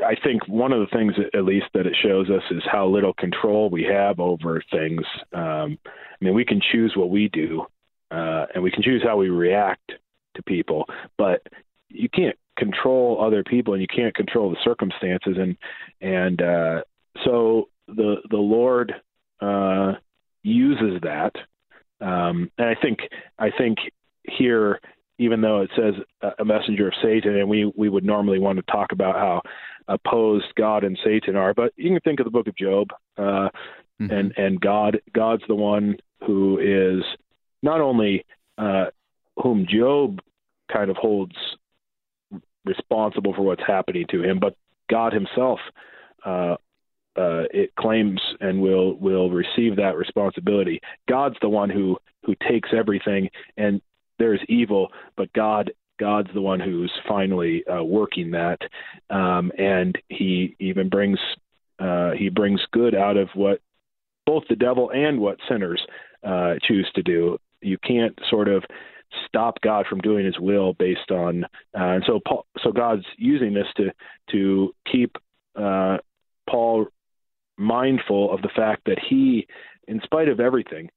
I 0.02 0.14
think 0.24 0.48
one 0.48 0.72
of 0.72 0.80
the 0.80 0.96
things, 0.96 1.12
at 1.34 1.44
least, 1.44 1.66
that 1.74 1.86
it 1.86 1.94
shows 2.02 2.30
us 2.30 2.42
is 2.50 2.62
how 2.64 2.86
little 2.86 3.12
control 3.12 3.68
we 3.68 3.82
have 3.82 4.20
over 4.20 4.62
things. 4.72 5.02
Um, 5.34 5.78
I 5.84 6.24
mean, 6.24 6.32
we 6.32 6.46
can 6.46 6.62
choose 6.72 6.94
what 6.96 7.10
we 7.10 7.28
do, 7.28 7.66
uh, 8.10 8.46
and 8.54 8.62
we 8.62 8.70
can 8.70 8.82
choose 8.82 9.02
how 9.02 9.18
we 9.18 9.28
react 9.28 9.92
to 10.36 10.42
people, 10.44 10.86
but 11.18 11.42
you 11.90 12.08
can't 12.08 12.36
control 12.56 13.22
other 13.22 13.42
people, 13.42 13.74
and 13.74 13.82
you 13.82 13.88
can't 13.88 14.14
control 14.14 14.50
the 14.50 14.56
circumstances, 14.64 15.36
and 15.38 15.56
and 16.00 16.42
uh, 16.42 16.82
so 17.24 17.68
the 17.86 18.16
the 18.30 18.36
Lord 18.36 18.94
uh, 19.40 19.94
uses 20.42 21.00
that, 21.02 21.34
um, 22.00 22.50
and 22.58 22.68
I 22.68 22.74
think 22.80 23.00
I 23.38 23.50
think 23.50 23.78
here 24.24 24.80
even 25.20 25.42
though 25.42 25.60
it 25.60 25.70
says 25.76 25.94
a 26.38 26.44
messenger 26.46 26.88
of 26.88 26.94
Satan, 27.02 27.36
and 27.36 27.48
we 27.48 27.70
we 27.76 27.90
would 27.90 28.04
normally 28.04 28.38
want 28.38 28.56
to 28.56 28.72
talk 28.72 28.92
about 28.92 29.16
how 29.16 29.42
opposed 29.86 30.46
God 30.56 30.82
and 30.82 30.98
Satan 31.04 31.36
are, 31.36 31.52
but 31.52 31.72
you 31.76 31.90
can 31.90 32.00
think 32.00 32.20
of 32.20 32.24
the 32.24 32.30
Book 32.30 32.46
of 32.46 32.56
Job, 32.56 32.88
uh, 33.18 33.50
mm-hmm. 34.00 34.10
and 34.10 34.32
and 34.38 34.60
God 34.60 35.00
God's 35.12 35.42
the 35.46 35.54
one 35.54 35.98
who 36.26 36.58
is 36.58 37.04
not 37.62 37.82
only 37.82 38.24
uh, 38.56 38.86
whom 39.36 39.66
Job 39.68 40.20
kind 40.72 40.90
of 40.90 40.96
holds 40.96 41.36
responsible 42.70 43.34
for 43.34 43.42
what's 43.42 43.62
happening 43.66 44.06
to 44.10 44.22
him, 44.22 44.38
but 44.38 44.54
God 44.88 45.12
Himself. 45.12 45.60
Uh, 46.24 46.56
uh, 47.16 47.42
it 47.52 47.74
claims 47.74 48.20
and 48.40 48.62
will 48.62 48.94
will 48.94 49.30
receive 49.30 49.76
that 49.76 49.96
responsibility. 49.96 50.80
God's 51.08 51.34
the 51.42 51.48
one 51.48 51.68
who 51.68 51.98
who 52.24 52.34
takes 52.48 52.68
everything 52.72 53.28
and 53.56 53.82
there's 54.18 54.40
evil, 54.48 54.88
but 55.16 55.32
God 55.32 55.72
God's 55.98 56.30
the 56.32 56.40
one 56.40 56.60
who's 56.60 56.92
finally 57.08 57.64
uh, 57.66 57.82
working 57.82 58.30
that, 58.30 58.58
um, 59.10 59.50
and 59.58 59.98
He 60.08 60.56
even 60.60 60.88
brings 60.88 61.18
uh, 61.78 62.12
He 62.12 62.28
brings 62.28 62.60
good 62.72 62.94
out 62.94 63.16
of 63.16 63.28
what 63.34 63.60
both 64.26 64.44
the 64.48 64.56
devil 64.56 64.90
and 64.94 65.18
what 65.18 65.38
sinners 65.48 65.82
uh, 66.22 66.54
choose 66.62 66.88
to 66.94 67.02
do. 67.02 67.38
You 67.60 67.76
can't 67.78 68.16
sort 68.30 68.48
of 68.48 68.62
stop 69.26 69.60
God 69.60 69.86
from 69.86 70.00
doing 70.00 70.24
His 70.24 70.38
will 70.38 70.72
based 70.74 71.10
on, 71.10 71.44
uh, 71.44 71.48
and 71.74 72.04
so 72.06 72.20
Paul, 72.26 72.46
so 72.62 72.72
God's 72.72 73.04
using 73.16 73.54
this 73.54 73.66
to 73.76 73.90
to 74.30 74.74
keep 74.90 75.16
uh, 75.56 75.98
Paul 76.48 76.86
mindful 77.56 78.32
of 78.32 78.42
the 78.42 78.48
fact 78.48 78.82
that 78.86 78.98
he, 78.98 79.46
in 79.86 80.00
spite 80.02 80.28
of 80.28 80.40
everything, 80.40 80.88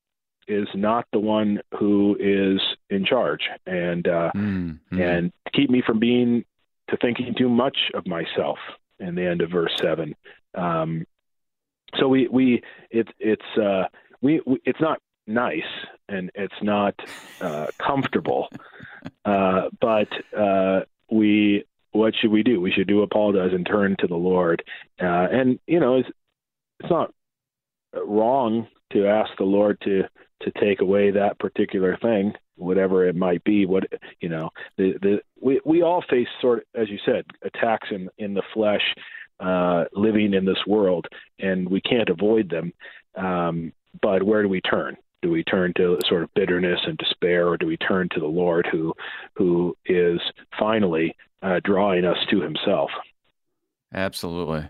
is 0.47 0.67
not 0.73 1.05
the 1.13 1.19
one 1.19 1.59
who 1.77 2.17
is 2.19 2.61
in 2.89 3.05
charge 3.05 3.41
and 3.65 4.07
uh 4.07 4.31
mm-hmm. 4.35 5.01
and 5.01 5.31
keep 5.53 5.69
me 5.69 5.81
from 5.85 5.99
being 5.99 6.43
to 6.89 6.97
thinking 6.97 7.33
too 7.37 7.49
much 7.49 7.77
of 7.93 8.05
myself 8.05 8.57
in 8.99 9.15
the 9.15 9.25
end 9.25 9.41
of 9.41 9.49
verse 9.49 9.71
7 9.81 10.13
um 10.55 11.05
so 11.97 12.07
we 12.07 12.27
we 12.27 12.61
it 12.91 13.07
it's 13.19 13.57
uh 13.57 13.83
we, 14.21 14.41
we 14.45 14.59
it's 14.65 14.81
not 14.81 14.99
nice 15.25 15.61
and 16.09 16.31
it's 16.35 16.61
not 16.61 16.93
uh 17.41 17.67
comfortable 17.77 18.49
uh 19.25 19.69
but 19.79 20.07
uh 20.37 20.81
we 21.09 21.63
what 21.91 22.13
should 22.15 22.31
we 22.31 22.43
do 22.43 22.59
we 22.59 22.71
should 22.71 22.87
do 22.87 22.99
what 22.99 23.11
paul 23.11 23.31
does 23.31 23.53
and 23.53 23.65
turn 23.65 23.95
to 23.99 24.07
the 24.07 24.15
lord 24.15 24.63
uh 25.01 25.27
and 25.31 25.59
you 25.65 25.79
know 25.79 25.95
it's 25.95 26.09
it's 26.79 26.89
not 26.89 27.13
wrong 28.05 28.67
to 28.91 29.07
ask 29.07 29.31
the 29.37 29.45
lord 29.45 29.79
to 29.81 30.03
to 30.43 30.51
take 30.59 30.81
away 30.81 31.11
that 31.11 31.39
particular 31.39 31.97
thing, 32.01 32.33
whatever 32.55 33.07
it 33.07 33.15
might 33.15 33.43
be. 33.43 33.65
What 33.65 33.83
you 34.19 34.29
know, 34.29 34.49
the 34.77 34.93
the 35.01 35.21
we 35.41 35.59
we 35.65 35.81
all 35.81 36.03
face 36.09 36.27
sort 36.41 36.59
of, 36.59 36.81
as 36.81 36.89
you 36.89 36.97
said, 37.05 37.25
attacks 37.41 37.89
in 37.91 38.09
in 38.17 38.33
the 38.33 38.43
flesh, 38.53 38.81
uh, 39.39 39.85
living 39.93 40.33
in 40.33 40.45
this 40.45 40.65
world, 40.67 41.07
and 41.39 41.67
we 41.67 41.81
can't 41.81 42.09
avoid 42.09 42.49
them. 42.49 42.73
Um, 43.15 43.73
but 44.01 44.23
where 44.23 44.41
do 44.41 44.49
we 44.49 44.61
turn? 44.61 44.97
Do 45.23 45.31
we 45.31 45.43
turn 45.45 45.73
to 45.77 45.97
sort 46.07 46.21
of 46.23 46.33
bitterness 46.35 46.81
and 46.85 46.97
despair, 46.97 47.47
or 47.47 47.57
do 47.57 47.65
we 47.65 47.77
turn 47.77 48.09
to 48.09 48.19
the 48.19 48.27
Lord, 48.27 48.67
who 48.71 48.93
who 49.35 49.75
is 49.85 50.19
finally 50.59 51.15
uh, 51.41 51.61
drawing 51.63 52.05
us 52.05 52.17
to 52.29 52.41
Himself? 52.41 52.91
Absolutely. 53.93 54.67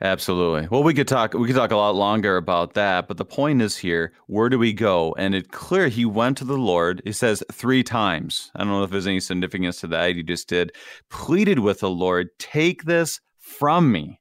Absolutely. 0.00 0.68
Well, 0.70 0.82
we 0.82 0.92
could 0.92 1.08
talk. 1.08 1.32
We 1.32 1.46
could 1.46 1.56
talk 1.56 1.70
a 1.70 1.76
lot 1.76 1.94
longer 1.94 2.36
about 2.36 2.74
that. 2.74 3.08
But 3.08 3.16
the 3.16 3.24
point 3.24 3.62
is 3.62 3.76
here: 3.78 4.12
where 4.26 4.48
do 4.48 4.58
we 4.58 4.72
go? 4.72 5.14
And 5.16 5.34
it's 5.34 5.48
clear 5.48 5.88
he 5.88 6.04
went 6.04 6.36
to 6.38 6.44
the 6.44 6.58
Lord. 6.58 7.00
He 7.04 7.12
says 7.12 7.42
three 7.50 7.82
times. 7.82 8.50
I 8.54 8.58
don't 8.58 8.68
know 8.68 8.82
if 8.82 8.90
there's 8.90 9.06
any 9.06 9.20
significance 9.20 9.80
to 9.80 9.86
that. 9.86 10.16
He 10.16 10.22
just 10.22 10.48
did 10.48 10.72
pleaded 11.08 11.60
with 11.60 11.80
the 11.80 11.90
Lord, 11.90 12.28
"Take 12.38 12.84
this 12.84 13.20
from 13.38 13.90
me." 13.90 14.20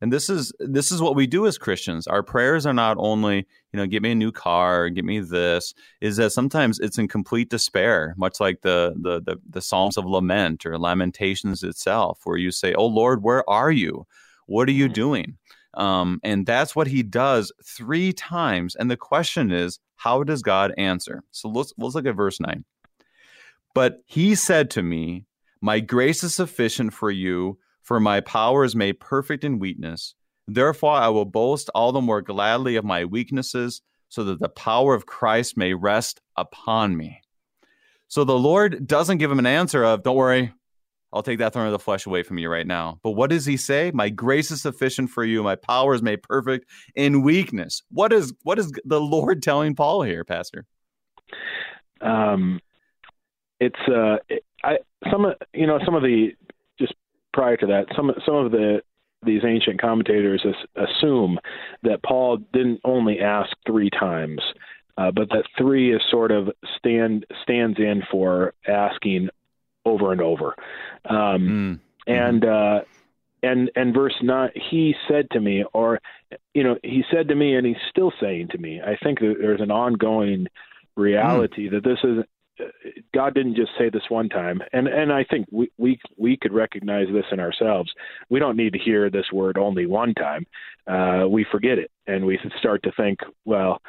And 0.00 0.12
this 0.12 0.30
is 0.30 0.52
this 0.60 0.92
is 0.92 1.02
what 1.02 1.16
we 1.16 1.26
do 1.26 1.46
as 1.46 1.58
Christians. 1.58 2.06
Our 2.06 2.22
prayers 2.22 2.66
are 2.66 2.74
not 2.74 2.96
only, 3.00 3.48
you 3.72 3.78
know, 3.78 3.86
get 3.86 4.02
me 4.02 4.12
a 4.12 4.14
new 4.14 4.32
car, 4.32 4.88
get 4.88 5.04
me 5.04 5.20
this, 5.20 5.74
is 6.00 6.16
that 6.16 6.30
sometimes 6.30 6.78
it's 6.78 6.98
in 6.98 7.08
complete 7.08 7.50
despair, 7.50 8.14
much 8.16 8.40
like 8.40 8.62
the 8.62 8.94
the 9.00 9.20
the, 9.20 9.36
the 9.48 9.62
Psalms 9.62 9.96
of 9.96 10.04
Lament 10.06 10.64
or 10.64 10.78
Lamentations 10.78 11.62
itself, 11.62 12.20
where 12.24 12.38
you 12.38 12.50
say, 12.50 12.74
"Oh 12.74 12.86
Lord, 12.86 13.22
where 13.22 13.48
are 13.48 13.70
you?" 13.70 14.06
What 14.48 14.68
are 14.68 14.72
you 14.72 14.86
mm-hmm. 14.86 14.92
doing? 14.94 15.38
Um, 15.74 16.20
and 16.24 16.46
that's 16.46 16.74
what 16.74 16.86
he 16.86 17.02
does 17.02 17.52
three 17.64 18.12
times. 18.12 18.74
And 18.74 18.90
the 18.90 18.96
question 18.96 19.52
is, 19.52 19.78
how 19.96 20.22
does 20.24 20.42
God 20.42 20.72
answer? 20.78 21.22
So 21.30 21.48
let's 21.48 21.72
let's 21.76 21.94
look 21.94 22.06
at 22.06 22.16
verse 22.16 22.40
nine. 22.40 22.64
But 23.74 23.98
he 24.06 24.34
said 24.34 24.70
to 24.70 24.82
me, 24.82 25.26
My 25.60 25.80
grace 25.80 26.24
is 26.24 26.34
sufficient 26.34 26.94
for 26.94 27.10
you, 27.10 27.58
for 27.82 28.00
my 28.00 28.20
power 28.20 28.64
is 28.64 28.74
made 28.74 29.00
perfect 29.00 29.44
in 29.44 29.58
weakness. 29.58 30.14
Therefore, 30.48 30.94
I 30.94 31.08
will 31.08 31.26
boast 31.26 31.70
all 31.74 31.92
the 31.92 32.00
more 32.00 32.22
gladly 32.22 32.76
of 32.76 32.84
my 32.84 33.04
weaknesses, 33.04 33.82
so 34.08 34.24
that 34.24 34.40
the 34.40 34.48
power 34.48 34.94
of 34.94 35.04
Christ 35.04 35.56
may 35.56 35.74
rest 35.74 36.20
upon 36.36 36.96
me. 36.96 37.20
So 38.08 38.24
the 38.24 38.38
Lord 38.38 38.86
doesn't 38.86 39.18
give 39.18 39.30
him 39.30 39.38
an 39.38 39.46
answer 39.46 39.84
of, 39.84 40.02
Don't 40.02 40.16
worry, 40.16 40.52
I'll 41.12 41.22
take 41.22 41.38
that 41.38 41.52
thorn 41.52 41.66
of 41.66 41.72
the 41.72 41.78
flesh 41.78 42.06
away 42.06 42.22
from 42.22 42.38
you 42.38 42.48
right 42.48 42.66
now. 42.66 42.98
But 43.02 43.10
what 43.12 43.30
does 43.30 43.44
he 43.44 43.56
say? 43.56 43.90
My 43.94 44.08
grace 44.08 44.50
is 44.50 44.62
sufficient 44.62 45.10
for 45.10 45.24
you. 45.24 45.42
My 45.42 45.56
power 45.56 45.94
is 45.94 46.02
made 46.02 46.22
perfect 46.22 46.66
in 46.94 47.22
weakness. 47.22 47.82
What 47.90 48.12
is 48.12 48.32
what 48.42 48.58
is 48.58 48.72
the 48.84 49.00
Lord 49.00 49.42
telling 49.42 49.74
Paul 49.74 50.02
here, 50.02 50.24
Pastor? 50.24 50.64
Um, 52.00 52.60
it's 53.60 53.80
uh, 53.86 54.16
I 54.64 54.78
some 55.10 55.26
you 55.52 55.66
know 55.66 55.78
some 55.84 55.94
of 55.94 56.02
the 56.02 56.30
just 56.78 56.94
prior 57.32 57.56
to 57.56 57.66
that 57.66 57.86
some 57.94 58.10
some 58.24 58.34
of 58.34 58.52
the 58.52 58.80
these 59.24 59.42
ancient 59.44 59.80
commentators 59.80 60.44
assume 60.76 61.38
that 61.82 62.02
Paul 62.02 62.38
didn't 62.52 62.80
only 62.84 63.20
ask 63.20 63.50
three 63.66 63.90
times, 63.90 64.40
uh, 64.96 65.10
but 65.10 65.28
that 65.30 65.44
three 65.56 65.92
is 65.94 66.02
sort 66.10 66.30
of 66.30 66.50
stand 66.76 67.26
stands 67.42 67.78
in 67.78 68.02
for 68.10 68.54
asking 68.66 69.28
over 69.84 70.12
and 70.12 70.20
over. 70.20 70.54
Um, 71.04 71.78
mm. 71.78 71.80
And 72.06 72.44
uh, 72.44 72.80
and 73.42 73.70
and 73.76 73.94
verse 73.94 74.14
nine, 74.22 74.50
he 74.54 74.94
said 75.08 75.28
to 75.32 75.40
me, 75.40 75.64
or 75.72 76.00
you 76.54 76.62
know, 76.62 76.76
he 76.82 77.04
said 77.10 77.28
to 77.28 77.34
me, 77.34 77.54
and 77.54 77.66
he's 77.66 77.76
still 77.90 78.12
saying 78.20 78.48
to 78.48 78.58
me. 78.58 78.80
I 78.80 78.96
think 79.02 79.20
that 79.20 79.36
there's 79.40 79.60
an 79.60 79.70
ongoing 79.70 80.48
reality 80.96 81.68
mm. 81.68 81.72
that 81.72 81.84
this 81.84 81.98
is 82.02 82.24
God 83.14 83.34
didn't 83.34 83.56
just 83.56 83.70
say 83.78 83.90
this 83.90 84.02
one 84.08 84.28
time, 84.28 84.60
and 84.72 84.88
and 84.88 85.12
I 85.12 85.24
think 85.24 85.46
we 85.50 85.70
we 85.78 86.00
we 86.16 86.36
could 86.36 86.52
recognize 86.52 87.06
this 87.12 87.24
in 87.32 87.40
ourselves. 87.40 87.92
We 88.28 88.38
don't 88.38 88.56
need 88.56 88.72
to 88.72 88.78
hear 88.78 89.10
this 89.10 89.30
word 89.32 89.58
only 89.58 89.86
one 89.86 90.14
time. 90.14 90.46
Uh, 90.86 91.28
we 91.28 91.46
forget 91.50 91.78
it, 91.78 91.90
and 92.06 92.24
we 92.24 92.38
start 92.58 92.82
to 92.84 92.92
think, 92.92 93.20
well, 93.44 93.80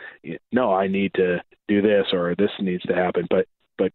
no, 0.51 0.74
I 0.74 0.88
need 0.88 1.13
to 1.15 1.41
do 1.67 1.82
this 1.82 2.07
or 2.13 2.36
this 2.38 2.51
needs 2.59 2.84
to 2.84 2.95
happen, 2.95 3.28
but 3.30 3.47
but 3.78 3.91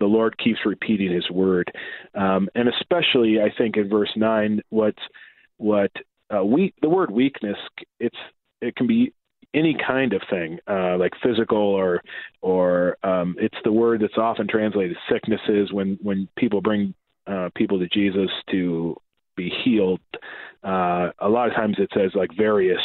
the 0.00 0.06
Lord 0.06 0.36
keeps 0.38 0.60
repeating 0.64 1.12
His 1.12 1.30
word, 1.30 1.70
um, 2.14 2.48
and 2.54 2.68
especially 2.68 3.40
I 3.40 3.52
think 3.56 3.76
in 3.76 3.88
verse 3.88 4.12
nine, 4.16 4.60
what's 4.70 5.02
what 5.56 5.90
uh, 6.34 6.44
we 6.44 6.74
the 6.82 6.88
word 6.88 7.10
weakness 7.10 7.58
it's 8.00 8.16
it 8.60 8.76
can 8.76 8.86
be 8.86 9.12
any 9.54 9.76
kind 9.86 10.12
of 10.12 10.22
thing 10.28 10.58
uh, 10.68 10.96
like 10.98 11.12
physical 11.22 11.58
or 11.58 12.02
or 12.42 12.98
um, 13.02 13.36
it's 13.38 13.56
the 13.64 13.72
word 13.72 14.00
that's 14.02 14.18
often 14.18 14.46
translated 14.48 14.96
sicknesses 15.10 15.72
when 15.72 15.98
when 16.02 16.28
people 16.36 16.60
bring 16.60 16.94
uh, 17.26 17.48
people 17.54 17.78
to 17.78 17.88
Jesus 17.88 18.30
to 18.50 18.96
be 19.36 19.50
healed. 19.64 20.00
Uh, 20.62 21.10
a 21.20 21.28
lot 21.28 21.48
of 21.48 21.54
times 21.54 21.76
it 21.78 21.90
says 21.94 22.10
like 22.14 22.30
various 22.36 22.80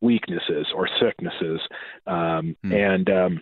weaknesses 0.00 0.66
or 0.74 0.88
sicknesses, 1.00 1.60
um, 2.06 2.56
hmm. 2.62 2.72
and 2.72 3.10
um, 3.10 3.40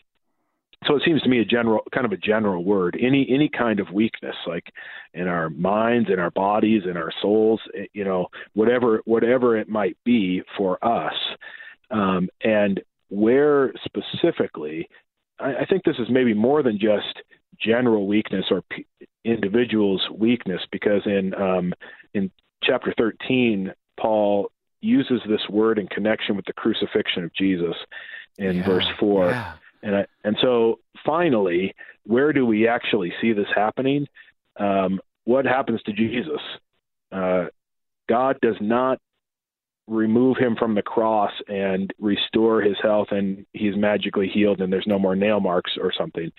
so 0.87 0.95
it 0.95 1.03
seems 1.05 1.21
to 1.23 1.29
me 1.29 1.41
a 1.41 1.45
general 1.45 1.81
kind 1.93 2.07
of 2.07 2.13
a 2.13 2.17
general 2.17 2.65
word. 2.65 2.97
Any 3.01 3.27
any 3.31 3.49
kind 3.49 3.81
of 3.81 3.91
weakness, 3.91 4.37
like 4.47 4.65
in 5.13 5.27
our 5.27 5.51
minds, 5.51 6.09
in 6.13 6.19
our 6.19 6.31
bodies, 6.31 6.83
in 6.89 6.97
our 6.97 7.11
souls, 7.21 7.61
eh, 7.77 7.87
you 7.93 8.05
know, 8.05 8.29
whatever 8.55 9.03
whatever 9.05 9.57
it 9.57 9.69
might 9.69 9.97
be 10.05 10.43
for 10.57 10.83
us, 10.85 11.15
um, 11.91 12.29
and 12.43 12.81
where 13.09 13.73
specifically. 13.85 14.89
I, 15.39 15.57
I 15.57 15.65
think 15.67 15.85
this 15.85 15.97
is 15.99 16.09
maybe 16.11 16.35
more 16.35 16.63
than 16.63 16.79
just 16.79 17.23
general 17.61 18.07
weakness 18.07 18.47
or 18.51 18.63
p- 18.71 18.87
individual's 19.25 20.07
weakness 20.15 20.61
because 20.71 21.03
in 21.07 21.35
um, 21.35 21.73
in 22.15 22.31
chapter 22.63 22.95
13 22.97 23.73
paul 24.01 24.51
uses 24.81 25.21
this 25.29 25.41
word 25.51 25.79
in 25.79 25.87
connection 25.89 26.37
with 26.37 26.45
the 26.47 26.53
crucifixion 26.53 27.25
of 27.25 27.35
jesus 27.35 27.75
in 28.37 28.57
yeah, 28.57 28.67
verse 28.67 28.87
4 28.99 29.31
yeah. 29.31 29.53
and 29.83 29.97
I, 29.97 30.07
and 30.25 30.37
so 30.41 30.79
finally 31.05 31.75
where 32.05 32.33
do 32.33 32.47
we 32.47 32.69
actually 32.69 33.13
see 33.21 33.33
this 33.33 33.49
happening 33.55 34.07
um, 34.59 35.01
what 35.25 35.45
happens 35.45 35.83
to 35.83 35.93
jesus 35.93 36.41
uh, 37.13 37.47
god 38.09 38.39
does 38.41 38.57
not 38.61 39.01
remove 39.89 40.37
him 40.37 40.55
from 40.55 40.75
the 40.75 40.83
cross 40.83 41.33
and 41.49 41.93
restore 41.99 42.61
his 42.61 42.77
health 42.83 43.09
and 43.11 43.47
he's 43.55 43.75
magically 43.75 44.29
healed 44.29 44.61
and 44.61 44.71
there's 44.73 44.87
no 44.87 44.99
more 44.99 45.17
nail 45.17 45.41
marks 45.41 45.73
or 45.81 45.93
something 45.97 46.31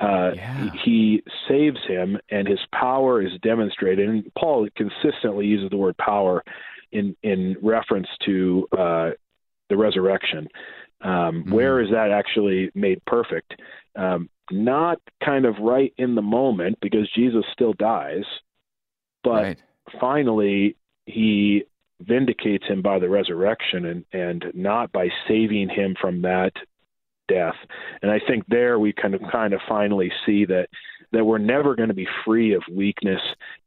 uh, 0.00 0.30
yeah. 0.34 0.70
he, 0.72 0.78
he 0.84 1.22
saves 1.46 1.78
him 1.86 2.18
and 2.30 2.48
his 2.48 2.60
power 2.72 3.20
is 3.20 3.32
demonstrated 3.42 4.08
and 4.08 4.32
paul 4.34 4.66
consistently 4.74 5.46
uses 5.46 5.68
the 5.70 5.76
word 5.76 5.96
power 5.98 6.42
in 6.92 7.14
in 7.22 7.56
reference 7.62 8.08
to 8.24 8.66
uh, 8.76 9.10
the 9.68 9.76
resurrection 9.76 10.48
um, 11.02 11.10
mm-hmm. 11.12 11.52
where 11.52 11.80
is 11.80 11.90
that 11.90 12.10
actually 12.10 12.70
made 12.74 13.04
perfect 13.04 13.54
um, 13.96 14.30
not 14.50 14.98
kind 15.22 15.44
of 15.44 15.58
right 15.58 15.92
in 15.98 16.14
the 16.14 16.22
moment 16.22 16.78
because 16.80 17.08
jesus 17.14 17.44
still 17.52 17.74
dies 17.74 18.24
but 19.22 19.42
right. 19.42 19.62
finally 20.00 20.74
he 21.06 21.64
vindicates 22.00 22.66
him 22.66 22.82
by 22.82 22.98
the 22.98 23.08
resurrection 23.08 23.86
and, 23.86 24.04
and 24.12 24.44
not 24.54 24.92
by 24.92 25.08
saving 25.28 25.68
him 25.68 25.94
from 26.00 26.22
that 26.22 26.52
death. 27.28 27.54
And 28.02 28.10
I 28.10 28.20
think 28.26 28.44
there 28.48 28.78
we 28.78 28.92
kind 28.92 29.14
of 29.14 29.22
kind 29.32 29.54
of 29.54 29.60
finally 29.68 30.12
see 30.26 30.44
that 30.46 30.68
that 31.12 31.24
we're 31.24 31.38
never 31.38 31.74
going 31.76 31.88
to 31.88 31.94
be 31.94 32.08
free 32.24 32.54
of 32.54 32.62
weakness 32.70 33.20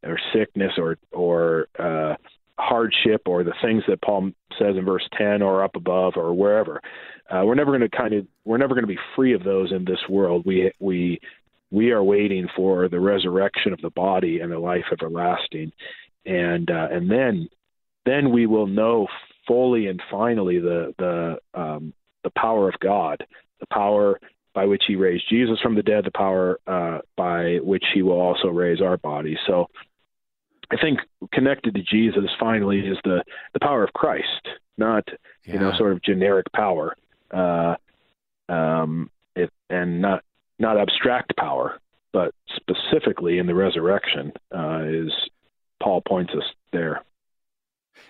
or 0.04 0.18
sickness 0.32 0.72
or 0.76 0.98
or 1.12 1.66
uh, 1.78 2.14
hardship 2.58 3.22
or 3.26 3.44
the 3.44 3.54
things 3.62 3.82
that 3.88 4.02
Paul 4.02 4.30
says 4.58 4.76
in 4.76 4.84
verse 4.84 5.08
10 5.16 5.42
or 5.42 5.62
up 5.62 5.76
above 5.76 6.14
or 6.16 6.34
wherever. 6.34 6.80
Uh, 7.30 7.42
we're 7.44 7.54
never 7.54 7.76
going 7.76 7.88
to 7.88 7.96
kind 7.96 8.14
of 8.14 8.26
we're 8.44 8.58
never 8.58 8.74
going 8.74 8.84
to 8.84 8.88
be 8.88 8.98
free 9.16 9.34
of 9.34 9.44
those 9.44 9.72
in 9.72 9.84
this 9.84 10.00
world. 10.08 10.42
We 10.44 10.72
we 10.78 11.20
we 11.70 11.90
are 11.90 12.02
waiting 12.02 12.48
for 12.56 12.88
the 12.88 13.00
resurrection 13.00 13.72
of 13.72 13.80
the 13.80 13.90
body 13.90 14.40
and 14.40 14.50
the 14.50 14.58
life 14.58 14.84
everlasting, 14.92 15.72
and 16.24 16.70
uh, 16.70 16.88
and 16.90 17.10
then 17.10 17.48
then 18.08 18.30
we 18.30 18.46
will 18.46 18.66
know 18.66 19.06
fully 19.46 19.86
and 19.86 20.00
finally 20.10 20.58
the 20.58 20.94
the 20.98 21.38
um, 21.54 21.92
the 22.24 22.30
power 22.30 22.68
of 22.68 22.78
God, 22.80 23.24
the 23.60 23.66
power 23.66 24.20
by 24.54 24.64
which 24.64 24.84
He 24.86 24.96
raised 24.96 25.28
Jesus 25.28 25.58
from 25.60 25.74
the 25.74 25.82
dead, 25.82 26.04
the 26.04 26.10
power 26.10 26.58
uh, 26.66 26.98
by 27.16 27.58
which 27.62 27.84
He 27.94 28.02
will 28.02 28.20
also 28.20 28.48
raise 28.48 28.80
our 28.80 28.96
bodies. 28.96 29.38
So, 29.46 29.66
I 30.70 30.76
think 30.80 31.00
connected 31.32 31.74
to 31.74 31.82
Jesus 31.82 32.30
finally 32.38 32.80
is 32.80 32.98
the 33.04 33.22
the 33.52 33.60
power 33.60 33.84
of 33.84 33.92
Christ, 33.92 34.48
not 34.76 35.06
yeah. 35.44 35.54
you 35.54 35.60
know 35.60 35.72
sort 35.76 35.92
of 35.92 36.02
generic 36.02 36.46
power, 36.52 36.96
uh, 37.30 37.76
um, 38.48 39.10
it, 39.36 39.50
and 39.70 40.00
not 40.00 40.24
not 40.58 40.78
abstract 40.78 41.36
power, 41.36 41.78
but 42.12 42.34
specifically 42.56 43.38
in 43.38 43.46
the 43.46 43.54
resurrection 43.54 44.32
uh, 44.54 44.80
is 44.84 45.12
Paul 45.82 46.02
points 46.06 46.32
us. 46.34 46.44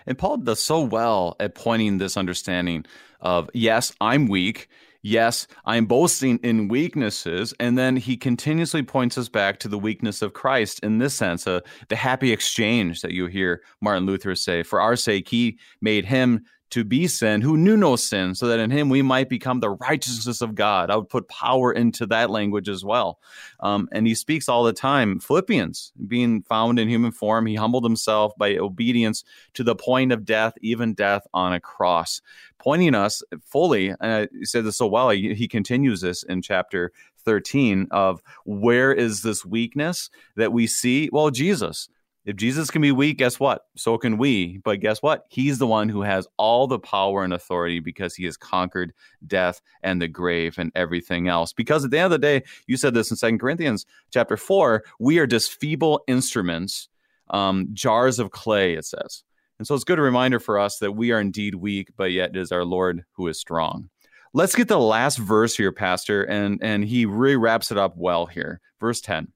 And 0.09 0.17
Paul 0.17 0.37
does 0.37 0.61
so 0.61 0.81
well 0.81 1.35
at 1.39 1.53
pointing 1.55 1.99
this 1.99 2.17
understanding 2.17 2.83
of, 3.21 3.49
yes, 3.53 3.93
I'm 4.01 4.27
weak. 4.27 4.67
Yes, 5.01 5.47
I'm 5.65 5.85
boasting 5.85 6.39
in 6.43 6.67
weaknesses. 6.67 7.53
And 7.59 7.77
then 7.77 7.95
he 7.95 8.17
continuously 8.17 8.83
points 8.83 9.17
us 9.17 9.29
back 9.29 9.59
to 9.59 9.69
the 9.69 9.79
weakness 9.79 10.21
of 10.21 10.33
Christ 10.33 10.79
in 10.81 10.97
this 10.97 11.13
sense, 11.13 11.47
uh, 11.47 11.61
the 11.87 11.95
happy 11.95 12.33
exchange 12.33 13.01
that 13.01 13.11
you 13.11 13.27
hear 13.27 13.61
Martin 13.81 14.05
Luther 14.05 14.35
say. 14.35 14.63
For 14.63 14.81
our 14.81 14.97
sake, 14.97 15.29
he 15.29 15.57
made 15.79 16.05
him 16.05 16.43
to 16.71 16.83
be 16.83 17.07
sin 17.07 17.41
who 17.41 17.57
knew 17.57 17.75
no 17.75 17.95
sin, 17.95 18.35
so 18.35 18.47
that 18.47 18.59
in 18.59 18.71
him 18.71 18.89
we 18.89 19.01
might 19.01 19.29
become 19.29 19.59
the 19.59 19.71
righteousness 19.71 20.41
of 20.41 20.55
God. 20.55 20.89
I 20.89 20.95
would 20.95 21.09
put 21.09 21.27
power 21.27 21.71
into 21.71 22.05
that 22.07 22.29
language 22.29 22.69
as 22.69 22.83
well. 22.83 23.19
Um, 23.59 23.89
and 23.91 24.05
he 24.05 24.15
speaks 24.15 24.47
all 24.47 24.63
the 24.63 24.73
time. 24.73 25.19
Philippians, 25.19 25.93
being 26.07 26.43
found 26.43 26.79
in 26.79 26.87
human 26.87 27.11
form, 27.11 27.45
he 27.45 27.55
humbled 27.55 27.83
himself 27.83 28.33
by 28.37 28.57
obedience 28.57 29.23
to 29.53 29.63
the 29.63 29.75
point 29.75 30.11
of 30.11 30.25
death, 30.25 30.53
even 30.61 30.93
death 30.93 31.25
on 31.33 31.53
a 31.53 31.59
cross, 31.59 32.21
pointing 32.59 32.95
us 32.95 33.23
fully. 33.43 33.93
And 33.99 34.29
he 34.37 34.45
said 34.45 34.65
this 34.65 34.77
so 34.77 34.87
well. 34.87 35.09
He, 35.09 35.33
he 35.33 35.47
continues 35.47 36.01
this 36.01 36.23
in 36.23 36.41
chapter 36.41 36.91
13 37.25 37.87
of 37.91 38.21
where 38.45 38.91
is 38.91 39.21
this 39.21 39.45
weakness 39.45 40.09
that 40.35 40.53
we 40.53 40.67
see? 40.67 41.09
Well, 41.11 41.31
Jesus 41.31 41.89
if 42.29 42.35
Jesus 42.35 42.69
can 42.69 42.83
be 42.83 42.91
weak, 42.91 43.17
guess 43.17 43.39
what? 43.39 43.65
So 43.75 43.97
can 43.97 44.19
we. 44.19 44.59
But 44.59 44.81
guess 44.81 45.01
what? 45.01 45.25
He's 45.29 45.57
the 45.57 45.65
one 45.65 45.89
who 45.89 46.03
has 46.03 46.27
all 46.37 46.67
the 46.67 46.77
power 46.77 47.23
and 47.23 47.33
authority 47.33 47.79
because 47.79 48.13
he 48.13 48.25
has 48.25 48.37
conquered 48.37 48.93
death 49.25 49.61
and 49.81 49.99
the 49.99 50.07
grave 50.07 50.59
and 50.59 50.71
everything 50.75 51.27
else. 51.27 51.53
Because 51.53 51.83
at 51.83 51.89
the 51.89 51.97
end 51.97 52.05
of 52.05 52.11
the 52.11 52.19
day, 52.19 52.43
you 52.67 52.77
said 52.77 52.93
this 52.93 53.09
in 53.09 53.17
Second 53.17 53.39
Corinthians 53.39 53.87
chapter 54.11 54.37
4, 54.37 54.83
we 54.99 55.17
are 55.17 55.25
just 55.25 55.59
feeble 55.59 56.03
instruments, 56.07 56.87
um, 57.31 57.67
jars 57.73 58.19
of 58.19 58.29
clay, 58.29 58.75
it 58.75 58.85
says. 58.85 59.23
And 59.57 59.65
so 59.65 59.73
it's 59.73 59.83
a 59.83 59.87
good 59.87 59.97
reminder 59.97 60.39
for 60.39 60.59
us 60.59 60.77
that 60.77 60.91
we 60.91 61.11
are 61.11 61.19
indeed 61.19 61.55
weak, 61.55 61.89
but 61.97 62.11
yet 62.11 62.35
it 62.35 62.37
is 62.37 62.51
our 62.51 62.63
Lord 62.63 63.05
who 63.13 63.27
is 63.27 63.39
strong. 63.39 63.89
Let's 64.35 64.53
get 64.53 64.67
the 64.67 64.77
last 64.77 65.17
verse 65.17 65.57
here, 65.57 65.71
Pastor, 65.71 66.21
and, 66.21 66.59
and 66.61 66.85
he 66.85 67.07
really 67.07 67.37
wraps 67.37 67.71
it 67.71 67.79
up 67.79 67.95
well 67.97 68.27
here. 68.27 68.61
Verse 68.79 69.01
10. 69.01 69.29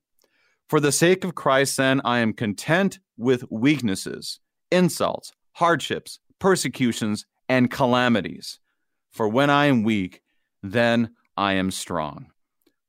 For 0.74 0.80
the 0.80 0.92
sake 0.92 1.24
of 1.24 1.36
Christ, 1.36 1.78
then, 1.78 2.02
I 2.04 2.18
am 2.18 2.34
content 2.34 2.98
with 3.16 3.46
weaknesses, 3.52 4.40
insults, 4.72 5.32
hardships, 5.52 6.18
persecutions, 6.40 7.28
and 7.48 7.70
calamities. 7.70 8.60
For 9.12 9.30
when 9.30 9.52
I 9.52 9.68
am 9.68 9.84
weak, 9.84 10.24
then 10.64 11.12
I 11.38 11.54
am 11.54 11.70
strong. 11.70 12.32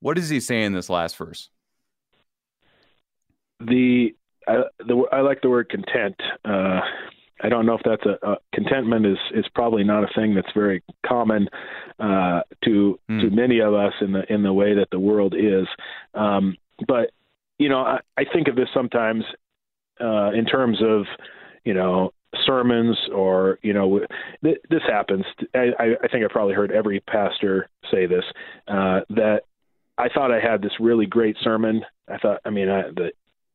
What 0.00 0.16
does 0.16 0.30
he 0.30 0.40
say 0.40 0.62
in 0.62 0.72
this 0.72 0.88
last 0.88 1.18
verse? 1.18 1.50
The 3.60 4.16
I, 4.48 4.62
the, 4.78 5.04
I 5.12 5.20
like 5.20 5.42
the 5.42 5.50
word 5.50 5.68
content. 5.68 6.16
Uh, 6.42 6.80
I 7.42 7.50
don't 7.50 7.66
know 7.66 7.74
if 7.74 7.82
that's 7.84 8.06
a, 8.06 8.16
a, 8.26 8.36
contentment 8.54 9.04
is 9.04 9.18
is 9.34 9.44
probably 9.54 9.84
not 9.84 10.04
a 10.04 10.08
thing 10.14 10.34
that's 10.34 10.52
very 10.54 10.82
common 11.04 11.50
uh, 12.00 12.40
to 12.64 12.98
mm. 13.10 13.20
to 13.20 13.28
many 13.28 13.60
of 13.60 13.74
us 13.74 13.92
in 14.00 14.12
the 14.12 14.22
in 14.32 14.42
the 14.42 14.54
way 14.54 14.72
that 14.72 14.88
the 14.90 14.98
world 14.98 15.34
is. 15.36 15.66
Um, 16.14 16.56
but 16.88 17.10
you 17.58 17.68
know, 17.68 17.78
I, 17.78 18.00
I 18.16 18.24
think 18.32 18.48
of 18.48 18.56
this 18.56 18.68
sometimes 18.74 19.24
uh, 20.00 20.30
in 20.32 20.44
terms 20.44 20.78
of, 20.82 21.06
you 21.64 21.74
know, 21.74 22.12
sermons 22.46 22.96
or 23.14 23.58
you 23.62 23.72
know 23.72 24.00
th- 24.42 24.58
this 24.70 24.82
happens. 24.88 25.24
I, 25.54 25.70
I 26.02 26.08
think 26.08 26.24
i've 26.24 26.30
probably 26.30 26.54
heard 26.54 26.72
every 26.72 27.00
pastor 27.00 27.68
say 27.90 28.06
this 28.06 28.24
uh 28.68 29.00
that 29.10 29.42
i 29.98 30.08
thought 30.08 30.32
i 30.32 30.40
had 30.40 30.62
this 30.62 30.72
really 30.80 31.06
great 31.06 31.36
sermon. 31.42 31.84
I 32.08 32.18
thought 32.18 32.40
i 32.44 32.50
mean 32.50 32.68
I, 32.68 32.82
the 32.82 33.12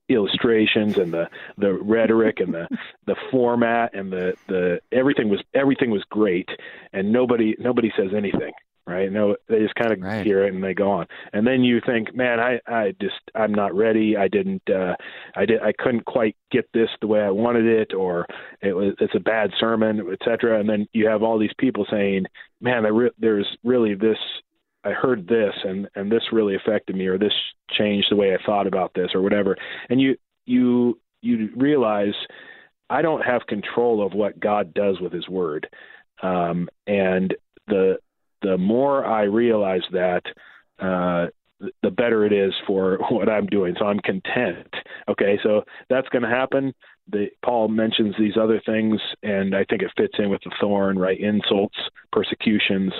illustrations 0.10 0.98
and 0.98 1.14
the 1.14 1.28
the 1.58 1.74
rhetoric 1.74 2.40
and 2.40 2.54
the 2.54 2.68
the 3.06 3.16
format 3.32 3.94
and 3.94 4.12
the 4.12 4.34
the 4.48 4.80
everything 4.92 5.30
was 5.30 5.42
everything 5.54 5.92
was 5.92 6.04
great 6.10 6.50
and 6.94 7.12
nobody 7.12 7.56
nobody 7.60 7.92
says 7.96 8.10
anything 8.16 8.52
right? 8.90 9.12
No, 9.12 9.36
they 9.48 9.60
just 9.60 9.76
kind 9.76 9.92
of 9.92 10.02
right. 10.02 10.26
hear 10.26 10.46
it 10.46 10.54
and 10.54 10.64
they 10.64 10.74
go 10.74 10.92
on. 10.92 11.08
And 11.34 11.46
then 11.46 11.64
you 11.64 11.82
think, 11.86 12.16
man, 12.16 12.40
I, 12.40 12.60
I 12.68 12.94
just, 13.02 13.20
I'm 13.36 13.54
not 13.54 13.76
ready. 13.76 14.18
I 14.18 14.28
didn't, 14.28 14.64
uh, 14.70 14.96
I 15.36 15.46
did, 15.46 15.62
I 15.62 15.74
couldn't 15.78 16.06
quite 16.06 16.36
get 16.52 16.70
this 16.74 16.90
the 17.02 17.08
way 17.08 17.22
I 17.22 17.30
wanted 17.30 17.66
it, 17.66 17.94
or 17.94 18.26
it 18.62 18.74
was, 18.74 18.96
it's 19.00 19.16
a 19.16 19.20
bad 19.20 19.52
sermon, 19.60 20.12
etc. 20.12 20.60
And 20.60 20.70
then 20.70 20.88
you 20.94 21.08
have 21.08 21.24
all 21.24 21.40
these 21.40 21.54
people 21.58 21.86
saying, 21.90 22.26
man, 22.62 22.84
re- 22.84 23.12
there's 23.20 23.48
really 23.64 23.96
this 23.96 24.18
I 24.84 24.92
heard 24.92 25.28
this 25.28 25.54
and 25.66 25.90
and 25.96 26.10
this 26.10 26.24
really 26.32 26.56
affected 26.56 26.96
me 26.96 27.08
or 27.08 27.18
this 27.18 27.34
changed 27.78 28.08
the 28.10 28.16
way 28.16 28.34
I 28.34 28.44
thought 28.46 28.66
about 28.66 28.94
this 28.94 29.10
or 29.14 29.22
whatever. 29.22 29.58
And 29.90 30.00
you 30.00 30.16
you 30.46 31.00
you 31.22 31.50
realize 31.56 32.14
I 32.90 33.02
don't 33.02 33.22
have 33.22 33.46
control 33.48 34.06
of 34.06 34.14
what 34.14 34.40
God 34.40 34.74
does 34.74 35.00
with 35.00 35.14
his 35.14 35.28
word. 35.28 35.70
Um, 36.24 36.70
and 36.88 37.36
the 37.68 38.00
the 38.42 38.58
more 38.58 39.06
I 39.06 39.24
realize 39.24 39.82
that 39.92 40.24
uh, 40.80 41.28
the 41.84 41.92
better 41.92 42.26
it 42.26 42.34
is 42.34 42.54
for 42.66 43.00
what 43.10 43.30
I'm 43.30 43.48
doing. 43.48 43.76
So 43.78 43.86
I'm 43.86 44.00
content. 44.00 44.74
Okay, 45.08 45.40
so 45.44 45.64
that's 45.90 46.10
going 46.10 46.24
to 46.24 46.30
happen. 46.30 46.74
The, 47.12 47.28
Paul 47.44 47.70
mentions 47.70 48.16
these 48.20 48.38
other 48.40 48.62
things, 48.66 49.00
and 49.24 49.56
I 49.56 49.66
think 49.66 49.82
it 49.82 49.92
fits 49.98 50.14
in 50.20 50.30
with 50.30 50.42
the 50.44 50.52
thorn, 50.62 50.98
right? 51.00 51.20
Insults, 51.20 51.78
persecutions. 52.12 52.94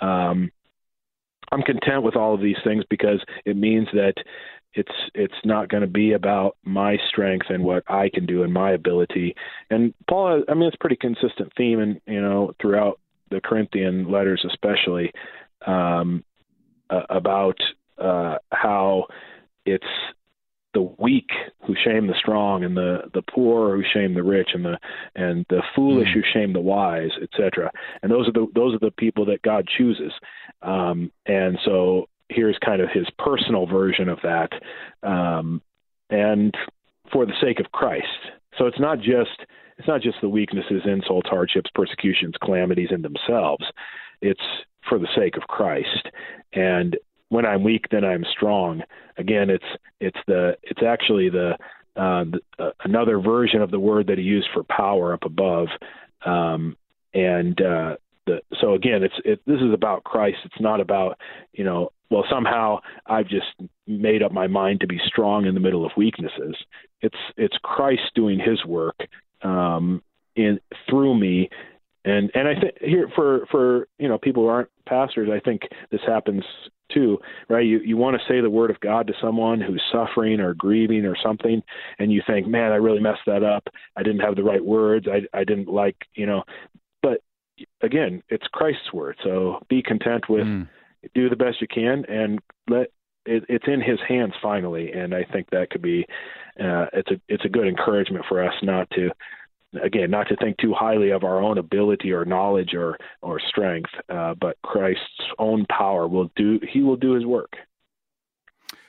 Um, 0.00 0.50
I'm 1.52 1.62
content 1.62 2.02
with 2.02 2.16
all 2.16 2.34
of 2.34 2.40
these 2.40 2.56
things 2.64 2.82
because 2.88 3.22
it 3.44 3.56
means 3.56 3.86
that 3.92 4.14
it's 4.74 4.92
it's 5.14 5.34
not 5.44 5.68
going 5.68 5.82
to 5.82 5.86
be 5.86 6.12
about 6.12 6.56
my 6.64 6.96
strength 7.08 7.46
and 7.50 7.62
what 7.62 7.84
I 7.88 8.08
can 8.12 8.24
do 8.24 8.42
and 8.42 8.52
my 8.52 8.72
ability. 8.72 9.34
And 9.70 9.92
Paul, 10.08 10.42
I 10.48 10.54
mean, 10.54 10.64
it's 10.64 10.76
a 10.76 10.78
pretty 10.78 10.96
consistent 10.96 11.52
theme, 11.56 11.78
and 11.78 12.00
you 12.06 12.22
know, 12.22 12.52
throughout 12.60 12.98
the 13.32 13.40
Corinthian 13.40 14.10
letters, 14.10 14.44
especially 14.48 15.10
um, 15.66 16.24
uh, 16.90 17.02
about 17.10 17.58
uh, 17.98 18.36
how 18.52 19.06
it's 19.64 19.84
the 20.74 20.82
weak 20.98 21.28
who 21.66 21.74
shame 21.84 22.06
the 22.06 22.14
strong 22.18 22.64
and 22.64 22.76
the 22.76 23.02
the 23.12 23.22
poor 23.22 23.76
who 23.76 23.82
shame 23.92 24.14
the 24.14 24.22
rich 24.22 24.48
and 24.54 24.64
the 24.64 24.78
and 25.14 25.44
the 25.50 25.62
foolish 25.74 26.08
mm. 26.08 26.14
who 26.14 26.22
shame 26.32 26.52
the 26.52 26.60
wise 26.60 27.10
etc 27.22 27.70
and 28.02 28.10
those 28.10 28.26
are 28.26 28.32
the 28.32 28.46
those 28.54 28.74
are 28.74 28.78
the 28.78 28.90
people 28.92 29.24
that 29.26 29.42
god 29.42 29.68
chooses. 29.78 30.12
Um 30.62 31.10
and 31.26 31.58
so 31.64 32.08
here's 32.30 32.56
kind 32.64 32.80
of 32.80 32.88
his 32.88 33.06
personal 33.18 33.66
version 33.66 34.08
of 34.08 34.18
that 34.22 34.50
um 35.02 35.60
and 36.08 36.54
for 37.12 37.26
the 37.26 37.34
sake 37.40 37.60
of 37.60 37.70
christ. 37.72 38.06
So 38.58 38.66
it's 38.66 38.80
not 38.80 38.98
just 38.98 39.46
it's 39.78 39.88
not 39.88 40.02
just 40.02 40.16
the 40.20 40.28
weaknesses 40.28 40.82
insults 40.84 41.28
hardships 41.28 41.70
persecutions 41.74 42.34
calamities 42.42 42.88
in 42.90 43.02
themselves 43.02 43.64
it's 44.20 44.40
for 44.88 44.98
the 44.98 45.08
sake 45.14 45.36
of 45.36 45.42
christ 45.42 46.08
and 46.54 46.96
when 47.32 47.46
I'm 47.46 47.64
weak, 47.64 47.86
then 47.90 48.04
I'm 48.04 48.26
strong. 48.30 48.82
Again, 49.16 49.48
it's 49.48 49.64
it's 50.00 50.18
the 50.26 50.56
it's 50.62 50.82
actually 50.86 51.30
the, 51.30 51.52
uh, 51.96 52.24
the 52.24 52.40
uh, 52.58 52.70
another 52.84 53.18
version 53.20 53.62
of 53.62 53.70
the 53.70 53.80
word 53.80 54.06
that 54.08 54.18
he 54.18 54.24
used 54.24 54.48
for 54.52 54.62
power 54.64 55.14
up 55.14 55.24
above, 55.24 55.68
um, 56.26 56.76
and 57.14 57.58
uh, 57.62 57.96
the 58.26 58.42
so 58.60 58.74
again, 58.74 59.02
it's 59.02 59.14
it, 59.24 59.40
this 59.46 59.62
is 59.62 59.72
about 59.72 60.04
Christ. 60.04 60.38
It's 60.44 60.60
not 60.60 60.80
about 60.80 61.18
you 61.54 61.64
know 61.64 61.90
well 62.10 62.24
somehow 62.30 62.80
I've 63.06 63.28
just 63.28 63.46
made 63.86 64.22
up 64.22 64.32
my 64.32 64.46
mind 64.46 64.80
to 64.80 64.86
be 64.86 65.00
strong 65.06 65.46
in 65.46 65.54
the 65.54 65.60
middle 65.60 65.86
of 65.86 65.92
weaknesses. 65.96 66.54
It's 67.00 67.16
it's 67.38 67.56
Christ 67.62 68.10
doing 68.14 68.40
His 68.40 68.62
work 68.66 68.96
um, 69.42 70.02
in 70.36 70.60
through 70.88 71.14
me 71.18 71.48
and 72.04 72.30
and 72.34 72.48
I 72.48 72.58
think 72.58 72.74
here 72.80 73.08
for 73.14 73.46
for 73.50 73.86
you 73.98 74.08
know 74.08 74.18
people 74.18 74.42
who 74.42 74.48
aren't 74.48 74.70
pastors, 74.86 75.28
I 75.32 75.40
think 75.40 75.62
this 75.90 76.00
happens 76.06 76.42
too, 76.92 77.18
right? 77.48 77.64
You 77.64 77.78
you 77.78 77.96
want 77.96 78.16
to 78.16 78.28
say 78.28 78.40
the 78.40 78.50
word 78.50 78.70
of 78.70 78.80
God 78.80 79.06
to 79.06 79.14
someone 79.20 79.60
who's 79.60 79.82
suffering 79.92 80.40
or 80.40 80.54
grieving 80.54 81.04
or 81.04 81.16
something, 81.22 81.62
and 81.98 82.12
you 82.12 82.20
think, 82.26 82.46
man, 82.46 82.72
I 82.72 82.76
really 82.76 83.00
messed 83.00 83.20
that 83.26 83.44
up. 83.44 83.68
I 83.96 84.02
didn't 84.02 84.20
have 84.20 84.34
the 84.36 84.42
right 84.42 84.64
words. 84.64 85.06
I 85.06 85.22
I 85.36 85.44
didn't 85.44 85.68
like 85.68 85.96
you 86.14 86.26
know, 86.26 86.42
but 87.02 87.20
again, 87.82 88.22
it's 88.28 88.46
Christ's 88.52 88.92
word. 88.92 89.16
So 89.22 89.60
be 89.68 89.80
content 89.80 90.28
with, 90.28 90.46
mm. 90.46 90.68
do 91.14 91.28
the 91.28 91.36
best 91.36 91.60
you 91.60 91.68
can, 91.68 92.04
and 92.06 92.40
let 92.68 92.88
it, 93.26 93.44
it's 93.48 93.66
in 93.66 93.80
His 93.80 93.98
hands 94.06 94.34
finally. 94.42 94.92
And 94.92 95.14
I 95.14 95.24
think 95.24 95.50
that 95.50 95.70
could 95.70 95.82
be 95.82 96.06
uh, 96.60 96.86
it's 96.92 97.10
a 97.10 97.20
it's 97.28 97.44
a 97.44 97.48
good 97.48 97.66
encouragement 97.66 98.24
for 98.28 98.42
us 98.42 98.54
not 98.62 98.88
to 98.90 99.10
again, 99.82 100.10
not 100.10 100.28
to 100.28 100.36
think 100.36 100.58
too 100.58 100.74
highly 100.74 101.10
of 101.10 101.24
our 101.24 101.42
own 101.42 101.58
ability 101.58 102.12
or 102.12 102.24
knowledge 102.24 102.74
or 102.74 102.96
or 103.22 103.40
strength, 103.40 103.90
uh, 104.08 104.34
but 104.40 104.56
Christ's 104.62 105.22
own 105.38 105.66
power 105.66 106.06
will 106.08 106.30
do. 106.36 106.60
He 106.70 106.82
will 106.82 106.96
do 106.96 107.12
His 107.12 107.26
work. 107.26 107.52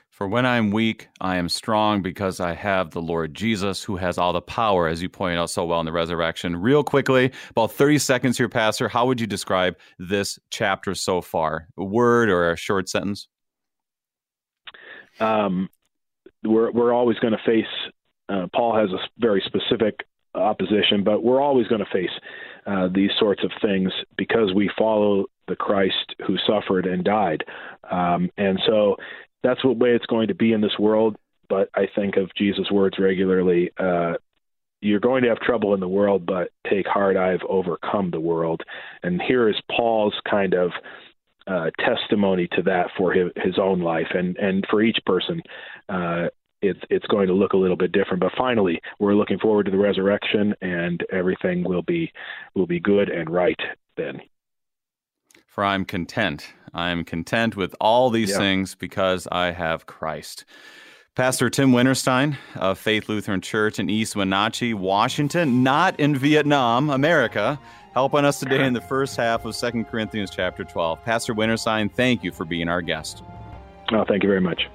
For 0.09 0.27
when 0.27 0.45
I'm 0.45 0.69
weak, 0.69 1.07
I 1.19 1.37
am 1.37 1.49
strong 1.49 2.03
because 2.03 2.39
I 2.39 2.53
have 2.53 2.91
the 2.91 3.01
Lord 3.01 3.33
Jesus 3.33 3.83
who 3.83 3.95
has 3.97 4.19
all 4.19 4.31
the 4.31 4.41
power, 4.41 4.87
as 4.87 5.01
you 5.01 5.09
pointed 5.09 5.39
out 5.39 5.49
so 5.49 5.65
well 5.65 5.79
in 5.79 5.87
the 5.87 5.91
resurrection. 5.91 6.55
Real 6.55 6.83
quickly, 6.83 7.31
about 7.49 7.71
30 7.71 7.97
seconds 7.97 8.37
here, 8.37 8.47
Pastor. 8.47 8.87
How 8.87 9.07
would 9.07 9.19
you 9.19 9.25
describe 9.25 9.75
this 9.97 10.37
chapter 10.51 10.93
so 10.93 11.21
far? 11.21 11.67
A 11.77 11.83
word 11.83 12.29
or 12.29 12.51
a 12.51 12.55
short 12.55 12.89
sentence? 12.89 13.27
Um, 15.19 15.69
we're, 16.43 16.71
we're 16.71 16.93
always 16.93 17.17
going 17.19 17.33
to 17.33 17.43
face, 17.45 17.91
uh, 18.29 18.47
Paul 18.53 18.75
has 18.75 18.89
a 18.91 18.99
very 19.17 19.41
specific 19.45 20.05
opposition, 20.35 21.03
but 21.03 21.23
we're 21.23 21.41
always 21.41 21.67
going 21.67 21.83
to 21.83 21.91
face 21.91 22.09
uh, 22.65 22.89
these 22.93 23.11
sorts 23.19 23.43
of 23.43 23.51
things 23.61 23.91
because 24.17 24.53
we 24.53 24.69
follow 24.77 25.25
the 25.47 25.55
Christ 25.55 26.15
who 26.25 26.37
suffered 26.47 26.85
and 26.85 27.03
died. 27.03 27.43
Um, 27.89 28.29
and 28.37 28.59
so 28.65 28.95
that's 29.43 29.63
what 29.63 29.77
way 29.77 29.89
it's 29.89 30.05
going 30.05 30.29
to 30.29 30.35
be 30.35 30.53
in 30.53 30.61
this 30.61 30.77
world. 30.79 31.17
But 31.49 31.69
I 31.75 31.87
think 31.93 32.15
of 32.17 32.33
Jesus' 32.35 32.71
words 32.71 32.97
regularly. 32.97 33.71
Uh, 33.77 34.13
you're 34.81 34.99
going 34.99 35.23
to 35.23 35.29
have 35.29 35.39
trouble 35.39 35.73
in 35.73 35.79
the 35.79 35.87
world, 35.87 36.25
but 36.25 36.49
take 36.69 36.87
heart, 36.87 37.15
I've 37.15 37.43
overcome 37.47 38.11
the 38.11 38.19
world. 38.19 38.61
And 39.01 39.21
here 39.21 39.49
is 39.49 39.55
Paul's 39.69 40.15
kind 40.29 40.53
of 40.53 40.71
uh, 41.47 41.69
testimony 41.79 42.47
to 42.53 42.61
that 42.63 42.87
for 42.97 43.11
his, 43.11 43.31
his 43.35 43.57
own 43.59 43.81
life 43.81 44.07
and, 44.13 44.37
and 44.37 44.65
for 44.69 44.81
each 44.81 44.97
person. 45.05 45.41
Uh, 45.89 46.27
it's 46.61 46.79
it's 46.89 47.05
going 47.07 47.27
to 47.27 47.33
look 47.33 47.53
a 47.53 47.57
little 47.57 47.75
bit 47.75 47.91
different. 47.91 48.21
But 48.21 48.31
finally, 48.37 48.79
we're 48.99 49.15
looking 49.15 49.37
forward 49.37 49.65
to 49.65 49.71
the 49.71 49.77
resurrection, 49.77 50.55
and 50.61 51.03
everything 51.11 51.63
will 51.63 51.81
be 51.81 52.11
will 52.55 52.67
be 52.67 52.79
good 52.79 53.09
and 53.09 53.29
right 53.29 53.59
then. 53.97 54.21
For 55.45 55.63
I'm 55.63 55.85
content. 55.85 56.53
I 56.73 56.89
am 56.89 57.03
content 57.03 57.55
with 57.55 57.75
all 57.79 58.09
these 58.09 58.31
yeah. 58.31 58.37
things 58.37 58.75
because 58.75 59.27
I 59.31 59.51
have 59.51 59.85
Christ. 59.85 60.45
Pastor 61.15 61.47
Tim 61.51 61.71
Winterstein 61.71 62.37
of 62.55 62.79
Faith 62.79 63.07
Lutheran 63.07 63.39
Church 63.39 63.77
in 63.77 63.87
East 63.87 64.15
Wenatchee, 64.15 64.73
Washington, 64.73 65.61
not 65.61 65.99
in 65.99 66.15
Vietnam, 66.15 66.89
America, 66.89 67.59
helping 67.93 68.25
us 68.25 68.39
today 68.39 68.65
in 68.65 68.73
the 68.73 68.81
first 68.89 69.15
half 69.15 69.45
of 69.45 69.55
Second 69.55 69.85
Corinthians 69.85 70.29
chapter 70.29 70.63
12. 70.63 71.03
Pastor 71.03 71.33
Winterstein, 71.33 71.91
thank 71.91 72.23
you 72.23 72.31
for 72.31 72.45
being 72.45 72.67
our 72.67 72.81
guest. 72.81 73.23
Oh, 73.91 74.03
thank 74.05 74.23
you 74.23 74.29
very 74.29 74.41
much. 74.41 74.67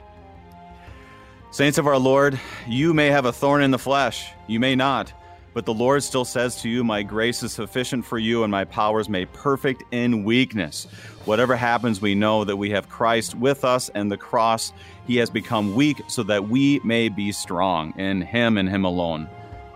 Saints 1.50 1.78
of 1.78 1.86
our 1.86 1.98
Lord, 1.98 2.38
you 2.66 2.92
may 2.92 3.06
have 3.06 3.24
a 3.24 3.32
thorn 3.32 3.62
in 3.62 3.70
the 3.70 3.78
flesh, 3.78 4.30
you 4.46 4.60
may 4.60 4.76
not, 4.76 5.12
but 5.54 5.64
the 5.64 5.74
Lord 5.74 6.02
still 6.02 6.26
says 6.26 6.60
to 6.62 6.68
you, 6.68 6.84
My 6.84 7.02
grace 7.02 7.42
is 7.42 7.52
sufficient 7.52 8.04
for 8.04 8.18
you, 8.18 8.44
and 8.44 8.50
my 8.50 8.64
power 8.64 9.00
is 9.00 9.08
made 9.08 9.32
perfect 9.32 9.82
in 9.90 10.24
weakness. 10.24 10.84
Whatever 11.24 11.56
happens, 11.56 12.00
we 12.02 12.14
know 12.14 12.44
that 12.44 12.56
we 12.56 12.70
have 12.70 12.88
Christ 12.88 13.34
with 13.34 13.64
us, 13.64 13.88
and 13.88 14.12
the 14.12 14.16
cross, 14.16 14.72
he 15.06 15.16
has 15.16 15.30
become 15.30 15.74
weak 15.74 16.00
so 16.06 16.22
that 16.24 16.48
we 16.48 16.80
may 16.84 17.08
be 17.08 17.32
strong 17.32 17.98
in 17.98 18.20
him 18.20 18.58
and 18.58 18.68
him 18.68 18.84
alone. 18.84 19.28